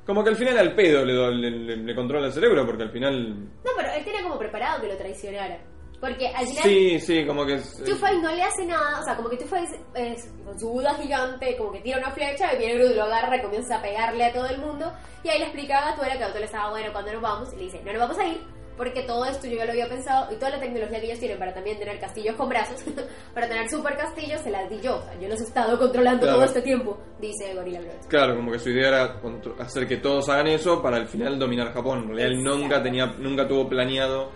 como 0.04 0.22
que 0.24 0.30
al 0.30 0.36
final 0.36 0.58
al 0.58 0.74
pedo 0.74 1.04
le, 1.04 1.14
le, 1.34 1.50
le- 1.50 1.76
le 1.76 1.94
controla 1.94 2.26
el 2.26 2.32
cerebro, 2.32 2.64
porque 2.66 2.82
al 2.82 2.90
final... 2.90 3.34
No, 3.64 3.70
pero 3.76 3.92
él 3.92 4.04
tenía 4.04 4.22
como 4.22 4.38
preparado 4.38 4.80
que 4.80 4.88
lo 4.88 4.96
traicionara. 4.96 5.58
Porque 6.00 6.28
al 6.28 6.46
final 6.46 6.62
Sí, 6.62 7.00
sí, 7.00 7.26
como 7.26 7.44
que... 7.44 7.56
Two-Face 7.56 8.18
no 8.22 8.32
le 8.32 8.42
hace 8.42 8.64
nada, 8.64 9.00
o 9.00 9.04
sea, 9.04 9.16
como 9.16 9.28
que 9.28 9.36
Two-Face 9.36 9.80
es 9.94 10.30
con 10.44 10.58
su 10.58 10.68
Buda 10.70 10.94
gigante, 10.94 11.56
como 11.56 11.72
que 11.72 11.80
tira 11.80 11.98
una 11.98 12.12
flecha 12.12 12.54
y 12.54 12.58
viene 12.58 12.74
Groot, 12.74 12.94
lo 12.94 13.04
agarra 13.04 13.36
y 13.36 13.42
comienza 13.42 13.78
a 13.78 13.82
pegarle 13.82 14.24
a 14.24 14.32
todo 14.32 14.46
el 14.46 14.58
mundo. 14.58 14.92
Y 15.24 15.28
ahí 15.28 15.38
le 15.40 15.46
explicaba 15.46 15.86
a 15.86 15.90
Gattuera 15.90 16.12
que 16.14 16.20
Gattuera 16.20 16.46
estaba 16.46 16.70
bueno 16.70 16.92
cuando 16.92 17.12
nos 17.12 17.22
vamos 17.22 17.52
y 17.52 17.56
le 17.56 17.62
dice, 17.64 17.82
no 17.84 17.92
nos 17.92 18.00
vamos 18.02 18.18
a 18.18 18.26
ir 18.26 18.58
porque 18.78 19.02
todo 19.02 19.24
esto 19.24 19.48
yo 19.48 19.56
ya 19.56 19.64
lo 19.64 19.72
había 19.72 19.88
pensado 19.88 20.32
y 20.32 20.36
toda 20.36 20.52
la 20.52 20.60
tecnología 20.60 21.00
que 21.00 21.06
ellos 21.06 21.18
tienen 21.18 21.36
para 21.36 21.52
también 21.52 21.80
tener 21.80 21.98
castillos 21.98 22.36
con 22.36 22.48
brazos, 22.48 22.80
para 23.34 23.48
tener 23.48 23.68
super 23.68 23.96
castillos, 23.96 24.40
se 24.40 24.50
las 24.50 24.70
di 24.70 24.80
yo. 24.80 24.98
O 24.98 25.02
sea, 25.02 25.18
yo 25.20 25.28
los 25.28 25.40
he 25.40 25.44
estado 25.44 25.76
controlando 25.76 26.20
Claro. 26.20 26.36
todo 26.36 26.44
este 26.44 26.62
tiempo, 26.62 26.96
dice 27.20 27.52
Gorilla 27.54 27.80
Grodd. 27.80 28.06
Claro, 28.08 28.36
como 28.36 28.52
que 28.52 28.60
su 28.60 28.70
idea 28.70 28.88
era 28.88 29.20
hacer 29.58 29.88
que 29.88 29.96
todos 29.96 30.28
hagan 30.28 30.46
eso 30.46 30.80
para 30.80 30.96
al 30.96 31.08
final 31.08 31.40
dominar 31.40 31.72
Japón. 31.74 32.02
En 32.04 32.06
realidad 32.14 32.28
él 32.28 32.44
nunca 32.44 32.80
tenía, 32.80 33.06
nunca 33.18 33.48
tuvo 33.48 33.68
planeado 33.68 34.30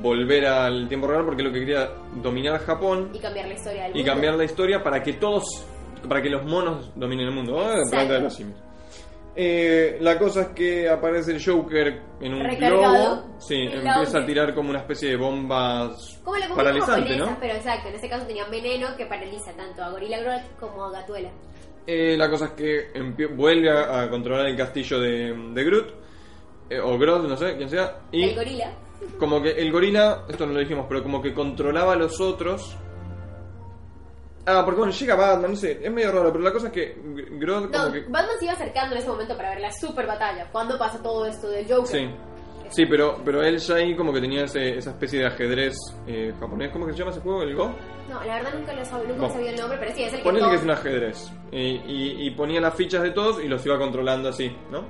volver 0.00 0.46
al 0.46 0.88
tiempo 0.88 1.06
real 1.06 1.24
porque 1.24 1.42
lo 1.42 1.52
que 1.52 1.60
quería 1.60 1.90
dominar 2.22 2.60
Japón 2.60 3.10
Y 3.12 3.18
cambiar 3.18 3.46
la 3.48 3.54
historia 3.54 3.82
del 3.84 3.92
y 3.92 3.94
mundo. 3.98 4.12
cambiar 4.12 4.34
la 4.34 4.44
historia 4.44 4.82
para 4.82 5.02
que 5.02 5.14
todos, 5.14 5.44
para 6.08 6.20
que 6.22 6.30
los 6.30 6.44
monos 6.44 6.90
dominen 6.94 7.26
el 7.28 7.34
mundo. 7.34 7.58
Ah, 7.60 7.72
Exacto. 7.72 7.90
Planeta 7.90 8.14
de 8.14 8.20
los 8.20 8.34
simios. 8.34 8.58
Eh, 9.36 9.98
la 10.00 10.16
cosa 10.16 10.42
es 10.42 10.48
que 10.50 10.88
aparece 10.88 11.32
el 11.32 11.44
Joker 11.44 12.00
en 12.20 12.34
un 12.34 12.44
Recargado. 12.44 12.92
globo. 13.22 13.36
Sí, 13.40 13.56
empieza 13.62 14.18
a 14.18 14.26
tirar 14.26 14.54
como 14.54 14.70
una 14.70 14.78
especie 14.78 15.08
de 15.08 15.16
bombas 15.16 16.20
Como 16.22 16.36
¿no? 16.36 17.36
pero 17.40 17.54
exacto, 17.54 17.88
en 17.88 17.94
este 17.96 18.08
caso 18.08 18.26
tenía 18.26 18.44
veneno 18.48 18.96
que 18.96 19.06
paraliza 19.06 19.52
tanto 19.56 19.82
a 19.82 19.90
Gorilla 19.90 20.20
Grodd 20.20 20.40
como 20.60 20.84
a 20.84 20.92
Gatuela. 20.92 21.30
Eh, 21.86 22.16
la 22.16 22.30
cosa 22.30 22.44
es 22.46 22.50
que 22.52 23.26
vuelve 23.34 23.70
a, 23.70 24.02
a 24.02 24.08
controlar 24.08 24.46
el 24.46 24.56
castillo 24.56 25.00
de, 25.00 25.34
de 25.52 25.64
Groot. 25.64 25.88
eh, 26.70 26.78
o 26.78 26.96
Grodd, 26.96 27.26
no 27.28 27.36
sé, 27.36 27.56
quién 27.56 27.68
sea. 27.68 27.98
Y 28.12 28.22
El 28.22 28.36
gorila. 28.36 28.72
Como 29.18 29.42
que 29.42 29.50
el 29.50 29.70
gorila, 29.72 30.24
esto 30.28 30.46
no 30.46 30.52
lo 30.52 30.60
dijimos, 30.60 30.86
pero 30.88 31.02
como 31.02 31.20
que 31.22 31.32
controlaba 31.34 31.92
a 31.92 31.96
los 31.96 32.20
otros. 32.20 32.76
Ah, 34.46 34.62
porque 34.64 34.78
bueno, 34.78 34.92
llega 34.92 35.14
Batman, 35.14 35.52
no 35.52 35.56
sé, 35.56 35.80
es 35.82 35.90
medio 35.90 36.12
raro, 36.12 36.30
pero 36.30 36.44
la 36.44 36.52
cosa 36.52 36.66
es 36.66 36.72
que 36.74 36.96
Grodd 37.38 37.70
como 37.72 37.84
No, 37.86 37.92
que... 37.92 38.00
Batman 38.00 38.36
se 38.38 38.44
iba 38.44 38.52
acercando 38.54 38.94
en 38.94 39.00
ese 39.00 39.08
momento 39.08 39.36
para 39.36 39.50
ver 39.50 39.60
la 39.60 39.72
super 39.72 40.06
batalla. 40.06 40.50
¿Cuándo 40.52 40.78
pasa 40.78 41.02
todo 41.02 41.24
esto 41.24 41.48
del 41.48 41.66
Joker? 41.66 41.86
Sí. 41.86 42.10
Sí, 42.68 42.86
pero, 42.86 43.20
pero 43.24 43.42
él 43.42 43.56
ya 43.58 43.76
ahí 43.76 43.94
como 43.96 44.12
que 44.12 44.20
tenía 44.20 44.44
ese- 44.44 44.76
esa 44.76 44.90
especie 44.90 45.20
de 45.20 45.26
ajedrez 45.26 45.76
eh, 46.06 46.34
japonés. 46.40 46.70
¿Cómo 46.72 46.86
que 46.86 46.92
se 46.92 46.98
llama 46.98 47.10
ese 47.12 47.20
juego? 47.20 47.42
¿El 47.42 47.54
Go? 47.54 47.74
No, 48.10 48.22
la 48.24 48.34
verdad 48.34 48.54
nunca 48.58 48.72
lo 48.74 48.84
sabía, 48.84 49.08
nunca 49.14 49.30
sabía 49.30 49.50
el 49.50 49.56
nombre, 49.60 49.78
pero 49.78 49.94
sí, 49.94 50.02
es 50.02 50.12
el 50.12 50.18
que 50.18 50.24
Ponele 50.24 50.48
que 50.50 50.54
es 50.56 50.62
un 50.62 50.70
ajedrez. 50.70 51.32
Y, 51.52 51.58
y- 51.58 52.26
y 52.26 52.30
ponía 52.32 52.60
las 52.60 52.74
fichas 52.74 53.02
de 53.02 53.12
todos 53.12 53.42
y 53.42 53.48
los 53.48 53.64
iba 53.64 53.78
controlando 53.78 54.28
así, 54.28 54.54
¿no? 54.70 54.84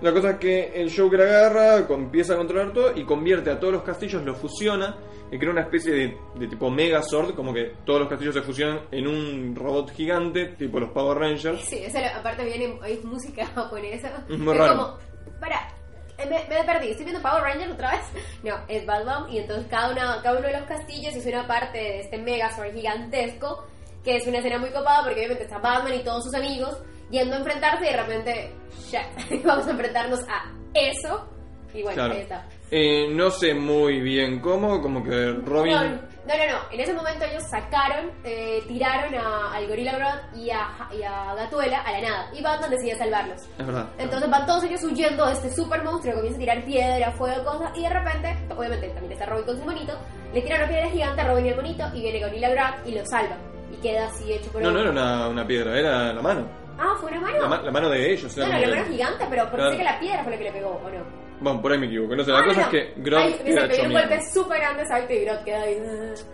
La 0.00 0.12
cosa 0.12 0.30
es 0.30 0.36
que 0.38 0.72
el 0.80 0.94
Joker 0.96 1.20
agarra, 1.22 1.76
empieza 1.88 2.34
a 2.34 2.36
controlar 2.36 2.72
todo 2.72 2.96
y 2.96 3.04
convierte 3.04 3.50
a 3.50 3.58
todos 3.58 3.72
los 3.74 3.82
castillos, 3.82 4.22
los 4.24 4.38
fusiona 4.38 4.96
y 5.30 5.38
crea 5.38 5.50
una 5.50 5.62
especie 5.62 5.92
de, 5.92 6.16
de 6.36 6.46
tipo 6.46 6.70
Megazord, 6.70 7.34
como 7.34 7.52
que 7.52 7.72
todos 7.84 8.00
los 8.00 8.08
castillos 8.08 8.34
se 8.34 8.42
fusionan 8.42 8.80
en 8.92 9.06
un 9.08 9.56
robot 9.56 9.90
gigante, 9.92 10.46
tipo 10.56 10.78
los 10.78 10.90
Power 10.90 11.18
Rangers. 11.18 11.60
Sí, 11.62 11.78
eso 11.84 11.98
lo- 12.00 12.06
aparte 12.06 12.44
viene 12.44 12.78
hay 12.82 12.98
música 13.02 13.44
japonesa. 13.54 14.24
Es 14.28 14.38
muy 14.38 14.56
raro. 14.56 14.76
como, 14.76 14.98
para, 15.40 15.68
eh, 16.16 16.26
me, 16.26 16.44
me 16.48 16.64
perdí, 16.64 16.90
estoy 16.90 17.04
viendo 17.04 17.20
Power 17.20 17.42
Rangers 17.42 17.72
otra 17.72 17.90
vez. 17.90 18.00
No, 18.44 18.54
es 18.68 18.86
Batman 18.86 19.24
y 19.30 19.38
entonces 19.38 19.66
cada, 19.68 19.90
una, 19.90 20.22
cada 20.22 20.38
uno 20.38 20.46
de 20.46 20.52
los 20.60 20.62
castillos 20.68 21.14
es 21.16 21.26
una 21.26 21.44
parte 21.48 21.76
de 21.76 22.00
este 22.02 22.18
Megazord 22.18 22.72
gigantesco, 22.72 23.66
que 24.04 24.16
es 24.16 24.26
una 24.28 24.38
escena 24.38 24.58
muy 24.58 24.70
copada 24.70 25.02
porque 25.02 25.18
obviamente 25.18 25.42
está 25.42 25.58
Batman 25.58 25.94
y 25.94 26.04
todos 26.04 26.22
sus 26.24 26.34
amigos 26.34 26.78
yendo 27.10 27.34
a 27.34 27.38
enfrentarse 27.38 27.86
y 27.86 27.90
de 27.92 27.96
repente, 27.96 28.54
ya, 28.90 29.02
vamos 29.44 29.66
a 29.66 29.70
enfrentarnos 29.70 30.20
a 30.28 30.52
eso. 30.74 31.28
Y 31.74 31.82
bueno, 31.82 31.96
Claro. 31.96 32.14
ahí 32.14 32.20
está. 32.20 32.46
Eh, 32.70 33.08
no 33.10 33.30
sé 33.30 33.52
muy 33.54 34.00
bien 34.00 34.40
cómo, 34.40 34.80
como 34.80 35.02
que 35.04 35.32
Robin... 35.44 35.72
No, 35.74 35.82
no, 35.84 35.90
no, 35.92 36.52
no. 36.52 36.58
En 36.72 36.80
ese 36.80 36.92
momento 36.94 37.24
ellos 37.26 37.42
sacaron, 37.50 38.10
eh, 38.24 38.62
tiraron 38.66 39.14
a- 39.14 39.52
al 39.54 39.66
Gorilla 39.68 39.96
Grodd 39.96 40.38
y 40.42 40.50
a, 40.50 40.66
y 40.98 41.02
a 41.02 41.34
Gatuela 41.34 41.80
a 41.80 41.92
la 41.92 42.00
nada. 42.00 42.30
Y 42.34 42.42
Batman 42.42 42.70
decide 42.70 42.96
salvarlos. 42.96 43.42
Es 43.58 43.66
verdad. 43.66 43.86
Entonces 43.98 44.30
van 44.30 44.46
todos 44.46 44.64
ellos 44.64 44.82
huyendo 44.82 45.26
de 45.26 45.32
este 45.34 45.50
super 45.50 45.82
monstruo 45.84 46.14
comienza 46.14 46.36
a 46.38 46.40
tirar 46.40 46.64
piedra, 46.64 47.12
fuego, 47.12 47.44
cosas. 47.44 47.70
Y 47.76 47.82
de 47.82 47.90
repente, 47.90 48.36
obviamente 48.56 48.88
también 48.88 49.12
está 49.12 49.26
Robin 49.26 49.44
con 49.44 49.58
su 49.58 49.64
monito, 49.64 49.92
le 50.32 50.40
tiran 50.42 50.60
una 50.60 50.68
piedra 50.68 50.88
gigante 50.90 51.20
a 51.20 51.28
Robin 51.28 51.46
y 51.46 51.48
el 51.50 51.56
monito 51.56 51.84
y 51.94 52.00
viene 52.00 52.20
Gorilla 52.20 52.48
Grodd 52.50 52.86
y 52.86 52.92
lo 52.94 53.04
salva. 53.06 53.36
Y 53.72 53.76
queda 53.82 54.06
así 54.08 54.32
hecho 54.32 54.50
por 54.52 54.62
No, 54.62 54.70
no 54.70 54.80
era 54.80 54.90
una, 54.90 55.28
una 55.28 55.46
piedra, 55.46 55.78
era 55.78 56.12
la 56.14 56.22
mano. 56.22 56.48
Ah, 56.78 56.94
fue 57.00 57.10
una 57.10 57.20
mano. 57.20 57.38
La, 57.42 57.48
ma- 57.48 57.62
la 57.62 57.70
mano 57.72 57.88
de 57.90 58.12
ellos. 58.12 58.36
no, 58.36 58.46
la 58.46 58.58
mano 58.68 58.84
gigante, 58.88 59.26
pero 59.28 59.42
pensé 59.44 59.56
Claro. 59.56 59.76
que 59.76 59.84
la 59.84 60.00
piedra 60.00 60.22
fue 60.22 60.32
la 60.32 60.38
que 60.38 60.44
le 60.44 60.52
pegó, 60.52 60.70
¿o 60.70 60.90
no? 60.90 61.28
Bueno, 61.40 61.62
por 61.62 61.72
ahí 61.72 61.78
me 61.78 61.86
equivoco. 61.86 62.16
No 62.16 62.24
sé, 62.24 62.32
la 62.32 62.38
Ah, 62.40 62.44
cosa 62.44 62.60
no, 62.60 62.66
es 62.66 62.68
que. 62.70 62.92
Grodd 63.00 63.20
Ay, 63.20 63.36
era 63.44 63.62
se 63.62 63.68
pegó 63.68 63.82
un 63.86 63.92
golpe 63.92 64.20
súper 64.32 64.58
grande, 64.58 64.86
salto 64.86 65.12
y 65.12 65.24
Grodd 65.24 65.44
queda 65.44 65.62
ahí. 65.62 65.82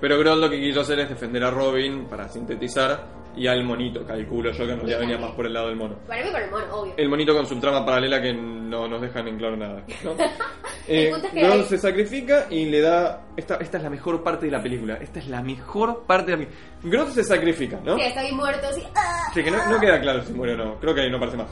Pero 0.01 0.19
Grodd 0.19 0.39
lo 0.41 0.51
que 0.51 0.61
quiso 0.61 0.81
hacer 0.81 0.99
es 1.01 1.09
defender 1.09 1.45
a 1.45 1.51
Robin 1.51 2.07
para 2.07 2.29
sintetizar 2.29 3.05
y 3.37 3.47
al 3.47 3.65
monito, 3.65 4.07
calculo 4.07 4.51
yo 4.53 4.65
que 4.65 4.73
en 4.73 4.79
realidad 4.79 5.01
venía 5.01 5.19
más 5.19 5.33
por 5.33 5.45
el 5.47 5.53
lado 5.53 5.67
del 5.69 5.77
mono. 5.77 5.97
Para 6.07 6.23
mí 6.25 6.31
por 6.31 6.41
el 6.41 6.51
mono, 6.51 6.75
obvio. 6.75 6.95
El 6.97 7.09
monito 7.09 7.35
con 7.35 7.47
su 7.47 7.59
trama 7.61 7.85
paralela 7.85 8.23
que 8.23 8.33
no 8.33 8.87
nos 8.89 9.01
dejan 9.03 9.27
en 9.29 9.37
claro 9.39 9.57
nada. 9.57 9.83
¿no? 10.05 10.13
Eh, 10.87 11.13
que 11.33 11.63
se 11.65 11.79
sacrifica 11.79 12.47
y 12.51 12.67
le 12.67 12.81
da... 12.81 13.23
Esta, 13.37 13.57
esta 13.57 13.79
es 13.79 13.83
la 13.85 13.91
mejor 13.91 14.23
parte 14.23 14.47
de 14.47 14.53
la 14.53 14.63
película. 14.63 14.99
Esta 15.01 15.19
es 15.19 15.29
la 15.29 15.43
mejor 15.43 16.05
parte 16.07 16.33
de 16.33 16.37
la 16.39 16.47
película. 16.83 17.11
Se 17.11 17.25
sacrifica, 17.25 17.81
¿no? 17.85 17.97
Sí, 17.97 18.03
está 18.03 18.21
ahí 18.21 18.33
muerto, 18.33 18.67
así. 18.69 18.83
¡ah! 18.95 19.31
Sí, 19.33 19.43
que 19.43 19.51
no, 19.51 19.67
no 19.69 19.81
queda 19.81 20.01
claro 20.01 20.23
si 20.23 20.33
muere 20.33 20.55
o 20.55 20.57
no. 20.57 20.81
Creo 20.81 20.95
que 20.95 21.01
ahí 21.03 21.11
no 21.11 21.19
parece 21.19 21.37
más. 21.39 21.49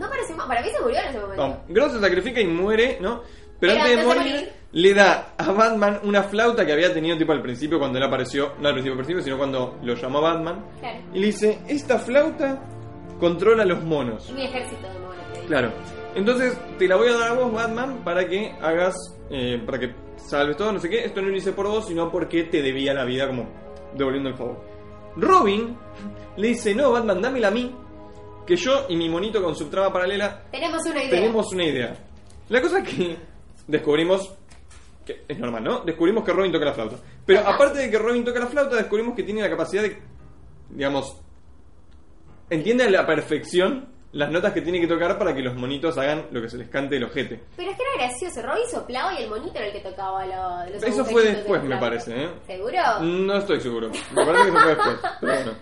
No 0.00 0.08
parece 0.08 0.34
mal. 0.34 0.48
Para 0.48 0.62
mí 0.62 0.68
se 0.74 0.80
murió 0.82 0.98
en 1.00 1.08
ese 1.08 1.20
momento. 1.20 1.60
No, 1.68 1.88
se 1.90 2.00
sacrifica 2.00 2.40
y 2.40 2.46
muere, 2.46 2.98
¿no? 3.00 3.22
Pero, 3.60 3.74
Pero 3.74 3.80
antes 3.84 3.96
de 3.98 4.04
morir, 4.04 4.22
morir- 4.32 4.52
le 4.72 4.94
da 4.94 5.34
a 5.38 5.52
Batman 5.52 6.00
una 6.02 6.24
flauta 6.24 6.66
que 6.66 6.72
había 6.72 6.92
tenido 6.92 7.16
tipo 7.16 7.30
al 7.30 7.40
principio 7.42 7.78
cuando 7.78 7.98
él 7.98 8.04
apareció, 8.04 8.54
no 8.58 8.66
al 8.66 8.74
principio, 8.74 8.92
al 8.94 8.98
principio, 8.98 9.22
sino 9.22 9.38
cuando 9.38 9.78
lo 9.84 9.94
llamó 9.94 10.20
Batman. 10.20 10.64
Claro. 10.80 10.98
Y 11.14 11.20
le 11.20 11.26
dice, 11.26 11.60
esta 11.68 11.98
flauta 12.00 12.60
controla 13.20 13.64
los 13.64 13.84
monos. 13.84 14.32
Mi 14.32 14.44
ejército 14.46 14.82
de 14.88 14.98
monos. 14.98 15.16
Claro. 15.46 15.70
Entonces 16.14 16.58
te 16.78 16.86
la 16.86 16.96
voy 16.96 17.08
a 17.08 17.12
dar 17.16 17.30
a 17.30 17.32
vos, 17.34 17.52
Batman, 17.52 18.02
para 18.04 18.26
que 18.28 18.52
hagas, 18.60 18.94
eh, 19.30 19.60
para 19.64 19.78
que 19.78 19.94
salves 20.16 20.56
todo, 20.56 20.72
no 20.72 20.78
sé 20.78 20.88
qué. 20.90 21.04
Esto 21.04 21.22
no 21.22 21.28
lo 21.28 21.36
hice 21.36 21.52
por 21.52 21.66
vos, 21.68 21.86
sino 21.86 22.10
porque 22.10 22.44
te 22.44 22.60
debía 22.62 22.92
la 22.92 23.04
vida, 23.04 23.26
como 23.28 23.48
devolviendo 23.94 24.28
el 24.28 24.36
favor. 24.36 24.62
Robin 25.16 25.76
le 26.36 26.48
dice, 26.48 26.74
no, 26.74 26.92
Batman, 26.92 27.20
dámela 27.20 27.48
a 27.48 27.50
mí, 27.50 27.74
que 28.46 28.56
yo 28.56 28.86
y 28.88 28.96
mi 28.96 29.08
monito 29.08 29.42
con 29.42 29.54
su 29.54 29.66
trama 29.68 29.92
paralela 29.92 30.44
Tenemos 30.50 30.84
una 30.86 31.02
idea. 31.04 31.10
tenemos 31.10 31.52
una 31.52 31.64
idea. 31.64 31.94
La 32.48 32.60
cosa 32.60 32.78
es 32.80 32.88
que 32.88 33.16
descubrimos 33.66 34.34
que 35.06 35.24
es 35.26 35.38
normal, 35.38 35.64
¿no? 35.64 35.80
Descubrimos 35.80 36.24
que 36.24 36.32
Robin 36.32 36.52
toca 36.52 36.64
la 36.66 36.74
flauta. 36.74 36.96
Pero 37.26 37.40
Ajá. 37.40 37.54
aparte 37.54 37.78
de 37.80 37.90
que 37.90 37.98
Robin 37.98 38.24
toca 38.24 38.38
la 38.40 38.46
flauta, 38.46 38.76
descubrimos 38.76 39.14
que 39.16 39.22
tiene 39.22 39.40
la 39.42 39.50
capacidad 39.50 39.82
de, 39.82 39.98
digamos, 40.70 41.16
entiende 42.50 42.84
a 42.84 42.90
la 42.90 43.06
perfección 43.06 43.91
las 44.12 44.30
notas 44.30 44.52
que 44.52 44.60
tiene 44.60 44.80
que 44.80 44.86
tocar 44.86 45.18
para 45.18 45.34
que 45.34 45.40
los 45.42 45.54
monitos 45.54 45.96
hagan 45.98 46.26
lo 46.32 46.42
que 46.42 46.48
se 46.50 46.58
les 46.58 46.68
cante 46.68 46.96
el 46.96 47.04
ojete. 47.04 47.40
Pero 47.56 47.70
es 47.70 47.76
que 47.76 47.82
era 47.82 48.06
gracioso. 48.06 48.42
Robin 48.42 48.64
soplaba 48.70 49.18
y 49.18 49.22
el 49.24 49.30
monito 49.30 49.56
era 49.56 49.66
el 49.66 49.72
que 49.72 49.80
tocaba 49.80 50.24
lo- 50.26 50.70
los 50.72 50.82
Eso 50.82 51.04
fue 51.04 51.22
después, 51.24 51.62
me 51.64 51.76
parece, 51.78 52.24
¿eh? 52.24 52.28
¿Seguro? 52.46 53.00
No 53.00 53.36
estoy 53.36 53.60
seguro. 53.60 53.88
Me 54.14 54.26
parece 54.26 54.42
que 54.44 54.48
eso 54.50 54.58
fue 54.58 54.74
después. 54.74 54.96
Pero 55.20 55.32
bueno. 55.34 55.52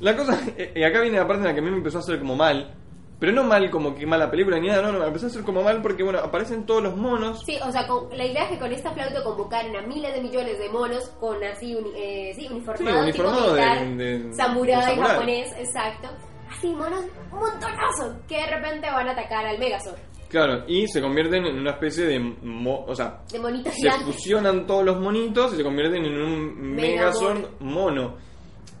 La 0.00 0.16
cosa, 0.16 0.38
eh, 0.56 0.72
y 0.74 0.82
acá 0.82 1.00
viene 1.00 1.18
la 1.18 1.26
parte 1.26 1.42
en 1.42 1.48
la 1.48 1.54
que 1.54 1.60
a 1.60 1.62
mí 1.62 1.70
me 1.70 1.76
empezó 1.76 1.98
a 1.98 2.00
hacer 2.00 2.18
como 2.18 2.34
mal. 2.36 2.74
Pero 3.20 3.32
no 3.32 3.44
mal 3.44 3.70
como 3.70 3.94
que 3.94 4.04
mala 4.06 4.28
película 4.30 4.58
ni 4.58 4.66
nada, 4.66 4.82
no, 4.82 4.92
no, 4.92 4.98
me 4.98 5.06
empezó 5.06 5.26
a 5.26 5.28
hacer 5.28 5.42
como 5.44 5.62
mal 5.62 5.80
porque, 5.80 6.02
bueno, 6.02 6.18
aparecen 6.18 6.66
todos 6.66 6.82
los 6.82 6.96
monos. 6.96 7.42
Sí, 7.46 7.56
o 7.64 7.70
sea, 7.70 7.86
con- 7.86 8.08
la 8.16 8.24
idea 8.26 8.42
es 8.44 8.50
que 8.50 8.58
con 8.58 8.72
esta 8.72 8.90
flauta 8.90 9.22
convocaron 9.22 9.74
a 9.76 9.82
miles 9.82 10.12
de 10.12 10.20
millones 10.20 10.58
de 10.58 10.68
monos 10.68 11.08
con 11.20 11.42
así, 11.44 11.74
uni- 11.76 11.92
eh, 11.96 12.32
sí, 12.34 12.48
uniformados, 12.50 12.92
Sí, 12.96 13.02
uniformado 13.02 13.54
de- 13.54 13.62
de- 13.62 14.34
samurái, 14.34 14.76
de 14.80 14.82
samurái. 14.82 14.96
japonés, 15.12 15.52
exacto. 15.58 16.08
Así, 16.56 16.68
monos 16.74 17.04
montonazos 17.30 18.16
que 18.28 18.36
de 18.36 18.46
repente 18.46 18.88
van 18.90 19.08
a 19.08 19.12
atacar 19.12 19.44
al 19.46 19.58
Megazord. 19.58 19.98
Claro, 20.28 20.64
y 20.66 20.86
se 20.88 21.00
convierten 21.00 21.46
en 21.46 21.58
una 21.60 21.72
especie 21.72 22.04
de. 22.06 22.18
mo- 22.18 22.84
o 22.86 22.94
sea, 22.94 23.20
De 23.30 23.38
monitos 23.38 23.72
se 23.72 23.80
gigantes. 23.82 24.06
fusionan 24.06 24.66
todos 24.66 24.84
los 24.84 25.00
monitos 25.00 25.52
y 25.54 25.56
se 25.58 25.62
convierten 25.62 26.04
en 26.04 26.20
un 26.20 26.60
Mega 26.74 27.04
Megazord 27.06 27.60
mono. 27.60 28.16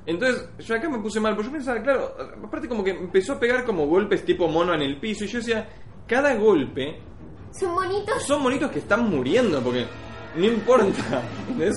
Entonces, 0.06 0.48
yo 0.58 0.74
acá 0.74 0.88
me 0.90 0.98
puse 0.98 1.18
mal, 1.20 1.34
porque 1.34 1.48
yo 1.48 1.52
pensaba, 1.52 1.80
claro, 1.82 2.14
aparte 2.44 2.68
como 2.68 2.82
que 2.84 2.90
empezó 2.90 3.34
a 3.34 3.40
pegar 3.40 3.64
como 3.64 3.86
golpes 3.86 4.24
tipo 4.24 4.48
mono 4.48 4.74
en 4.74 4.82
el 4.82 4.98
piso, 5.00 5.24
y 5.24 5.28
yo 5.28 5.38
decía, 5.38 5.68
cada 6.06 6.34
golpe 6.34 7.00
Son 7.58 7.72
monitos. 7.74 8.22
son 8.22 8.42
monitos 8.42 8.70
que 8.70 8.80
están 8.80 9.08
muriendo, 9.08 9.60
porque 9.62 9.86
no 10.36 10.44
importa, 10.44 11.22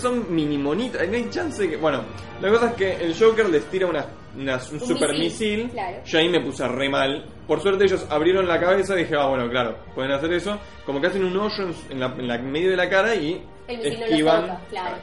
son 0.02 0.26
mini 0.34 0.58
monitos, 0.58 1.02
no 1.08 1.15
hay 1.15 1.30
chance 1.30 1.63
de 1.63 1.70
que... 1.72 1.78
Bueno, 1.78 2.04
la 2.41 2.50
cosa 2.50 2.67
es 2.67 2.74
que 2.74 2.93
el 2.96 3.15
Joker 3.17 3.50
les 3.50 3.63
tira 3.65 3.88
una, 3.88 4.06
una- 4.38 4.56
un, 4.56 4.80
super 4.80 5.10
misil, 5.12 5.63
misil, 5.65 5.70
claro. 5.72 5.98
yo 6.06 6.20
ahí 6.20 6.30
me 6.30 6.41
puse 6.41 6.67
re 6.67 6.89
mal. 6.89 7.26
Por 7.48 7.62
suerte 7.62 7.86
ellos 7.86 8.06
abrieron 8.10 8.48
la 8.48 8.60
cabeza 8.60 8.96
y 8.96 9.04
dije, 9.04 9.15
ah, 9.17 9.28
bueno, 9.28 9.50
claro, 9.50 9.78
pueden 9.96 10.12
hacer 10.12 10.34
eso, 10.34 10.58
como 10.86 11.00
que 11.02 11.08
hacen 11.08 11.24
un 11.24 11.36
hoyo 11.38 11.70
en, 11.89 12.00
la, 12.00 12.08
en 12.17 12.28
la 12.28 12.38
medio 12.39 12.70
de 12.72 12.78
la 12.78 12.89
cara 12.89 13.15
y 13.15 13.41
El 13.67 13.78
misil 13.78 13.93
no 13.93 14.00
los 14.02 14.10
esquivan. 14.10 14.41
toca, 14.41 14.60
claro. 14.70 14.96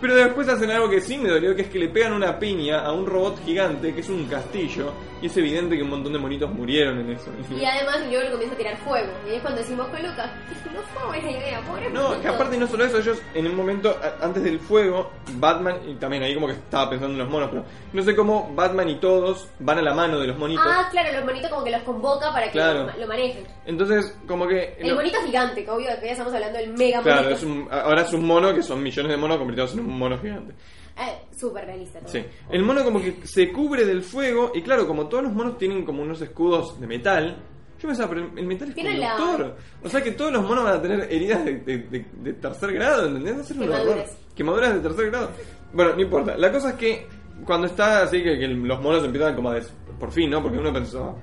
Pero 0.00 0.16
después 0.16 0.48
hacen 0.48 0.70
algo 0.70 0.90
que 0.90 1.00
sí 1.00 1.16
me 1.16 1.28
dolió, 1.28 1.54
que 1.54 1.62
es 1.62 1.68
que 1.68 1.78
le 1.78 1.88
pegan 1.88 2.12
una 2.12 2.36
piña 2.38 2.80
a 2.80 2.92
un 2.92 3.06
robot 3.06 3.44
gigante, 3.44 3.94
que 3.94 4.00
es 4.00 4.08
un 4.08 4.24
castillo, 4.26 4.92
y 5.22 5.26
es 5.26 5.36
evidente 5.36 5.76
que 5.76 5.82
un 5.82 5.90
montón 5.90 6.12
de 6.12 6.18
monitos 6.18 6.50
murieron 6.52 6.98
en 7.00 7.10
eso. 7.12 7.30
Y 7.50 7.64
además 7.64 7.96
el 8.02 8.10
le 8.10 8.30
comienza 8.30 8.54
a 8.54 8.58
tirar 8.58 8.76
fuego. 8.78 9.08
Y 9.30 9.34
es 9.36 9.40
cuando 9.40 9.60
decimos 9.60 9.86
con 9.88 10.02
Lucas, 10.02 10.30
no 10.74 10.80
fue 10.82 11.06
buena 11.08 11.30
idea, 11.30 11.60
pobre 11.60 11.90
No, 11.90 12.08
que 12.08 12.14
monito". 12.16 12.28
aparte 12.34 12.56
no 12.58 12.66
solo 12.66 12.84
eso, 12.84 12.98
ellos 12.98 13.22
en 13.34 13.46
un 13.46 13.54
momento 13.56 13.96
antes 14.20 14.42
del 14.42 14.58
fuego, 14.58 15.10
Batman, 15.34 15.76
y 15.88 15.94
también 15.94 16.22
ahí 16.24 16.34
como 16.34 16.48
que 16.48 16.54
estaba 16.54 16.90
pensando 16.90 17.12
en 17.14 17.18
los 17.20 17.28
monos, 17.30 17.50
pero 17.50 17.64
no 17.92 18.02
sé 18.02 18.16
cómo 18.16 18.50
Batman 18.54 18.88
y 18.88 18.96
todos 18.96 19.48
van 19.60 19.78
a 19.78 19.82
la 19.82 19.94
mano 19.94 20.18
de 20.18 20.26
los 20.26 20.36
monitos. 20.36 20.66
Ah, 20.68 20.88
claro, 20.90 21.12
los 21.16 21.24
monitos 21.24 21.50
como 21.50 21.64
que 21.64 21.70
los 21.70 21.82
convoca 21.82 22.32
para 22.32 22.46
que 22.46 22.52
Claro. 22.52 22.86
lo, 22.92 22.98
lo 23.00 23.06
manejen. 23.06 23.44
Entonces, 23.64 24.16
como 24.26 24.46
que... 24.48 24.74
El 24.80 24.88
no- 24.88 24.94
monito 24.96 25.18
gigante, 25.24 25.64
que 25.64 25.70
obvio 25.70 25.88
que 26.00 26.06
ya 26.06 26.12
estamos 26.12 26.34
hablando 26.34 26.58
del 26.58 26.72
mega 26.72 27.00
claro, 27.00 27.22
monito. 27.22 27.36
es 27.38 27.42
un- 27.44 27.68
ahora 27.70 28.02
es 28.02 28.12
un 28.12 28.24
mono 28.26 28.52
que 28.54 28.62
son 28.62 28.82
millones 28.82 29.10
de 29.12 29.16
monos 29.16 29.36
convertidos 29.38 29.74
en 29.74 29.80
un 29.80 29.98
mono 29.98 30.18
gigante. 30.18 30.54
Eh, 30.98 31.26
Súper 31.36 31.64
realista 31.66 31.98
todo. 32.00 32.08
Sí. 32.10 32.24
El 32.50 32.62
mono 32.62 32.84
como 32.84 33.00
que 33.00 33.16
se 33.26 33.50
cubre 33.50 33.84
del 33.84 34.02
fuego, 34.02 34.52
y 34.54 34.62
claro, 34.62 34.86
como 34.86 35.08
todos 35.08 35.24
los 35.24 35.32
monos 35.32 35.58
tienen 35.58 35.84
como 35.84 36.02
unos 36.02 36.20
escudos 36.20 36.78
de 36.80 36.86
metal, 36.86 37.36
yo 37.80 37.88
pensaba, 37.88 38.10
pero 38.10 38.30
el 38.36 38.46
metal 38.46 38.68
es 38.68 38.74
Tiene 38.74 38.98
la- 38.98 39.16
conductor. 39.16 39.56
O 39.82 39.88
sea 39.88 40.02
que 40.02 40.12
todos 40.12 40.30
los 40.32 40.42
monos 40.44 40.64
van 40.64 40.74
a 40.76 40.82
tener 40.82 41.00
heridas 41.12 41.44
de, 41.44 41.56
de- 41.60 41.78
de- 41.78 42.06
de 42.14 42.32
tercer 42.34 42.72
grado, 42.74 43.06
¿entendés? 43.08 43.38
A 43.38 43.44
ser 43.44 43.56
un 43.56 43.62
Quemaduras. 43.64 43.90
horror. 43.96 44.06
Quemaduras 44.36 44.74
de 44.74 44.80
tercer 44.80 45.10
grado. 45.10 45.30
Bueno, 45.72 45.94
no 45.96 46.00
importa. 46.02 46.36
La 46.36 46.52
cosa 46.52 46.70
es 46.70 46.74
que 46.76 47.06
cuando 47.44 47.66
está 47.66 48.02
así, 48.02 48.22
que, 48.22 48.38
que 48.38 48.46
los 48.48 48.80
monos 48.80 49.02
empiezan 49.04 49.34
como 49.34 49.50
a 49.50 49.54
des... 49.54 49.72
Por 49.98 50.12
fin, 50.12 50.30
¿no? 50.30 50.42
Porque 50.42 50.58
uno 50.58 50.72
pensaba... 50.72 51.14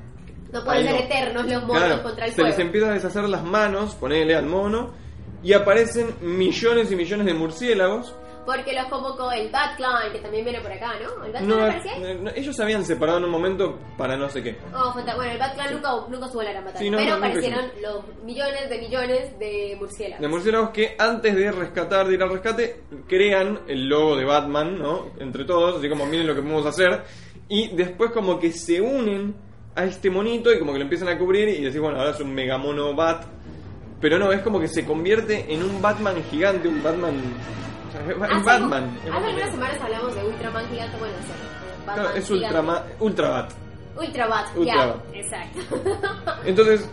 No 0.52 0.64
pueden 0.66 0.88
ahí 0.88 0.94
ser 0.96 1.06
eternos 1.06 1.46
los 1.46 1.62
monos 1.64 1.84
Claro, 1.84 2.04
contra 2.04 2.26
el 2.26 2.34
se 2.34 2.44
les 2.44 2.58
empieza 2.60 2.90
a 2.90 2.94
deshacer 2.94 3.30
las 3.30 3.44
manos, 3.44 3.94
ponele 3.96 4.36
al 4.36 4.48
mono, 4.48 4.92
y 5.44 5.54
aparecen 5.54 6.08
millones 6.22 6.92
y 6.92 6.96
millones 6.96 7.26
de 7.28 7.34
murciélagos. 7.36 8.16
Porque 8.50 8.74
los 8.74 8.86
convocó 8.86 9.32
el 9.32 9.52
Bat 9.52 9.76
Clan, 9.78 10.12
que 10.12 10.18
también 10.18 10.44
viene 10.44 10.60
por 10.60 10.72
acá, 10.72 10.94
¿no? 11.00 11.24
¿El 11.24 11.32
Bat 11.32 11.42
No, 11.44 11.56
Clan 11.56 11.70
aparecía 11.70 12.12
eh, 12.12 12.20
no, 12.20 12.32
ellos 12.32 12.56
se 12.56 12.64
habían 12.64 12.84
separado 12.84 13.20
en 13.20 13.26
un 13.26 13.30
momento 13.30 13.78
para 13.96 14.18
no 14.18 14.28
sé 14.28 14.42
qué. 14.42 14.58
Oh, 14.74 14.92
bueno, 14.92 15.32
el 15.32 15.38
Bat 15.38 15.54
Clan 15.54 15.74
nunca, 15.74 15.92
nunca 16.10 16.26
en 16.26 16.46
la 16.46 16.52
gran 16.52 16.66
batalla. 16.66 16.80
Sí, 16.80 16.90
no, 16.90 16.98
pero 16.98 17.14
aparecieron 17.14 17.66
los 17.80 18.24
millones 18.24 18.68
de 18.68 18.80
millones 18.80 19.38
de 19.38 19.76
murciélagos. 19.78 20.22
De 20.22 20.28
murciélagos 20.28 20.70
que 20.72 20.96
antes 20.98 21.36
de 21.36 21.52
rescatar, 21.52 22.08
de 22.08 22.16
ir 22.16 22.24
al 22.24 22.32
rescate, 22.32 22.82
crean 23.08 23.60
el 23.68 23.88
logo 23.88 24.16
de 24.16 24.26
Batman, 24.26 24.80
¿no? 24.80 25.12
Entre 25.20 25.46
todos, 25.46 25.78
así 25.78 25.88
como 25.88 26.08
miren 26.08 26.26
lo 26.26 26.34
que 26.34 26.42
podemos 26.42 26.66
hacer. 26.66 27.04
Y 27.50 27.76
después 27.76 28.10
como 28.10 28.40
que 28.40 28.52
se 28.52 28.82
unen 28.82 29.36
a 29.76 29.86
este 29.86 30.10
monito 30.10 30.52
y 30.52 30.58
como 30.58 30.72
que 30.72 30.80
lo 30.80 30.86
empiezan 30.86 31.10
a 31.10 31.20
cubrir 31.20 31.50
y 31.50 31.62
decís, 31.62 31.80
bueno, 31.80 32.00
ahora 32.00 32.12
es 32.12 32.20
un 32.20 32.34
megamono 32.34 32.96
Bat. 32.96 33.26
Pero 34.02 34.18
no, 34.18 34.32
es 34.32 34.42
como 34.42 34.60
que 34.60 34.68
se 34.68 34.86
convierte 34.86 35.54
en 35.54 35.62
un 35.62 35.80
Batman 35.84 36.16
gigante, 36.32 36.68
un 36.68 36.82
Batman... 36.82 37.14
Hace, 38.00 38.14
un 38.36 38.46
Batman. 38.46 38.98
Hace 39.02 39.26
algunas 39.28 39.52
semanas 39.52 39.78
hablamos 39.82 40.16
de 40.16 40.26
Ultraman 40.26 40.70
gigante, 40.70 40.98
bueno, 40.98 41.14
o 41.18 41.26
sea, 41.26 41.36
Batman 41.86 41.96
Claro, 42.06 42.10
es 42.18 42.28
gigante. 42.28 42.46
Ultrama, 42.58 42.84
Ultra 43.00 43.30
Bat. 43.30 43.52
Ultra 43.98 44.28
Bat, 44.28 44.48
Ultra 44.56 44.76
ya, 44.76 44.86
Bat. 44.86 44.98
exacto. 45.14 45.60
Entonces... 46.46 46.90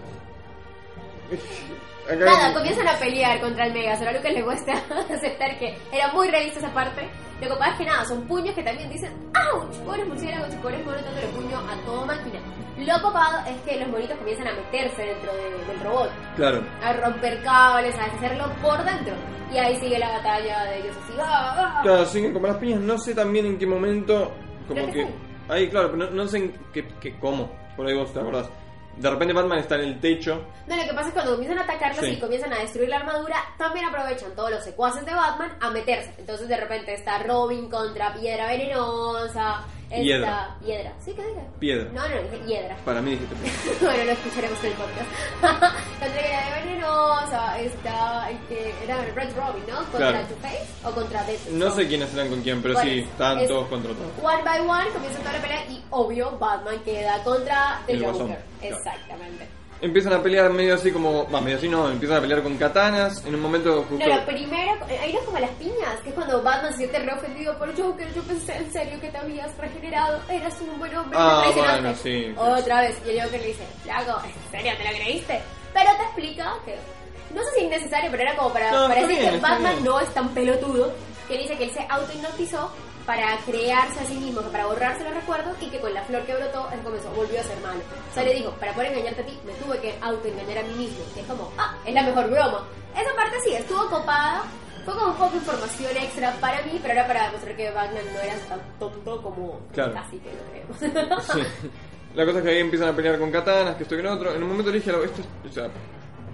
acá- 2.06 2.16
Nada, 2.24 2.54
comienzan 2.54 2.88
a 2.88 2.96
pelear 2.98 3.40
contra 3.40 3.66
el 3.66 3.72
Megazord. 3.72 4.08
A 4.08 4.12
Lucas 4.12 4.32
le 4.32 4.44
cuesta 4.44 4.72
aceptar 5.10 5.58
que 5.58 5.76
era 5.92 6.08
muy 6.12 6.28
realista 6.30 6.58
esa 6.60 6.72
parte. 6.72 7.08
Lo 7.40 7.48
que 7.48 7.54
pasa 7.56 7.72
es 7.72 7.76
que 7.78 7.84
nada, 7.84 8.04
son 8.06 8.22
puños 8.26 8.54
que 8.54 8.62
también 8.62 8.88
dicen 8.90 9.12
¡Auch! 9.34 9.66
Pobres 9.84 10.06
murciélagos 10.08 10.54
y 10.54 10.56
pobres 10.56 10.84
monos 10.86 11.04
dándole 11.04 11.26
puño 11.28 11.58
a 11.58 11.76
toda 11.84 12.06
máquina. 12.06 12.38
Lo 12.78 13.00
copado 13.00 13.38
es 13.46 13.56
que 13.62 13.80
los 13.80 13.88
monitos 13.88 14.16
comienzan 14.18 14.48
a 14.48 14.52
meterse 14.52 15.02
dentro 15.02 15.32
de- 15.32 15.64
del 15.66 15.80
robot, 15.82 16.10
Claro. 16.36 16.62
a 16.82 16.92
romper 16.92 17.42
cables, 17.42 17.94
a 17.98 18.04
deshacerlo 18.04 18.44
por 18.62 18.84
dentro. 18.84 19.14
Y 19.52 19.56
ahí 19.58 19.76
sigue 19.80 19.98
la 19.98 20.10
batalla 20.10 20.64
de 20.64 20.80
ellos 20.80 20.96
así. 21.04 21.12
¡ah, 21.18 21.54
ah! 21.78 21.80
Claro, 21.82 22.04
siguen 22.04 22.32
como 22.34 22.46
las 22.48 22.56
piñas. 22.56 22.80
No 22.80 22.98
sé 22.98 23.14
también 23.14 23.46
en 23.46 23.58
qué 23.58 23.66
momento. 23.66 24.32
Como 24.68 24.74
Creo 24.80 24.86
que 24.86 24.92
que. 24.92 25.06
sí. 25.06 25.14
Ahí, 25.48 25.68
claro, 25.70 25.92
pero 25.92 26.04
no, 26.04 26.10
no 26.10 26.26
sé 26.28 26.38
en 26.38 26.52
qué, 26.72 26.86
qué- 27.00 27.16
cómo. 27.18 27.50
Por 27.76 27.86
ahí 27.86 27.94
vos 27.96 28.12
te 28.12 28.20
acordás. 28.20 28.50
De 28.96 29.10
repente 29.10 29.34
Batman 29.34 29.58
está 29.58 29.74
en 29.76 29.82
el 29.82 30.00
techo. 30.00 30.42
No, 30.66 30.74
lo 30.74 30.82
que 30.82 30.88
pasa 30.88 31.00
es 31.02 31.06
que 31.08 31.12
cuando 31.12 31.32
comienzan 31.34 31.58
a 31.58 31.62
atacarlos 31.64 32.00
Sí. 32.04 32.12
y 32.12 32.18
comienzan 32.18 32.52
a 32.54 32.58
destruir 32.60 32.88
la 32.88 32.96
armadura, 32.96 33.36
también 33.58 33.84
aprovechan 33.86 34.34
todos 34.34 34.50
los 34.50 34.64
secuaces 34.64 35.04
de 35.04 35.14
Batman 35.14 35.52
a 35.60 35.70
meterse. 35.70 36.14
Entonces 36.18 36.48
de 36.48 36.56
repente 36.56 36.94
está 36.94 37.18
Robin 37.22 37.68
contra 37.70 38.14
Piedra 38.14 38.46
Venenosa. 38.48 39.64
Está... 39.90 39.96
Hiedra. 40.02 40.56
Hiedra. 40.64 40.92
¿Sí 41.04 41.12
que 41.12 41.22
dije? 41.26 41.40
Piedra. 41.60 41.90
No, 41.92 42.08
no, 42.08 42.22
dije 42.22 42.44
Hiedra. 42.46 42.76
Para 42.84 43.00
mí 43.00 43.12
dijiste. 43.12 43.34
bueno, 43.84 44.04
lo 44.04 44.10
escucharemos 44.12 44.58
en 44.64 44.66
el 44.66 44.72
podcast. 44.72 45.70
contra 46.00 46.22
Piedra 46.22 46.60
Venenosa 46.64 47.60
está 47.60 48.30
el 48.30 48.38
que 48.48 48.74
era 48.84 48.96
Red 49.14 49.36
Robin, 49.36 49.62
¿no? 49.68 49.76
Contra 49.76 50.10
Claro. 50.10 50.26
Two-Face 50.26 50.66
o 50.84 50.90
contra 50.92 51.24
Death. 51.24 51.46
No 51.50 51.70
sé 51.70 51.86
quiénes 51.86 52.12
eran 52.14 52.28
con 52.28 52.42
quién, 52.42 52.60
pero 52.62 52.74
Bueno, 52.74 52.90
sí, 52.90 52.98
estaban 53.00 53.38
es- 53.40 53.48
todos 53.48 53.68
contra 53.68 53.92
todos. 53.92 54.10
One 54.22 54.42
by 54.44 54.60
one 54.60 54.90
comienza 54.92 55.18
toda 55.20 55.32
la 55.34 55.40
pelea 55.40 55.64
y 55.70 55.82
obvio 55.90 56.30
Batman 56.38 56.78
queda 56.84 57.22
contra 57.22 57.80
el, 57.86 57.96
El 57.96 58.02
Guasón, 58.02 58.22
Joker. 58.28 58.38
claro. 58.60 58.76
Empiezan 59.80 60.14
a 60.14 60.22
pelear 60.22 60.50
medio 60.52 60.74
así 60.74 60.90
como. 60.90 61.28
Va, 61.30 61.40
medio 61.40 61.58
así 61.58 61.68
no, 61.68 61.90
empiezan 61.90 62.18
a 62.18 62.20
pelear 62.22 62.42
con 62.42 62.56
katanas. 62.56 63.24
En 63.26 63.34
un 63.34 63.40
momento 63.42 63.84
justo. 63.88 64.06
No, 64.06 64.16
lo 64.16 64.24
primero, 64.24 64.72
eh, 64.88 64.98
ahí 65.02 65.12
no 65.12 65.20
como 65.20 65.38
las 65.38 65.50
piñas, 65.50 66.00
que 66.02 66.08
es 66.08 66.14
cuando 66.14 66.42
Batman 66.42 66.72
se 66.72 66.78
siente 66.78 66.98
re 67.00 67.12
ofendido 67.12 67.58
por 67.58 67.76
Joker. 67.76 68.12
Yo 68.14 68.22
pensé 68.22 68.56
en 68.56 68.72
serio 68.72 68.98
que 69.00 69.08
te 69.10 69.18
habías 69.18 69.54
regenerado, 69.58 70.20
eras 70.30 70.54
un 70.62 70.78
buen 70.78 70.96
hombre. 70.96 71.18
Ah, 71.20 71.42
me 71.46 71.52
traicionaste". 71.52 71.82
bueno, 71.82 71.96
sí. 72.02 72.60
Otra 72.62 72.80
vez, 72.80 72.96
y 73.06 73.10
el 73.10 73.22
Joker 73.22 73.40
le 73.40 73.46
dice, 73.48 73.62
Flaco, 73.82 74.20
¿en 74.24 74.50
serio 74.50 74.72
te 74.78 74.84
lo 74.84 74.90
creíste? 74.96 75.40
Pero 75.74 75.90
te 75.96 76.02
explica 76.04 76.52
que, 76.64 76.76
no 77.34 77.42
sé 77.44 77.50
si 77.58 77.64
es 77.66 77.70
necesario, 77.70 78.10
pero 78.10 78.22
era 78.22 78.36
como 78.36 78.52
para, 78.54 78.70
No, 78.70 78.88
para 78.88 79.02
decir 79.02 79.18
bien, 79.18 79.34
que 79.34 79.40
Batman 79.40 79.72
bien. 79.72 79.84
no 79.84 80.00
es 80.00 80.08
tan 80.14 80.28
pelotudo, 80.30 80.92
que 81.28 81.38
dice 81.38 81.56
que 81.56 81.64
él 81.64 81.70
se 81.70 81.86
autohipnotizó 81.88 82.70
para 83.06 83.36
crearse 83.46 84.00
a 84.00 84.04
sí 84.04 84.14
mismo, 84.14 84.40
para 84.42 84.66
borrarse 84.66 85.04
los 85.04 85.14
recuerdos 85.14 85.54
y 85.60 85.66
que 85.70 85.78
con 85.80 85.94
la 85.94 86.02
flor 86.02 86.22
que 86.22 86.34
brotó 86.34 86.68
él 86.72 86.80
comenzó, 86.82 87.08
volvió 87.10 87.38
a 87.40 87.42
ser 87.44 87.58
malo. 87.60 87.78
O 88.10 88.14
sea, 88.14 88.24
le 88.24 88.34
dijo, 88.34 88.50
para 88.52 88.72
poder 88.72 88.92
engañarte 88.92 89.22
a 89.22 89.26
ti, 89.26 89.38
me 89.46 89.52
tuve 89.54 89.78
que 89.80 89.94
autoengañar 90.00 90.58
a 90.58 90.62
mí 90.64 90.74
mismo. 90.74 91.04
Que 91.14 91.20
es 91.20 91.26
como, 91.26 91.52
ah, 91.58 91.76
es 91.84 91.94
la 91.94 92.02
mejor 92.02 92.28
broma. 92.30 92.66
Esa 92.96 93.14
parte 93.14 93.36
sí, 93.44 93.52
estuvo 93.54 93.88
copada. 93.88 94.42
Fue 94.84 94.94
como 94.94 95.06
un 95.08 95.14
poco 95.14 95.30
de 95.30 95.36
información 95.38 95.96
extra 95.96 96.32
para 96.40 96.62
mí, 96.62 96.78
pero 96.80 96.92
era 96.94 97.06
para 97.06 97.26
demostrar 97.26 97.56
que 97.56 97.70
Batman 97.70 98.02
no 98.12 98.20
era 98.20 98.34
tan 98.48 98.60
tonto 98.78 99.22
como 99.22 99.60
Claro. 99.72 99.94
casi 99.94 100.18
que 100.18 100.30
lo 100.32 100.44
creemos. 100.50 101.24
Sí. 101.32 101.42
La 102.14 102.24
cosa 102.24 102.38
es 102.38 102.44
que 102.44 102.50
ahí 102.50 102.58
empiezan 102.60 102.88
a 102.88 102.96
pelear 102.96 103.18
con 103.18 103.30
katanas, 103.30 103.76
que 103.76 103.82
esto 103.82 103.94
que 103.96 104.02
lo 104.02 104.12
otro. 104.14 104.32
En 104.34 104.42
un 104.42 104.48
momento 104.48 104.70
dije 104.72 104.90
esto 104.90 105.04
es- 105.04 105.50
o 105.50 105.52
sea, 105.52 105.68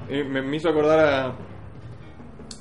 eh, 0.09 0.23
me, 0.23 0.41
me 0.43 0.57
hizo 0.57 0.69
acordar 0.69 1.01
a... 1.01 1.33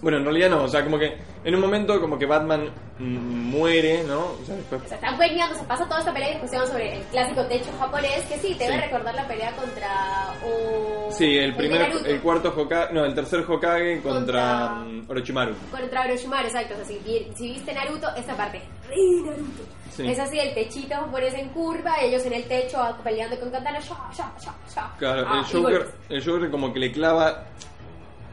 Bueno, 0.02 0.18
en 0.18 0.24
realidad 0.26 0.50
no, 0.50 0.64
o 0.64 0.68
sea, 0.68 0.84
como 0.84 0.98
que 0.98 1.16
en 1.44 1.56
un 1.56 1.62
momento 1.62 2.00
como 2.02 2.18
que 2.18 2.26
Batman 2.26 2.70
muere, 3.00 4.04
¿no? 4.04 4.20
O 4.42 4.46
sea, 4.46 4.56
después... 4.56 4.82
O 4.84 4.88
sea, 4.88 4.98
están 4.98 5.18
peleando, 5.18 5.56
se 5.56 5.64
pasa 5.66 5.86
toda 5.86 6.00
esta 6.00 6.14
pelea 6.14 6.30
y 6.30 6.34
discusión 6.34 6.68
sobre 6.68 6.98
el 6.98 7.04
clásico 7.06 7.46
techo 7.46 7.70
japonés, 7.80 8.24
que 8.26 8.38
sí, 8.38 8.56
te 8.56 8.64
debe 8.66 8.76
Sí. 8.78 8.82
recordar 8.86 9.16
la 9.16 9.28
pelea 9.28 9.52
contra... 9.56 10.34
o- 10.46 11.12
Sí, 11.12 11.38
el 11.38 11.52
de 11.52 11.58
primer, 11.58 11.82
Naruto. 11.90 12.06
el 12.06 12.22
cuarto 12.22 12.54
Hokage, 12.56 12.94
no, 12.94 13.06
el 13.06 13.14
tercer 13.14 13.42
Hokage 13.48 14.02
contra, 14.02 14.12
Contra- 14.22 14.70
mm, 14.86 15.06
Orochimaru. 15.10 15.54
Contra 15.72 16.02
Orochimaru, 16.06 16.48
exacto. 16.48 16.74
O 16.74 16.78
sea, 16.78 16.86
si, 16.86 17.32
si 17.36 17.52
viste 17.54 17.74
Naruto, 17.74 18.08
esta 18.16 18.36
parte. 18.36 18.62
¡Re 18.88 18.96
Naruto! 19.26 19.64
Sí. 19.92 20.08
Es 20.10 20.18
así, 20.20 20.40
el 20.40 20.54
techito 20.54 20.96
japonés 20.96 21.34
en 21.34 21.50
curva, 21.50 21.96
ellos 22.02 22.26
en 22.26 22.34
el 22.34 22.44
techo 22.46 22.78
ah, 22.78 22.98
peleando 23.04 23.38
con 23.40 23.52
katana. 23.52 23.80
Ya, 23.80 23.96
ya, 24.18 24.32
ya, 24.40 24.54
ya. 24.74 24.96
Claro, 24.98 25.26
Ah, 25.28 25.40
el 25.46 25.54
Joker, 25.62 25.88
el 26.10 26.24
Joker 26.26 26.50
como 26.50 26.72
que 26.72 26.80
le 26.80 26.92
clava, 26.94 27.44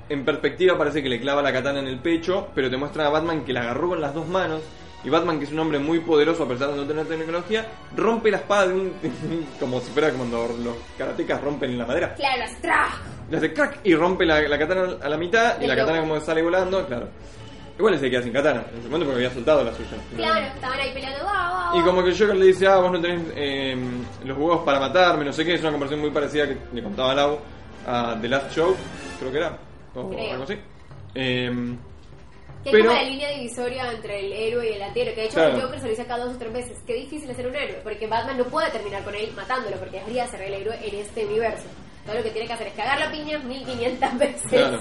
en 0.08 0.24
perspectiva 0.24 0.76
parece 0.76 1.02
que 1.02 1.08
le 1.08 1.20
clava 1.20 1.42
la 1.42 1.52
katana 1.52 1.80
en 1.80 1.86
el 1.86 1.98
pecho, 1.98 2.48
pero 2.54 2.70
te 2.70 2.76
muestra 2.76 3.06
a 3.06 3.10
Batman 3.10 3.44
que 3.44 3.52
la 3.52 3.62
agarró 3.62 3.90
con 3.90 4.00
las 4.00 4.14
dos 4.14 4.26
manos. 4.26 4.62
Y 5.04 5.10
Batman, 5.10 5.38
que 5.38 5.44
es 5.44 5.52
un 5.52 5.60
hombre 5.60 5.78
muy 5.78 6.00
poderoso 6.00 6.42
a 6.42 6.48
pesar 6.48 6.70
de 6.70 6.76
no 6.76 6.84
tener 6.84 7.06
tecnología, 7.06 7.66
rompe 7.96 8.32
la 8.32 8.38
espada 8.38 8.66
de 8.66 8.74
un, 8.74 8.92
como 9.60 9.80
si 9.80 9.92
fuera 9.92 10.10
cuando 10.10 10.48
los 10.62 10.74
karatecas 10.96 11.40
rompen 11.40 11.78
la 11.78 11.86
madera. 11.86 12.14
Claro, 12.14 12.38
las 12.40 12.60
¡tra! 12.60 12.88
Le 13.30 13.36
hace 13.36 13.52
crack 13.52 13.80
y 13.84 13.94
rompe 13.94 14.26
la, 14.26 14.40
la 14.40 14.58
katana 14.58 14.96
a 15.00 15.08
la 15.08 15.16
mitad 15.16 15.60
y 15.60 15.66
la 15.66 15.76
katana 15.76 16.00
como 16.00 16.18
sale 16.20 16.42
volando, 16.42 16.84
claro. 16.86 17.08
Igual 17.78 17.96
se 17.96 18.10
queda 18.10 18.22
sin 18.22 18.32
katana 18.32 18.64
en 18.72 18.80
ese 18.80 18.88
momento 18.88 19.06
porque 19.06 19.24
había 19.24 19.30
soltado 19.30 19.62
la 19.62 19.72
suya. 19.72 19.90
Claro, 20.16 20.46
estaban 20.46 20.80
ahí 20.80 20.92
peleando. 20.92 21.22
¡Guau, 21.22 21.50
guau, 21.52 21.78
Y 21.78 21.84
como 21.84 22.02
que 22.02 22.10
Joker 22.10 22.34
le 22.34 22.46
dice, 22.46 22.66
ah, 22.66 22.78
vos 22.78 22.90
no 22.90 23.00
tenés 23.00 23.22
eh, 23.36 23.76
los 24.24 24.36
huevos 24.36 24.64
para 24.64 24.80
matarme, 24.80 25.24
no 25.24 25.32
sé 25.32 25.44
qué, 25.44 25.54
es 25.54 25.60
una 25.60 25.70
conversación 25.70 26.00
muy 26.00 26.10
parecida 26.10 26.48
que 26.48 26.56
le 26.72 26.82
contaba 26.82 27.14
Lau 27.14 27.38
a 27.86 28.18
The 28.20 28.28
Last 28.28 28.50
Show, 28.50 28.74
creo 29.20 29.30
que 29.30 29.38
era, 29.38 29.56
o 29.94 30.10
Creo. 30.10 30.30
algo 30.32 30.44
así. 30.44 30.54
Eh, 31.14 31.50
Que 32.64 32.70
es 32.70 32.72
pero- 32.76 32.86
como 32.90 32.96
la 33.00 33.08
línea 33.08 33.30
divisoria 33.30 33.92
entre 33.92 34.20
el 34.20 34.32
héroe 34.32 34.70
y 34.70 34.72
el 34.74 34.82
antihéroe. 34.82 35.14
Que 35.14 35.20
de 35.20 35.26
hecho 35.26 35.34
Claro. 35.36 35.54
el 35.56 35.62
Joker 35.62 35.78
se 35.78 35.84
lo 35.84 35.90
dice 35.90 36.02
acá 36.02 36.18
dos 36.18 36.34
o 36.34 36.38
tres 36.38 36.52
veces. 36.52 36.78
Qué 36.86 36.94
difícil 36.94 37.30
es 37.30 37.36
ser 37.36 37.46
un 37.46 37.54
héroe. 37.54 37.80
Porque 37.84 38.06
Batman 38.06 38.36
no 38.38 38.44
puede 38.44 38.70
terminar 38.70 39.04
con 39.04 39.14
él 39.14 39.30
matándolo. 39.36 39.76
Porque 39.78 39.98
debería 40.00 40.26
ser 40.26 40.42
el 40.42 40.54
héroe 40.54 40.76
en 40.82 40.94
este 40.96 41.24
universo. 41.24 41.66
Todo 42.04 42.16
lo 42.16 42.22
que 42.22 42.30
tiene 42.30 42.46
que 42.46 42.54
hacer 42.54 42.66
es 42.68 42.72
cagar 42.74 42.98
la 42.98 43.10
piña 43.10 43.38
1500 43.38 44.18
veces. 44.18 44.42
claro. 44.50 44.80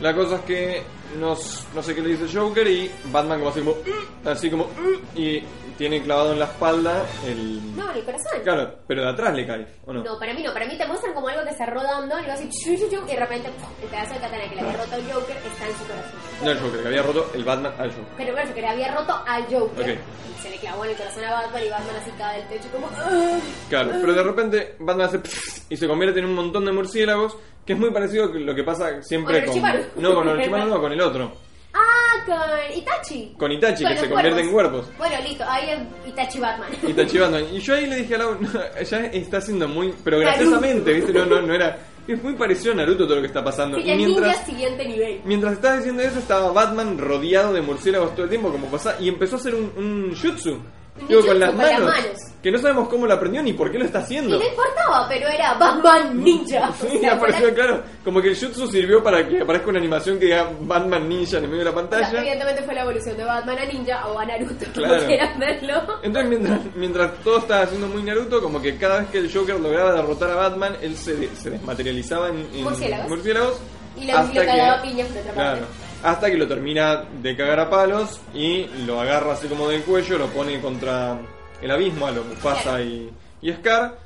La 0.00 0.14
cosa 0.14 0.36
es 0.36 0.40
que 0.42 0.82
nos, 1.18 1.66
no 1.74 1.82
sé 1.82 1.92
qué 1.94 2.02
le 2.02 2.10
dice 2.16 2.38
Joker 2.38 2.66
y 2.68 2.88
Batman 3.10 3.38
como 3.40 3.50
así 3.50 3.60
como, 3.60 3.72
"Uh", 3.72 4.28
así 4.28 4.48
como, 4.50 4.64
"Uh", 4.64 5.18
y 5.18 5.42
tiene 5.78 6.02
clavado 6.02 6.32
en 6.32 6.40
la 6.40 6.46
espalda 6.46 7.06
el... 7.24 7.76
No, 7.76 7.88
en 7.92 7.98
el 7.98 8.04
corazón. 8.04 8.40
Claro, 8.42 8.74
pero 8.86 9.02
de 9.02 9.08
atrás 9.10 9.32
le 9.32 9.46
cae, 9.46 9.66
¿o 9.86 9.92
no? 9.92 10.02
No, 10.02 10.18
para 10.18 10.34
mí 10.34 10.42
no. 10.42 10.52
Para 10.52 10.66
mí 10.66 10.76
te 10.76 10.86
muestran 10.86 11.14
como 11.14 11.28
algo 11.28 11.44
que 11.44 11.50
está 11.50 11.66
rodando 11.66 12.18
y 12.18 12.26
va 12.26 12.34
así 12.34 12.48
chu, 12.50 12.76
chu, 12.76 12.90
chu, 12.90 13.00
y 13.06 13.12
de 13.12 13.16
repente 13.16 13.48
el 13.80 13.88
pedazo 13.88 14.14
de 14.14 14.20
katana 14.20 14.48
que 14.48 14.56
le 14.56 14.60
había 14.62 14.76
roto 14.76 14.94
al 14.96 15.12
Joker 15.12 15.36
está 15.36 15.68
en 15.68 15.76
su 15.78 15.84
corazón. 15.86 16.18
No 16.42 16.50
el 16.50 16.58
Joker, 16.58 16.82
que 16.82 16.88
había 16.88 17.02
roto 17.02 17.30
el 17.32 17.44
Batman 17.44 17.72
al 17.78 17.90
Joker. 17.90 18.14
Pero 18.16 18.38
eso 18.38 18.54
que 18.54 18.60
le 18.60 18.68
había 18.68 18.94
roto 18.94 19.22
al 19.24 19.42
Joker. 19.44 19.90
Ok. 19.92 19.98
Y 20.28 20.42
se 20.42 20.50
le 20.50 20.56
clavó 20.56 20.84
en 20.84 20.90
el 20.90 20.96
corazón 20.96 21.24
a 21.24 21.30
Batman 21.30 21.62
y 21.64 21.70
Batman 21.70 21.96
así 22.02 22.10
cae 22.18 22.38
del 22.40 22.48
techo 22.48 22.68
como... 22.72 22.88
Claro, 23.68 23.90
pero 24.00 24.14
de 24.14 24.22
repente 24.24 24.76
Batman 24.80 25.06
hace 25.06 25.20
y 25.68 25.76
se 25.76 25.86
convierte 25.86 26.18
en 26.18 26.26
un 26.26 26.34
montón 26.34 26.64
de 26.64 26.72
murciélagos, 26.72 27.36
que 27.64 27.74
es 27.74 27.78
muy 27.78 27.92
parecido 27.92 28.24
a 28.24 28.28
lo 28.28 28.54
que 28.54 28.64
pasa 28.64 29.00
siempre 29.02 29.44
Con 29.44 29.60
con... 29.60 29.72
No, 29.96 30.14
con 30.14 30.28
Orochimaru 30.28 30.68
no, 30.68 30.80
con 30.80 30.92
el 30.92 31.00
otro. 31.00 31.47
Ah, 31.72 32.24
con 32.24 32.76
Itachi. 32.76 33.34
Con 33.38 33.52
Itachi, 33.52 33.84
Con 33.84 33.92
que 33.92 33.98
se 34.00 34.08
convierte 34.08 34.40
en 34.40 34.52
cuerpos. 34.52 34.90
Bueno, 34.98 35.16
listo, 35.26 35.44
ahí 35.46 35.70
es 35.70 36.08
Itachi 36.08 36.40
Batman. 36.40 36.68
Itachi 36.88 37.18
Batman. 37.18 37.44
Y 37.52 37.58
yo 37.60 37.74
ahí 37.74 37.86
le 37.86 37.96
dije 37.96 38.14
a 38.14 38.18
Lau, 38.18 38.36
no, 38.40 38.50
ya 38.82 38.98
está 39.06 39.40
siendo 39.40 39.68
muy... 39.68 39.94
Pero 40.04 40.18
graciosamente, 40.20 40.92
¿viste? 40.92 41.12
No, 41.12 41.26
no, 41.26 41.42
no 41.42 41.54
era... 41.54 41.78
Es 42.06 42.22
muy 42.22 42.32
parecido 42.34 42.72
a 42.72 42.76
Naruto 42.76 43.04
todo 43.04 43.16
lo 43.16 43.20
que 43.20 43.26
está 43.26 43.44
pasando. 43.44 43.76
Sí, 43.78 43.90
y 43.90 43.94
mientras... 43.94 44.46
siguiente 44.46 44.88
nivel. 44.88 45.20
Mientras 45.26 45.52
estaba 45.52 45.76
diciendo 45.76 46.02
eso, 46.02 46.18
estaba 46.18 46.50
Batman 46.52 46.96
rodeado 46.96 47.52
de 47.52 47.60
murciélagos 47.60 48.14
todo 48.14 48.24
el 48.24 48.30
tiempo, 48.30 48.50
como 48.50 48.66
pasa, 48.68 48.96
y 48.98 49.08
empezó 49.08 49.36
a 49.36 49.38
hacer 49.38 49.54
un, 49.54 49.70
un 49.76 50.16
jutsu. 50.16 50.58
Digo, 51.06 51.24
con 51.26 51.38
las 51.38 51.50
con 51.50 51.58
las 51.58 51.72
manos, 51.80 51.94
manos. 51.94 52.20
Que 52.42 52.50
no 52.52 52.58
sabemos 52.58 52.88
cómo 52.88 53.06
lo 53.06 53.14
aprendió 53.14 53.42
ni 53.42 53.52
por 53.52 53.70
qué 53.70 53.78
lo 53.78 53.84
está 53.84 53.98
Y 53.98 54.02
haciendo. 54.02 54.38
no 54.38 54.44
importaba, 54.46 55.06
pero 55.08 55.28
era 55.28 55.54
Batman 55.54 56.22
Ninja. 56.22 56.70
O 56.82 56.88
Sí, 56.88 56.98
sea, 56.98 57.14
apareció 57.14 57.48
la- 57.48 57.54
claro. 57.54 57.82
Como 58.04 58.22
que 58.22 58.28
el 58.28 58.36
jutsu 58.38 58.66
sirvió 58.68 59.02
para 59.02 59.26
que 59.28 59.40
aparezca 59.42 59.68
una 59.68 59.78
animación 59.80 60.18
que 60.18 60.26
diga 60.26 60.50
Batman 60.60 61.08
Ninja 61.08 61.38
en 61.38 61.44
el 61.44 61.50
medio 61.50 61.64
de 61.64 61.64
la 61.64 61.70
o 61.72 61.74
pantalla. 61.74 62.18
evidentemente 62.20 62.62
fue 62.62 62.74
la 62.74 62.82
evolución 62.82 63.16
de 63.16 63.24
Batman 63.24 63.58
a 63.58 63.64
Ninja 63.64 64.06
o 64.08 64.18
a 64.18 64.24
Naruto, 64.24 64.66
Claro. 64.72 64.94
como 64.94 65.06
quieran 65.06 65.38
verlo. 65.38 65.74
Entonces, 66.02 66.30
mientras, 66.30 66.60
mientras 66.76 67.12
todo 67.24 67.38
estaba 67.38 67.62
haciendo 67.62 67.86
muy 67.88 68.02
Naruto, 68.02 68.40
como 68.40 68.62
que 68.62 68.76
cada 68.76 69.00
vez 69.00 69.08
que 69.10 69.18
el 69.18 69.32
Joker 69.32 69.58
lograba 69.58 69.92
derrotar 69.92 70.30
a 70.30 70.34
Batman, 70.36 70.76
él 70.80 70.96
se, 70.96 71.34
se 71.36 71.50
desmaterializaba 71.50 72.28
en, 72.28 72.48
en 72.54 72.62
Murciélagos. 72.64 73.08
murciélagos 73.08 73.60
Y 73.96 74.06
lo, 74.06 74.12
lo 74.22 74.32
cagaba 74.46 74.72
a 74.78 74.82
piñas 74.82 75.12
de 75.12 75.20
otra 75.20 75.32
claro, 75.32 75.60
parte. 75.60 75.74
Hasta 76.02 76.30
que 76.30 76.36
lo 76.36 76.46
termina 76.46 77.04
de 77.22 77.36
cagar 77.36 77.60
a 77.60 77.70
palos 77.70 78.20
y 78.34 78.66
lo 78.86 79.00
agarra 79.00 79.32
así 79.32 79.48
como 79.48 79.68
del 79.68 79.82
cuello, 79.82 80.18
lo 80.18 80.26
pone 80.28 80.60
contra 80.60 81.18
el 81.60 81.70
abismo 81.70 82.06
a 82.06 82.10
lo 82.12 82.22
Mufasa 82.24 82.62
Claro. 82.62 82.84
y, 82.84 83.10
y 83.42 83.52
Scar. 83.52 83.98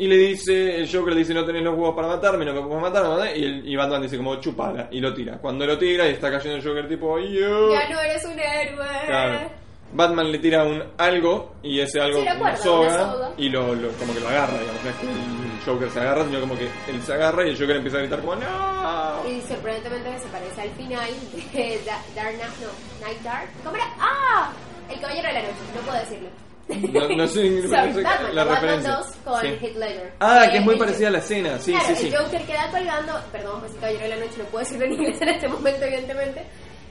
Y 0.00 0.06
le 0.06 0.16
dice, 0.16 0.76
el 0.78 0.88
Joker 0.88 1.12
le 1.12 1.18
dice 1.20 1.34
no 1.34 1.44
tenés 1.44 1.62
los 1.64 1.74
huevos 1.76 1.96
para 1.96 2.06
matarme, 2.06 2.44
no 2.44 2.52
me 2.54 2.60
puedes 2.62 2.80
matar, 2.82 3.02
no 3.02 3.10
me 3.10 3.16
matar", 3.16 3.36
y, 3.36 3.44
el- 3.44 3.68
y 3.68 3.74
Batman 3.74 4.02
dice 4.02 4.16
como 4.16 4.36
chupala 4.36 4.86
y 4.92 5.00
lo 5.00 5.12
tira. 5.12 5.38
Cuando 5.38 5.66
lo 5.66 5.76
tira 5.76 6.06
y 6.06 6.12
está 6.12 6.30
cayendo 6.30 6.56
el 6.58 6.62
Joker 6.64 6.88
tipo 6.88 7.18
yo. 7.18 7.72
Ya 7.74 7.88
no 7.88 8.00
eres 8.00 8.24
un 8.24 8.38
héroe. 8.38 8.86
Claro. 9.06 9.50
Batman 9.92 10.30
le 10.30 10.38
tira 10.38 10.64
un 10.64 10.82
algo 10.98 11.54
y 11.62 11.80
ese 11.80 12.00
algo 12.00 12.18
Sí, 12.20 12.24
la 12.26 12.34
una 12.34 12.56
soga, 12.56 12.88
una 12.88 13.12
soga. 13.12 13.30
y 13.38 13.48
lo, 13.48 13.74
lo- 13.74 13.90
como 13.92 14.12
que 14.14 14.20
lo 14.20 14.28
agarra, 14.28 14.58
digamos, 14.58 14.84
no 14.84 14.90
es 14.90 14.96
que 14.96 15.06
el 15.06 15.64
Joker 15.64 15.90
se 15.90 16.00
agarra, 16.00 16.24
sino 16.26 16.40
como 16.40 16.56
que 16.58 16.64
él 16.88 17.02
se 17.02 17.12
agarra 17.14 17.46
y 17.46 17.50
el 17.50 17.58
Joker 17.58 17.76
empieza 17.76 17.96
a 17.96 18.00
gritar 18.00 18.20
como 18.20 18.36
no. 18.36 19.28
Y 19.28 19.40
sorprendentemente 19.42 20.18
se 20.20 20.28
parece 20.28 20.60
al 20.62 20.70
final 20.70 21.10
de 21.52 21.80
Da- 21.86 22.02
Dark 22.14 22.34
Knight, 22.36 22.52
no, 22.60 23.06
Night 23.06 23.20
Dark. 23.22 23.48
¿Cómo 23.64 23.76
era? 23.76 23.86
¡Ah! 23.98 24.52
El 24.90 25.00
Caballero 25.00 25.28
de 25.28 25.34
la 25.34 25.40
Noche, 25.42 25.54
no 25.74 25.80
puedo 25.82 25.98
decirlo. 25.98 26.28
No, 26.68 27.16
no 27.16 27.26
sé, 27.26 27.62
Sorry, 27.68 27.88
no 27.88 27.94
sé 27.94 28.02
Batman, 28.02 28.34
la 28.34 28.44
Batman 28.44 28.60
referencia. 28.62 28.96
2 28.96 29.06
con 29.24 29.40
Sí. 29.40 29.46
Heath 29.48 29.76
Ledger. 29.76 30.12
Ah, 30.20 30.44
Eh, 30.44 30.50
que 30.50 30.58
es 30.58 30.64
muy 30.64 30.76
parecida 30.76 31.08
a 31.08 31.10
la 31.12 31.18
escena, 31.18 31.58
sí, 31.58 31.72
claro, 31.72 31.86
sí, 31.88 31.94
sí. 31.96 32.06
el 32.08 32.16
Joker 32.18 32.42
queda 32.42 32.70
colgando, 32.70 33.12
perdón, 33.32 33.60
pues 33.60 33.72
el 33.72 33.78
Caballero 33.80 34.02
de 34.04 34.08
la 34.10 34.16
Noche 34.16 34.34
no 34.38 34.44
puedo 34.44 34.58
decirlo 34.64 34.84
en 34.84 34.92
inglés 34.92 35.22
en 35.22 35.28
este 35.30 35.48
momento, 35.48 35.84
evidentemente. 35.86 36.46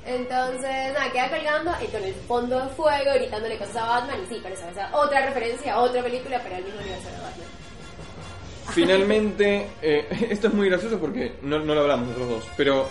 Entonces, 0.07 0.93
nada, 0.93 1.11
queda 1.11 1.29
colgando 1.29 1.71
y 1.83 1.87
con 1.87 2.01
el 2.01 2.13
fondo 2.13 2.59
de 2.61 2.69
fuego 2.69 3.11
gritándole 3.15 3.57
cosas 3.57 3.75
a 3.75 3.87
Batman. 3.87 4.19
Y 4.23 4.33
sí, 4.33 4.39
parece 4.41 4.63
o 4.63 4.73
sea, 4.73 4.89
otra 4.93 5.25
referencia 5.25 5.73
a 5.73 5.79
otra 5.79 6.01
película, 6.01 6.39
pero 6.41 6.55
al 6.55 6.63
mismo 6.63 6.79
universo 6.79 7.09
de 7.09 7.17
Batman. 7.17 7.47
Finalmente, 8.69 9.67
eh, 9.81 10.07
esto 10.29 10.47
es 10.47 10.53
muy 10.53 10.69
gracioso 10.69 10.97
porque 10.97 11.33
no, 11.41 11.59
no 11.59 11.75
lo 11.75 11.81
hablamos 11.81 12.07
nosotros 12.07 12.29
dos, 12.29 12.43
pero 12.55 12.87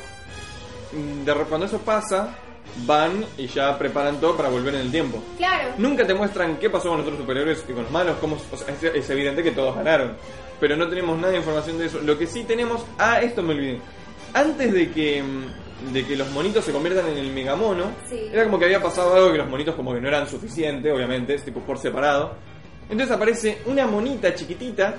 mm, 0.93 1.25
de, 1.25 1.35
cuando 1.49 1.67
eso 1.67 1.79
pasa, 1.79 2.37
van 2.85 3.25
y 3.39 3.47
ya 3.47 3.79
preparan 3.79 4.21
todo 4.21 4.37
para 4.37 4.51
volver 4.51 4.75
en 4.75 4.83
el 4.83 4.91
tiempo. 4.91 5.23
Claro. 5.39 5.71
Nunca 5.79 6.07
te 6.07 6.13
muestran 6.13 6.59
qué 6.59 6.69
pasó 6.69 6.91
con 6.91 6.99
los 6.99 7.07
otros 7.07 7.21
superhéroes 7.21 7.65
y 7.67 7.73
con 7.73 7.85
los 7.85 7.91
malos, 7.91 8.17
cómo, 8.21 8.37
o 8.37 8.57
sea, 8.59 8.75
es, 8.75 8.83
es 8.83 9.09
evidente 9.09 9.43
que 9.43 9.53
todos 9.53 9.75
ganaron, 9.75 10.17
pero 10.61 10.77
no 10.77 10.87
tenemos 10.87 11.17
nada 11.17 11.33
de 11.33 11.39
información 11.39 11.79
de 11.79 11.87
eso. 11.87 11.99
Lo 12.01 12.19
que 12.19 12.27
sí 12.27 12.45
tenemos, 12.45 12.85
ah, 12.99 13.21
esto 13.23 13.43
me 13.43 13.55
olvidé. 13.55 13.81
Antes 14.35 14.71
de 14.71 14.91
que 14.91 15.23
mm, 15.23 15.66
de 15.93 16.05
que 16.07 16.17
los 16.17 16.31
monitos 16.31 16.65
se 16.65 16.73
conviertan 16.73 17.09
en 17.11 17.19
el 17.19 17.33
megamono, 17.33 17.85
Sí. 18.09 18.29
era 18.33 18.45
como 18.45 18.59
que 18.59 18.65
había 18.65 18.83
pasado 18.83 19.15
algo 19.15 19.33
que 19.33 19.39
los 19.39 19.49
monitos 19.49 19.75
como 19.75 19.93
que 19.95 20.01
no 20.01 20.09
eran 20.09 20.27
suficientes, 20.29 20.93
obviamente, 20.93 21.37
tipo 21.39 21.61
por 21.61 21.79
separado. 21.79 22.33
Entonces 22.89 23.15
aparece 23.15 23.59
una 23.67 23.87
monita 23.87 24.35
chiquitita 24.35 24.95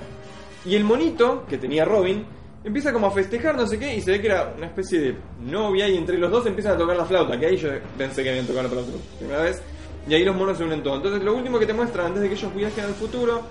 y 0.65 0.75
el 0.75 0.83
monito 0.83 1.45
que 1.49 1.57
tenía 1.57 1.85
Robin 1.85 2.25
empieza 2.63 2.91
como 2.91 3.07
a 3.07 3.11
festejar 3.11 3.55
no 3.55 3.65
sé 3.65 3.79
qué 3.79 3.95
y 3.95 4.01
se 4.01 4.11
ve 4.11 4.19
que 4.21 4.27
era 4.27 4.53
una 4.57 4.65
especie 4.67 4.99
de 4.99 5.15
novia 5.41 5.87
y 5.87 5.95
entre 5.95 6.17
los 6.17 6.29
dos 6.29 6.45
empiezan 6.45 6.73
a 6.73 6.77
tocar 6.77 6.97
la 6.97 7.05
flauta, 7.05 7.39
que 7.39 7.45
ahí 7.45 7.55
yo 7.57 7.69
pensé 7.97 8.23
que 8.23 8.29
habían 8.29 8.45
tocado 8.45 8.63
la 8.63 8.69
flauta 8.69 8.91
por 8.91 9.01
primera 9.19 9.41
vez 9.41 9.61
y 10.07 10.13
ahí 10.13 10.25
los 10.25 10.35
monos 10.35 10.57
se 10.57 10.63
unen 10.65 10.83
todos. 10.83 10.97
Entonces 10.97 11.23
lo 11.23 11.33
último 11.33 11.57
que 11.59 11.65
te 11.65 11.73
muestran 11.73 12.07
antes 12.07 12.21
de 12.23 12.27
que 12.29 12.35
ellos 12.35 12.53
viajen 12.53 12.83
al 12.85 12.93
futuro 12.93 13.41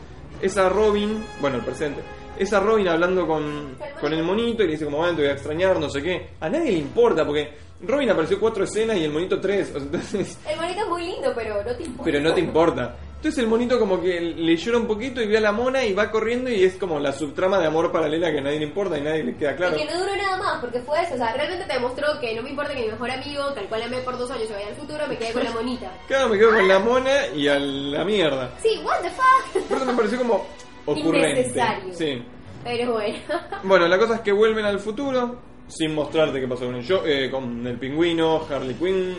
es 0.43 0.57
a 0.59 0.69
Robin, 0.69 1.25
bueno, 1.41 1.57
el 1.57 1.65
presente, 1.65 2.03
es 2.39 2.53
a 2.53 2.61
Robin 2.61 2.89
hablando 2.89 3.27
con, 3.27 3.77
con 4.01 4.13
el 4.13 4.23
monito 4.23 4.63
y 4.63 4.67
le 4.67 4.73
dice 4.73 4.85
como, 4.85 4.99
bueno, 4.99 5.15
te 5.15 5.23
voy 5.23 5.31
a 5.31 5.35
extrañar, 5.35 5.79
no 5.79 5.89
sé 5.89 6.03
qué. 6.03 6.31
A 6.41 6.49
nadie 6.49 6.73
le 6.73 6.79
importa 6.79 7.25
porque 7.25 7.51
Robin 7.83 8.11
apareció 8.11 8.41
cuatro 8.41 8.65
escenas 8.65 8.97
y 8.97 9.05
el 9.05 9.13
monito 9.13 9.41
tres, 9.41 9.73
entonces... 9.75 10.39
El 10.49 10.57
monito 10.57 10.81
es 10.81 10.89
muy 10.89 11.03
lindo, 11.03 11.33
pero 11.35 11.63
no 11.63 11.77
te 11.77 11.83
importa. 11.83 12.05
Pero 12.05 12.21
no 12.21 12.35
te 12.35 12.41
importa. 12.41 12.97
Entonces 13.17 13.43
el 13.43 13.49
monito 13.49 13.79
como 13.79 14.01
que 14.01 14.21
le 14.21 14.57
llora 14.57 14.79
un 14.79 14.87
poquito 14.87 15.21
y 15.21 15.27
ve 15.27 15.39
a 15.39 15.41
la 15.41 15.51
mona 15.51 15.85
y 15.85 15.95
va 15.95 16.11
corriendo 16.11 16.51
y 16.51 16.63
es 16.63 16.77
como 16.77 17.01
la 17.01 17.13
subtrama 17.13 17.59
de 17.59 17.67
amor 17.67 17.91
paralela 17.91 18.31
que 18.31 18.39
a 18.39 18.43
nadie 18.43 18.59
le 18.59 18.67
importa 18.67 18.99
y 18.99 19.01
nadie 19.01 19.25
le 19.25 19.37
queda 19.37 19.57
claro. 19.57 19.75
Y 19.75 19.81
que 19.81 19.93
no 19.93 19.99
duró 19.99 20.15
nada 20.15 20.37
más, 20.37 20.61
porque 20.61 20.81
fue 20.81 21.03
eso. 21.03 21.15
O 21.15 21.17
sea, 21.17 21.33
realmente 21.33 21.65
te 21.65 21.73
demostró 21.73 22.07
que 22.21 22.35
no 22.35 22.43
me 22.43 22.51
importa 22.51 22.75
que 22.75 22.83
mi 22.83 22.89
mejor 22.89 23.11
amigo, 23.11 23.55
que 23.55 23.61
al 23.61 23.67
cual 23.67 23.83
amé 23.83 23.99
por 23.99 24.19
dos 24.19 24.31
años, 24.31 24.47
se 24.47 24.55
vaya 24.55 24.69
al 24.69 24.77
futuro, 24.77 25.07
me 25.09 25.17
quedé 25.17 25.33
con 25.33 25.45
la 25.45 25.51
monita. 25.51 25.91
Claro, 26.07 26.29
me 26.29 26.39
quedo 26.39 26.51
con 26.51 26.69
la 26.69 26.79
mona 26.79 27.27
y 27.35 27.49
a 27.49 27.59
la 27.59 28.05
mierda. 28.05 28.51
Sí, 28.63 28.81
what 28.85 29.01
the 29.01 29.11
fuck. 29.11 29.67
Por 29.67 29.79
eso 29.79 29.87
me 29.87 29.95
pareció 29.95 30.19
como 30.19 30.47
ocurrente. 30.87 31.53
Sí. 31.93 32.23
Pero 32.65 32.93
bueno. 32.95 33.19
Bueno, 33.63 33.87
la 33.89 33.99
cosa 33.99 34.17
es 34.17 34.21
que 34.23 34.33
vuelven 34.33 34.65
al 34.65 34.79
futuro 34.81 35.41
sin 35.69 35.95
mostrarte 35.95 36.41
qué 36.41 36.47
pasó 36.47 36.67
con 36.67 36.77
el, 36.77 36.83
yo, 36.85 37.03
eh, 37.05 37.29
con 37.31 37.67
el 37.67 37.77
pingüino, 37.79 38.47
Harley 38.49 38.75
Quinn, 38.75 39.17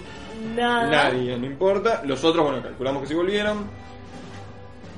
Nada. 0.55 0.89
nadie, 0.89 1.37
no 1.37 1.45
importa. 1.45 2.01
Los 2.05 2.23
otros, 2.23 2.45
bueno, 2.45 2.61
calculamos 2.63 3.01
que 3.01 3.07
sí 3.09 3.13
volvieron. 3.13 3.69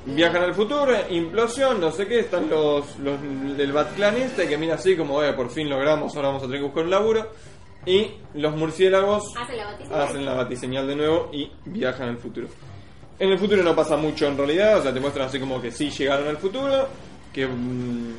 Viajan 0.06 0.42
al 0.44 0.54
futuro, 0.54 0.92
implosión, 1.10 1.78
no 1.80 1.90
sé 1.90 2.06
qué, 2.06 2.20
están 2.20 2.48
los, 2.48 2.98
los 3.00 3.20
del 3.56 3.70
Batclan 3.72 4.16
este 4.16 4.48
que 4.48 4.56
mira 4.56 4.76
así 4.76 4.96
como, 4.96 5.22
eh, 5.22 5.32
por 5.34 5.50
fin 5.50 5.68
logramos, 5.68 6.16
ahora 6.16 6.28
vamos 6.28 6.42
a 6.42 6.46
tener 6.46 6.60
que 6.60 6.66
buscar 6.66 6.84
un 6.84 6.90
laburo. 6.90 7.30
Y 7.86 8.10
los 8.34 8.54
murciélagos 8.56 9.34
Hacen 9.36 9.56
la 9.56 9.64
batiseñal. 9.64 10.00
hacen 10.02 10.24
la 10.26 10.34
batiseñal 10.34 10.86
de 10.86 10.96
nuevo 10.96 11.30
y 11.32 11.50
viajan 11.64 12.08
al 12.10 12.18
futuro. 12.18 12.48
En 13.20 13.30
el 13.30 13.38
futuro 13.38 13.62
no 13.62 13.76
pasa 13.76 13.98
mucho 13.98 14.26
en 14.26 14.36
realidad, 14.38 14.78
o 14.78 14.82
sea, 14.82 14.94
te 14.94 14.98
muestran 14.98 15.28
así 15.28 15.38
como 15.38 15.60
que 15.60 15.70
sí 15.70 15.90
llegaron 15.90 16.26
al 16.26 16.38
futuro, 16.38 16.88
que 17.30 17.46
mm, 17.46 18.14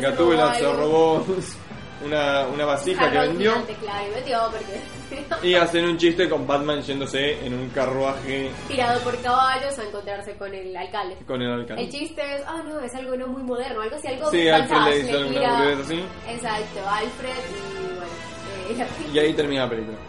se 0.00 0.10
robó 0.16 0.54
se 0.54 0.66
algo. 0.66 0.72
robó 0.72 1.26
una, 2.06 2.46
una 2.46 2.64
vasija 2.64 3.10
que 3.10 3.18
vendió 3.18 3.52
claro, 3.78 4.06
y 4.08 4.14
metió 4.14 4.38
porque... 4.50 5.46
y 5.46 5.54
hacen 5.54 5.84
un 5.84 5.98
chiste 5.98 6.30
con 6.30 6.46
Batman 6.46 6.80
yéndose 6.80 7.44
en 7.44 7.52
un 7.52 7.68
carruaje 7.68 8.50
Tirado 8.68 8.98
por 9.02 9.20
caballos 9.20 9.78
a 9.78 9.84
encontrarse 9.84 10.34
con 10.36 10.52
el 10.54 10.74
alcalde. 10.74 11.16
con 11.26 11.42
el 11.42 11.52
alcalde. 11.52 11.82
El 11.82 11.90
chiste 11.90 12.22
es, 12.34 12.42
ah, 12.46 12.62
no, 12.64 12.80
es 12.80 12.94
algo 12.94 13.14
no 13.14 13.26
muy 13.26 13.42
moderno, 13.42 13.82
algo 13.82 13.96
así, 13.96 14.08
algo 14.08 14.30
Sí, 14.30 14.48
Alfred 14.48 14.80
le 14.82 15.02
dice 15.02 15.12
alguna 15.12 15.72
así. 15.78 16.04
Exacto, 16.26 16.80
Alfred 16.88 17.30
y 17.30 18.76
bueno, 18.76 18.82
eh, 18.82 19.10
Y 19.12 19.18
ahí 19.18 19.34
termina 19.34 19.64
la 19.64 19.70
película. 19.70 19.98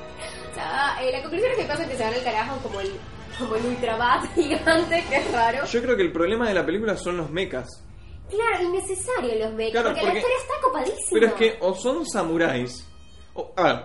O 0.50 0.56
sea, 0.56 0.96
eh, 1.02 1.12
la 1.12 1.20
conclusión 1.24 1.52
es 1.52 1.58
que 1.58 1.64
pasa 1.66 1.88
que 1.88 1.98
se 1.98 2.04
van 2.04 2.14
al 2.14 2.24
carajo 2.24 2.58
como 2.62 2.80
el, 2.80 2.92
como 3.38 3.56
el 3.56 3.66
ultra 3.66 3.98
bat 3.98 4.26
gigante, 4.36 5.04
que 5.10 5.16
es 5.16 5.32
raro. 5.32 5.66
Yo 5.66 5.82
creo 5.82 5.96
que 5.96 6.02
el 6.04 6.12
problema 6.12 6.48
de 6.48 6.54
la 6.54 6.66
película 6.66 6.96
son 6.98 7.18
los 7.18 7.30
mechas. 7.30 7.68
Claro, 8.30 8.64
innecesario 8.64 9.36
los 9.46 9.54
mechas, 9.54 9.82
Claro, 9.82 9.90
porque, 9.90 10.02
porque- 10.02 10.14
la 10.14 10.20
historia 10.20 10.38
está 10.42 10.54
copadísima. 10.62 11.08
Pero 11.12 11.28
es 11.28 11.34
que 11.34 11.58
o 11.62 11.74
son 11.76 12.06
samuráis, 12.06 12.88
o, 13.34 13.52
a 13.56 13.64
ver, 13.64 13.84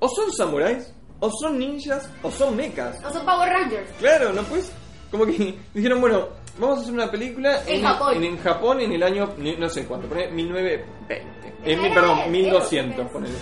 o 0.00 0.08
son 0.08 0.32
samuráis, 0.32 0.92
o 1.20 1.30
son 1.30 1.58
ninjas, 1.58 2.10
o 2.22 2.30
son 2.30 2.56
mechas. 2.56 2.98
O 3.04 3.10
son 3.10 3.24
Power 3.24 3.48
Rangers. 3.48 3.90
Claro, 3.98 4.32
no 4.32 4.42
pues. 4.42 4.72
Como 5.10 5.26
que 5.26 5.58
dijeron, 5.74 6.00
bueno, 6.00 6.28
vamos 6.58 6.78
a 6.78 6.82
hacer 6.82 6.94
una 6.94 7.10
película 7.10 7.62
En 7.66 7.82
Japón. 7.82 8.14
En, 8.16 8.24
en 8.24 8.38
Japón 8.38 8.80
en 8.80 8.92
el 8.92 9.02
año, 9.02 9.34
no 9.36 9.68
sé 9.68 9.84
cuánto, 9.86 10.08
pone 10.08 10.28
1920. 10.28 10.84
Eh, 11.08 11.26
Era- 11.64 11.82
mi- 11.82 11.90
perdón, 11.94 12.18
era- 12.20 12.28
1200, 12.28 12.98
era- 13.00 13.08
ponele. 13.12 13.34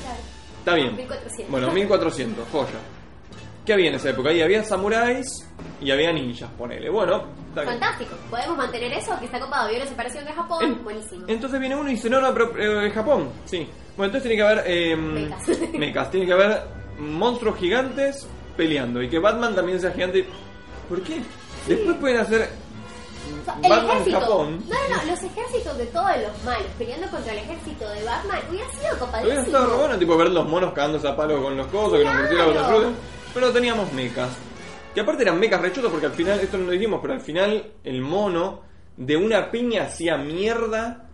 Está 0.59 0.75
bien. 0.75 0.97
1400. 0.97 1.51
Bueno, 1.51 1.73
1400, 1.73 2.49
joya. 2.53 2.69
¿Qué 3.69 3.75
había 3.75 3.91
en 3.91 3.97
esa 3.97 4.09
época? 4.09 4.31
Ahí 4.31 4.41
había 4.41 4.65
samuráis 4.65 5.47
y 5.79 5.91
había 5.91 6.11
ninjas, 6.11 6.51
ponele. 6.57 6.89
Bueno, 6.89 7.23
está 7.51 7.61
bien. 7.61 7.75
Fantástico, 7.75 8.15
podemos 8.31 8.57
mantener 8.57 8.91
eso, 8.95 9.13
que 9.19 9.27
está 9.27 9.39
copado. 9.39 9.69
Vio 9.69 9.79
la 9.79 9.85
separación 9.87 10.25
de 10.25 10.33
Japón, 10.33 10.65
En- 10.65 10.83
buenísimo. 10.85 11.27
Entonces 11.29 11.61
viene 11.61 11.77
uno 11.77 11.91
y 11.91 11.93
dice, 11.93 12.09
no, 12.09 12.19
no, 12.19 12.33
pero 12.33 12.85
eh, 12.87 12.91
Japón, 12.91 13.29
sí. 13.45 13.69
Bueno, 13.95 14.07
entonces 14.17 14.23
tiene 14.23 14.37
que 14.37 14.43
haber... 14.43 14.65
Eh, 14.67 14.97
Mechas. 14.97 15.49
mechas, 15.79 16.11
tiene 16.11 16.25
que 16.25 16.33
haber 16.33 16.63
monstruos 16.99 17.59
gigantes 17.59 18.27
peleando 18.57 19.03
y 19.03 19.11
que 19.11 19.19
Batman 19.19 19.55
también 19.55 19.79
sea 19.79 19.91
gigante. 19.91 20.27
¿Por 20.89 21.03
qué? 21.03 21.21
Después 21.67 21.95
pueden 21.99 22.21
hacer 22.21 22.49
O 23.43 23.45
sea, 23.45 23.55
el 23.63 23.69
Batman 23.71 23.91
ejército. 23.99 24.21
Japón. 24.21 24.65
No, 24.67 24.75
no, 24.89 24.97
no, 24.97 25.11
los 25.11 25.23
ejércitos 25.23 25.77
de 25.77 25.87
todos 25.87 26.11
los 26.23 26.45
malos 26.45 26.67
peleando 26.79 27.07
contra 27.11 27.33
el 27.35 27.39
ejército 27.41 27.87
de 27.91 28.03
Batman 28.03 28.39
hubiera 28.49 28.67
sido 28.71 28.81
Hubiera 28.81 28.99
copadísimo. 28.99 29.41
estado 29.43 29.67
re 29.67 29.77
bueno, 29.77 29.99
tipo 29.99 30.17
ver 30.17 30.31
los 30.31 30.49
monos 30.49 30.73
cagándose 30.73 31.07
a 31.07 31.15
palo 31.15 31.43
con 31.43 31.55
los 31.55 31.67
cosos, 31.67 31.99
que 31.99 32.05
los 32.05 32.13
Claro. 32.15 32.19
murciélagos 32.21 32.55
te 32.55 32.73
ayuden. 32.75 33.18
Pero 33.35 33.53
teníamos 33.53 33.93
mechas. 33.93 34.37
Que 34.95 35.01
aparte 35.03 35.23
eran 35.23 35.39
mechas 35.39 35.61
rechotos 35.61 35.91
porque 35.91 36.07
al 36.07 36.13
final, 36.13 36.41
esto 36.41 36.59
no 36.59 36.65
lo 36.67 36.73
dijimos, 36.73 36.99
pero 37.01 37.15
al 37.15 37.21
final 37.21 37.73
el 37.85 38.01
mono 38.01 38.63
de 38.97 39.17
una 39.17 39.51
piña 39.51 39.85
hacía 39.85 40.17
mierda 40.17 41.09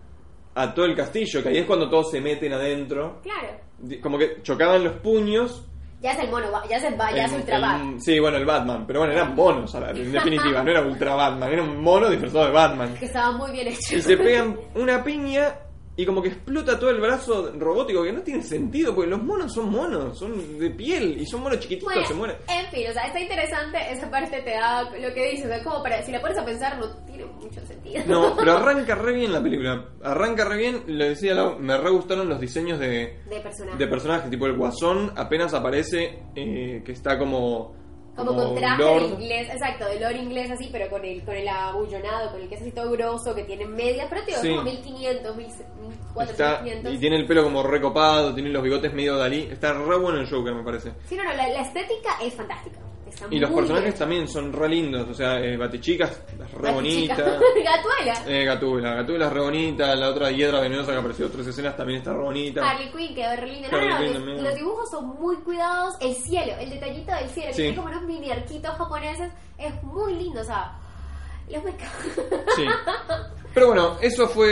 a 0.55 0.73
todo 0.73 0.85
el 0.85 0.95
castillo, 0.95 1.43
que 1.43 1.49
ahí 1.49 1.57
es 1.57 1.65
cuando 1.65 1.89
todos 1.89 2.09
se 2.11 2.21
meten 2.21 2.53
adentro. 2.53 3.21
Claro. 3.21 3.99
Como 4.01 4.17
que 4.17 4.41
chocaban 4.41 4.83
los 4.83 4.93
puños. 4.93 5.65
Ya 6.01 6.11
es 6.11 6.19
el 6.19 6.29
mono, 6.29 6.47
ya 6.69 6.77
es 6.77 6.83
el, 6.83 6.97
ya 6.97 7.25
es 7.25 7.31
el- 7.33 7.39
Ultra 7.41 7.59
Bat. 7.59 7.81
el- 7.81 8.01
sí, 8.01 8.19
bueno, 8.19 8.37
el 8.37 8.45
Batman. 8.45 8.85
Pero 8.87 8.99
bueno, 8.99 9.13
eran 9.13 9.35
monos, 9.35 9.73
a 9.75 9.89
en 9.91 10.11
definitiva, 10.11 10.63
no 10.63 10.71
era 10.71 10.81
Ultra 10.81 11.15
Batman, 11.15 11.51
era 11.51 11.63
un 11.63 11.81
mono 11.81 12.09
disfrazado 12.09 12.45
de 12.45 12.51
Batman. 12.51 12.95
Que 12.99 13.05
estaba 13.05 13.31
muy 13.31 13.51
bien 13.51 13.67
hecho. 13.67 13.95
Y 13.97 14.01
se 14.01 14.17
pegan 14.17 14.57
una 14.75 15.03
piña 15.03 15.55
y 15.97 16.05
como 16.05 16.21
que 16.21 16.27
explota 16.29 16.77
todo 16.77 16.89
el 16.89 16.99
brazo 16.99 17.53
robótico 17.57 18.03
que 18.03 18.11
no 18.11 18.21
tiene 18.21 18.43
sentido 18.43 18.93
porque 18.93 19.09
los 19.09 19.23
monos 19.23 19.53
son 19.53 19.71
monos, 19.71 20.17
son 20.17 20.59
de 20.59 20.69
piel 20.71 21.17
y 21.21 21.25
son 21.25 21.41
monos 21.41 21.59
chiquititos, 21.59 21.85
Bueno, 21.93 22.07
se 22.07 22.13
mueren. 22.13 22.35
en 22.49 22.65
fin, 22.71 22.89
o 22.89 22.93
sea, 22.93 23.03
está 23.05 23.19
interesante, 23.21 23.77
esa 23.91 24.09
parte 24.11 24.41
te 24.41 24.51
da 24.51 24.83
lo 24.83 25.13
que 25.13 25.31
dices, 25.31 25.49
es 25.49 25.63
como 25.63 25.81
para, 25.81 26.01
si 26.03 26.11
la 26.11 26.19
pones 26.19 26.37
a 26.37 26.43
pensar, 26.45 26.77
no 26.77 26.87
tiene 27.05 27.25
mucho 27.25 27.65
sentido. 27.65 28.03
No, 28.07 28.35
pero 28.37 28.57
arranca 28.57 28.95
re 28.95 29.13
bien 29.13 29.31
la 29.31 29.41
película. 29.41 29.85
Arranca 30.03 30.43
re 30.45 30.57
bien, 30.57 30.83
le 30.87 31.09
decía, 31.09 31.33
Lau, 31.33 31.57
me 31.59 31.77
re 31.77 31.89
gustaron 31.91 32.27
los 32.27 32.41
diseños 32.41 32.77
de, 32.79 33.19
De 33.29 33.39
personaje. 33.41 33.77
de 33.77 33.87
personajes, 33.87 34.29
tipo 34.29 34.45
el 34.47 34.57
guasón 34.57 35.13
apenas 35.15 35.53
aparece 35.53 36.23
eh, 36.35 36.81
que 36.85 36.91
está 36.91 37.17
como... 37.17 37.84
como 38.15 38.33
con 38.35 38.55
traje 38.55 38.81
lord. 38.81 39.01
de 39.03 39.07
inglés, 39.09 39.49
exacto, 39.51 39.85
de 39.87 39.99
lord 39.99 40.15
inglés 40.15 40.51
así, 40.51 40.69
pero 40.71 40.89
con 40.89 41.03
el, 41.03 41.23
con 41.23 41.35
el 41.35 41.47
abullonado, 41.47 42.31
con 42.31 42.41
el 42.41 42.47
que 42.49 42.55
es 42.55 42.61
así 42.61 42.71
todo 42.71 42.91
grosso, 42.91 43.35
que 43.35 43.43
tiene 43.43 43.65
medias, 43.65 44.07
pero 44.09 44.23
tío, 44.23 44.35
Sí. 44.41 44.47
es 44.49 44.53
como 44.55 44.63
1500, 44.63 45.35
1400, 45.35 46.29
Está, 46.31 46.61
1500. 46.61 46.93
y 46.93 46.97
tiene 46.97 47.15
el 47.17 47.25
pelo 47.27 47.43
como 47.43 47.61
recopado, 47.63 48.33
tiene 48.33 48.49
los 48.49 48.63
bigotes 48.63 48.93
medio 48.93 49.17
Dalí. 49.17 49.49
Está 49.51 49.73
re 49.73 49.97
bueno 49.97 50.19
el 50.19 50.29
Joker, 50.29 50.53
me 50.53 50.63
parece. 50.63 50.91
Sí, 51.07 51.15
no, 51.15 51.23
no, 51.23 51.33
la, 51.33 51.47
la 51.49 51.61
estética 51.61 52.09
es 52.23 52.33
fantástica. 52.33 52.79
Está 53.07 53.27
Y 53.29 53.39
los 53.39 53.49
muy 53.51 53.59
personajes 53.59 53.89
bien. 53.93 53.99
también 53.99 54.27
son 54.27 54.51
re 54.51 54.67
lindos. 54.69 55.07
O 55.09 55.13
sea, 55.13 55.39
eh, 55.39 55.55
Batichica 55.57 56.05
es 56.05 56.51
re 56.53 56.71
bonita. 56.71 57.15
Gatuela. 57.63 58.23
Eh, 58.27 58.45
Gatúbela, 58.45 58.93
Gatúbela 58.95 59.27
es 59.27 59.33
re 59.33 59.41
bonita. 59.41 59.95
La 59.95 60.09
otra 60.09 60.31
Hiedra 60.31 60.59
Venenosa 60.59 60.91
que 60.91 60.97
apareció 60.97 61.25
en 61.25 61.31
otras 61.31 61.47
escenas 61.47 61.77
también 61.77 61.99
está 61.99 62.13
re 62.13 62.23
bonita. 62.23 62.69
Harley 62.69 62.91
Quinn, 62.91 63.15
que 63.15 63.35
re 63.35 63.47
linda. 63.47 63.69
No, 63.71 64.19
no, 64.19 64.41
los, 64.41 64.55
dibujos 64.55 64.89
son 64.89 65.05
muy 65.19 65.35
cuidados. 65.37 65.95
El 66.01 66.15
cielo, 66.15 66.53
el 66.59 66.69
detallito 66.69 67.11
del 67.13 67.29
cielo, 67.29 67.51
Sí. 67.53 67.57
que 67.57 67.61
tiene 67.63 67.75
como 67.75 67.87
unos 67.89 68.03
mini 68.03 68.31
arquitos 68.31 68.71
japoneses, 68.75 69.31
es 69.57 69.83
muy 69.83 70.15
lindo. 70.15 70.41
O 70.41 70.45
sea, 70.45 70.77
los 71.49 71.63
mecha. 71.63 71.85
Sí. 72.55 72.65
Pero 73.53 73.67
bueno, 73.67 73.97
eso 74.01 74.27
fue 74.27 74.49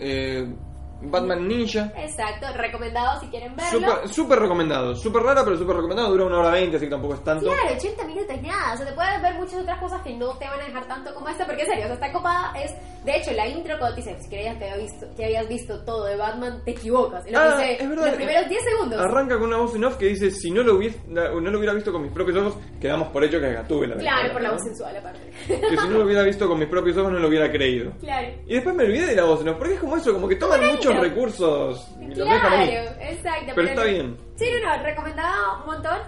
eh, 0.00 0.54
Batman 1.02 1.46
Ninja. 1.48 1.92
Exacto, 1.96 2.46
recomendado 2.56 3.20
si 3.20 3.26
quieren 3.28 3.54
verlo. 3.56 4.06
Súper 4.08 4.38
recomendado. 4.38 4.94
Súper 4.94 5.22
rara, 5.22 5.42
pero 5.44 5.56
súper 5.56 5.76
recomendado. 5.76 6.10
Dura 6.10 6.24
una 6.26 6.38
hora 6.40 6.50
veinte, 6.50 6.76
así 6.76 6.86
que 6.86 6.90
tampoco 6.90 7.14
es 7.14 7.24
tanto. 7.24 7.46
Claro, 7.46 7.74
80 7.76 8.04
minutos 8.06 8.30
es 8.36 8.42
nada. 8.42 8.74
O 8.74 8.76
sea, 8.76 8.86
te 8.86 8.92
puedes 8.92 9.22
ver 9.22 9.34
muchas 9.34 9.54
otras 9.62 9.78
cosas 9.80 10.02
que 10.02 10.14
no 10.16 10.36
te 10.38 10.46
van 10.46 10.60
a 10.60 10.64
dejar 10.66 10.86
tanto 10.86 11.14
como 11.14 11.28
esta, 11.28 11.46
porque 11.46 11.62
en 11.62 11.68
serio, 11.68 11.84
o 11.84 11.86
sea, 11.86 11.94
está 11.94 12.12
copada. 12.12 12.52
Es, 12.62 12.74
de 13.04 13.16
hecho, 13.16 13.32
la 13.32 13.46
intro 13.48 13.78
cuando 13.78 13.96
te 13.96 14.02
dice 14.02 14.16
si 14.20 14.28
creías 14.28 14.56
que, 14.58 14.64
había 14.64 14.76
visto, 14.84 15.06
que 15.16 15.24
habías 15.24 15.48
visto 15.48 15.84
todo 15.84 16.04
de 16.04 16.16
Batman, 16.16 16.62
te 16.64 16.72
equivocas. 16.72 17.24
Es 17.26 17.32
lo 17.32 17.38
Ah, 17.38 17.56
dice 17.56 17.82
es 17.82 17.88
verdad. 17.88 18.06
los 18.06 18.14
primeros 18.16 18.48
10 18.48 18.62
segundos. 18.64 19.00
Arranca 19.00 19.38
con 19.38 19.48
una 19.48 19.56
voz 19.58 19.74
en 19.74 19.84
off 19.84 19.96
que 19.96 20.06
dice: 20.06 20.30
Si 20.30 20.50
no 20.50 20.62
lo, 20.62 20.74
hubies- 20.78 21.02
no 21.06 21.40
lo 21.40 21.58
hubiera 21.58 21.72
visto 21.74 21.92
con 21.92 22.02
mis 22.02 22.12
propios 22.12 22.36
ojos, 22.36 22.54
quedamos 22.80 23.08
por 23.08 23.24
hecho 23.24 23.40
que 23.40 23.48
es 23.48 23.54
Gatúbela. 23.54 23.96
Claro, 23.96 24.32
por 24.32 24.42
la 24.42 24.48
¿no? 24.48 24.54
voz 24.54 24.64
sensual 24.64 24.96
aparte. 24.96 25.20
Que 25.46 25.76
si 25.76 25.88
no 25.88 25.98
lo 25.98 26.04
hubiera 26.04 26.22
visto 26.22 26.46
con 26.46 26.58
mis 26.58 26.68
propios 26.68 26.96
ojos, 26.98 27.12
no 27.12 27.18
lo 27.18 27.28
hubiera 27.28 27.50
creído. 27.50 27.92
claro. 28.00 28.28
Y 28.46 28.54
después 28.54 28.74
me 28.76 28.84
olvidé 28.84 29.06
de 29.06 29.16
la 29.16 29.24
voz 29.24 29.40
en 29.40 29.48
off, 29.48 29.56
porque 29.58 29.74
es 29.74 29.80
como 29.80 29.96
eso, 29.96 30.12
como 30.12 30.28
que 30.28 30.36
toman 30.36 30.60
Como 30.60 30.72
recursos 30.96 31.88
y 32.00 32.06
los 32.14 32.28
dejan 32.28 32.52
ahí. 32.52 32.70
Claro, 32.70 32.90
exacto. 33.00 33.52
Pero 33.54 33.68
está 33.68 33.84
bien. 33.84 34.16
Sí, 34.36 34.46
no, 34.52 34.76
no, 34.76 34.82
recomendado 34.82 35.60
un 35.60 35.66
montón. 35.66 35.98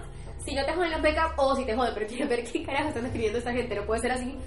Si 0.45 0.53
no 0.53 0.65
te 0.65 0.73
joden 0.73 0.91
los 0.91 1.01
make-up 1.01 1.33
o 1.37 1.55
si 1.55 1.65
te 1.65 1.75
joden, 1.75 1.93
pero 1.93 2.07
quieres 2.07 2.29
ver 2.29 2.43
qué 2.43 2.63
carajo 2.63 2.89
están 2.89 3.05
escribiendo 3.05 3.39
esta 3.39 3.53
gente, 3.53 3.75
no 3.75 3.85
puede 3.85 4.01
ser 4.01 4.11
así. 4.11 4.37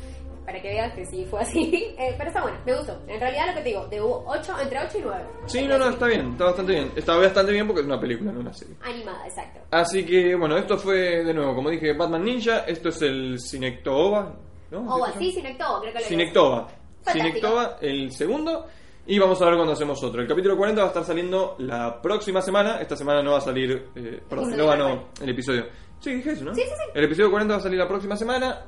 Para 0.44 0.62
que 0.62 0.68
veas 0.68 0.94
que 0.94 1.04
sí 1.06 1.24
fue 1.28 1.40
así. 1.40 1.94
Eh, 1.98 2.14
pero 2.16 2.28
está 2.28 2.42
bueno, 2.42 2.58
me 2.64 2.76
gustó. 2.76 3.00
En 3.08 3.18
realidad 3.18 3.48
lo 3.48 3.54
que 3.54 3.60
te 3.62 3.68
digo, 3.70 3.86
de 3.88 4.00
8, 4.00 4.54
entre 4.62 4.78
8 4.78 4.98
y 4.98 5.00
9. 5.02 5.24
Sí, 5.46 5.66
no, 5.66 5.78
no, 5.78 5.88
está 5.88 6.06
bien, 6.06 6.32
está 6.32 6.44
bastante 6.44 6.72
bien. 6.72 6.92
Está 6.94 7.16
bastante 7.16 7.52
bien 7.52 7.66
porque 7.66 7.80
es 7.80 7.86
una 7.86 7.98
película, 7.98 8.32
no 8.32 8.40
una 8.40 8.52
serie. 8.52 8.76
Animada, 8.82 9.26
exacto. 9.26 9.60
Así 9.70 10.04
que, 10.04 10.34
bueno, 10.36 10.56
esto 10.58 10.76
fue, 10.76 11.24
de 11.24 11.34
nuevo, 11.34 11.54
como 11.54 11.70
dije, 11.70 11.94
Batman 11.94 12.22
Ninja. 12.22 12.58
Esto 12.60 12.90
es 12.90 13.02
el 13.02 13.40
Cinectova, 13.40 14.36
¿no? 14.70 14.80
O 14.94 15.04
¿Así 15.04 15.12
se 15.12 15.18
así, 15.18 15.24
llama? 15.24 15.48
Cinectobo, 15.48 15.80
creo 15.80 15.92
que 15.94 15.98
lo 17.40 17.78
el 17.80 18.12
segundo. 18.12 18.66
Y 19.08 19.18
vamos 19.20 19.40
a 19.40 19.44
ver 19.44 19.54
cuando 19.54 19.72
hacemos 19.72 20.02
otro. 20.02 20.20
El 20.20 20.26
capítulo 20.26 20.56
40 20.56 20.80
va 20.80 20.86
a 20.86 20.90
estar 20.90 21.04
saliendo 21.04 21.54
la 21.58 22.02
próxima 22.02 22.42
semana. 22.42 22.80
Esta 22.80 22.96
semana 22.96 23.22
no 23.22 23.32
va 23.32 23.38
a 23.38 23.40
salir. 23.40 23.90
Eh, 23.94 24.20
perdón, 24.28 24.50
no 24.50 24.56
no, 24.56 24.64
40. 24.66 25.22
el 25.22 25.30
episodio. 25.30 25.66
Sí, 26.00 26.14
dije 26.14 26.32
eso, 26.32 26.44
¿no? 26.44 26.54
Sí, 26.54 26.62
sí, 26.62 26.68
sí. 26.68 26.90
El 26.92 27.04
episodio 27.04 27.30
40 27.30 27.54
va 27.54 27.60
a 27.60 27.62
salir 27.62 27.78
la 27.78 27.86
próxima 27.86 28.16
semana. 28.16 28.64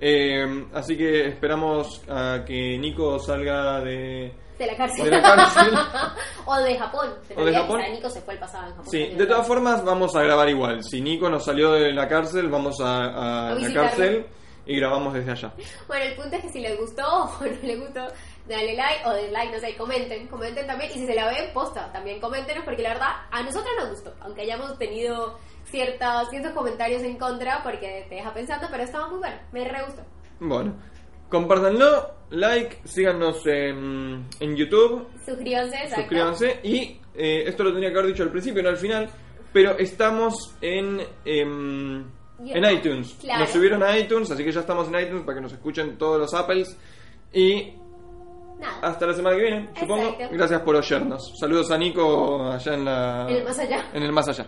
Eh, 0.00 0.66
así 0.72 0.96
que 0.96 1.28
esperamos 1.28 2.02
a 2.08 2.42
que 2.46 2.78
Nico 2.78 3.18
salga 3.18 3.80
de. 3.80 4.34
De 4.58 4.66
la 4.66 4.76
cárcel. 4.76 5.04
De 5.04 5.10
la 5.10 5.22
cárcel. 5.22 5.74
o 6.46 6.56
de 6.56 6.78
Japón. 6.78 7.14
O 7.36 7.44
de 7.44 7.54
Japón. 7.54 7.80
Nico 7.92 8.08
se 8.08 8.22
fue 8.22 8.34
el 8.34 8.40
pasado 8.40 8.68
en 8.68 8.70
Japón. 8.70 8.90
Sí, 8.90 9.08
de 9.08 9.26
todas 9.26 9.46
formas 9.46 9.84
vamos 9.84 10.16
a 10.16 10.22
grabar 10.22 10.48
igual. 10.48 10.82
Si 10.82 11.02
Nico 11.02 11.28
nos 11.28 11.44
salió 11.44 11.72
de 11.72 11.92
la 11.92 12.08
cárcel, 12.08 12.48
vamos 12.48 12.80
a, 12.80 13.04
a 13.04 13.48
A 13.50 13.54
la 13.56 13.74
cárcel 13.74 14.26
y 14.66 14.76
grabamos 14.76 15.14
desde 15.14 15.32
allá. 15.32 15.52
Bueno, 15.88 16.04
el 16.04 16.14
punto 16.14 16.36
es 16.36 16.42
que 16.42 16.48
si 16.50 16.60
les 16.60 16.78
gustó 16.78 17.02
o 17.06 17.44
no 17.44 17.50
les 17.62 17.80
gustó, 17.80 18.06
dale 18.48 18.74
like 18.74 19.06
o 19.06 19.14
dislike, 19.14 19.52
no 19.52 19.60
sé, 19.60 19.76
comenten, 19.76 20.26
comenten 20.28 20.66
también. 20.66 20.90
Y 20.90 20.94
si 20.94 21.06
se 21.06 21.14
la 21.14 21.26
ven, 21.26 21.52
posta, 21.52 21.92
también 21.92 22.20
coméntenos, 22.20 22.64
porque 22.64 22.82
la 22.82 22.90
verdad, 22.90 23.10
a 23.30 23.42
nosotros 23.42 23.72
nos 23.78 23.90
gustó, 23.90 24.14
aunque 24.20 24.42
hayamos 24.42 24.78
tenido 24.78 25.38
ciertas, 25.64 26.28
ciertos 26.30 26.52
comentarios 26.52 27.02
en 27.02 27.16
contra, 27.16 27.62
porque 27.62 28.06
te 28.08 28.16
deja 28.16 28.34
pensando, 28.34 28.68
pero 28.70 28.82
estaba 28.82 29.08
muy 29.08 29.18
bueno, 29.18 29.36
me 29.52 29.64
re 29.64 29.84
gustó. 29.84 30.02
Bueno, 30.40 30.74
compártanlo, 31.28 32.14
like, 32.30 32.80
síganos 32.84 33.46
en, 33.46 34.26
en 34.40 34.56
YouTube, 34.56 35.08
Suscríbanse, 35.24 35.76
exacto. 35.76 36.00
suscríbanse 36.00 36.60
y 36.62 37.00
eh, 37.14 37.44
esto 37.46 37.64
lo 37.64 37.72
tenía 37.72 37.90
que 37.90 37.98
haber 37.98 38.12
dicho 38.12 38.22
al 38.22 38.30
principio, 38.30 38.62
no 38.62 38.70
al 38.70 38.76
final, 38.76 39.08
pero 39.52 39.78
estamos 39.78 40.56
en, 40.60 41.00
em, 41.24 42.04
en 42.44 42.64
iTunes. 42.70 43.16
Claro. 43.20 43.40
Nos 43.40 43.50
subieron 43.50 43.82
a 43.82 43.96
iTunes, 43.96 44.30
así 44.30 44.44
que 44.44 44.52
ya 44.52 44.60
estamos 44.60 44.88
en 44.88 45.00
iTunes 45.00 45.24
para 45.24 45.36
que 45.36 45.42
nos 45.42 45.52
escuchen 45.52 45.96
todos 45.96 46.18
los 46.18 46.34
Apples 46.34 46.76
y 47.32 47.74
Nada, 48.62 48.78
hasta 48.80 49.06
la 49.06 49.14
semana 49.14 49.36
que 49.36 49.42
viene, 49.42 49.70
supongo. 49.78 50.08
Exacto. 50.08 50.28
Gracias 50.36 50.60
por 50.62 50.76
oyernos. 50.76 51.38
Saludos 51.38 51.70
a 51.70 51.78
Nico 51.78 52.50
allá 52.50 52.74
en 52.74 52.84
la 52.84 53.26
En 53.28 53.36
el 53.36 53.44
más 53.44 53.58
allá. 53.58 53.84
En 53.92 54.02
el 54.04 54.12
más 54.12 54.28
allá. 54.28 54.46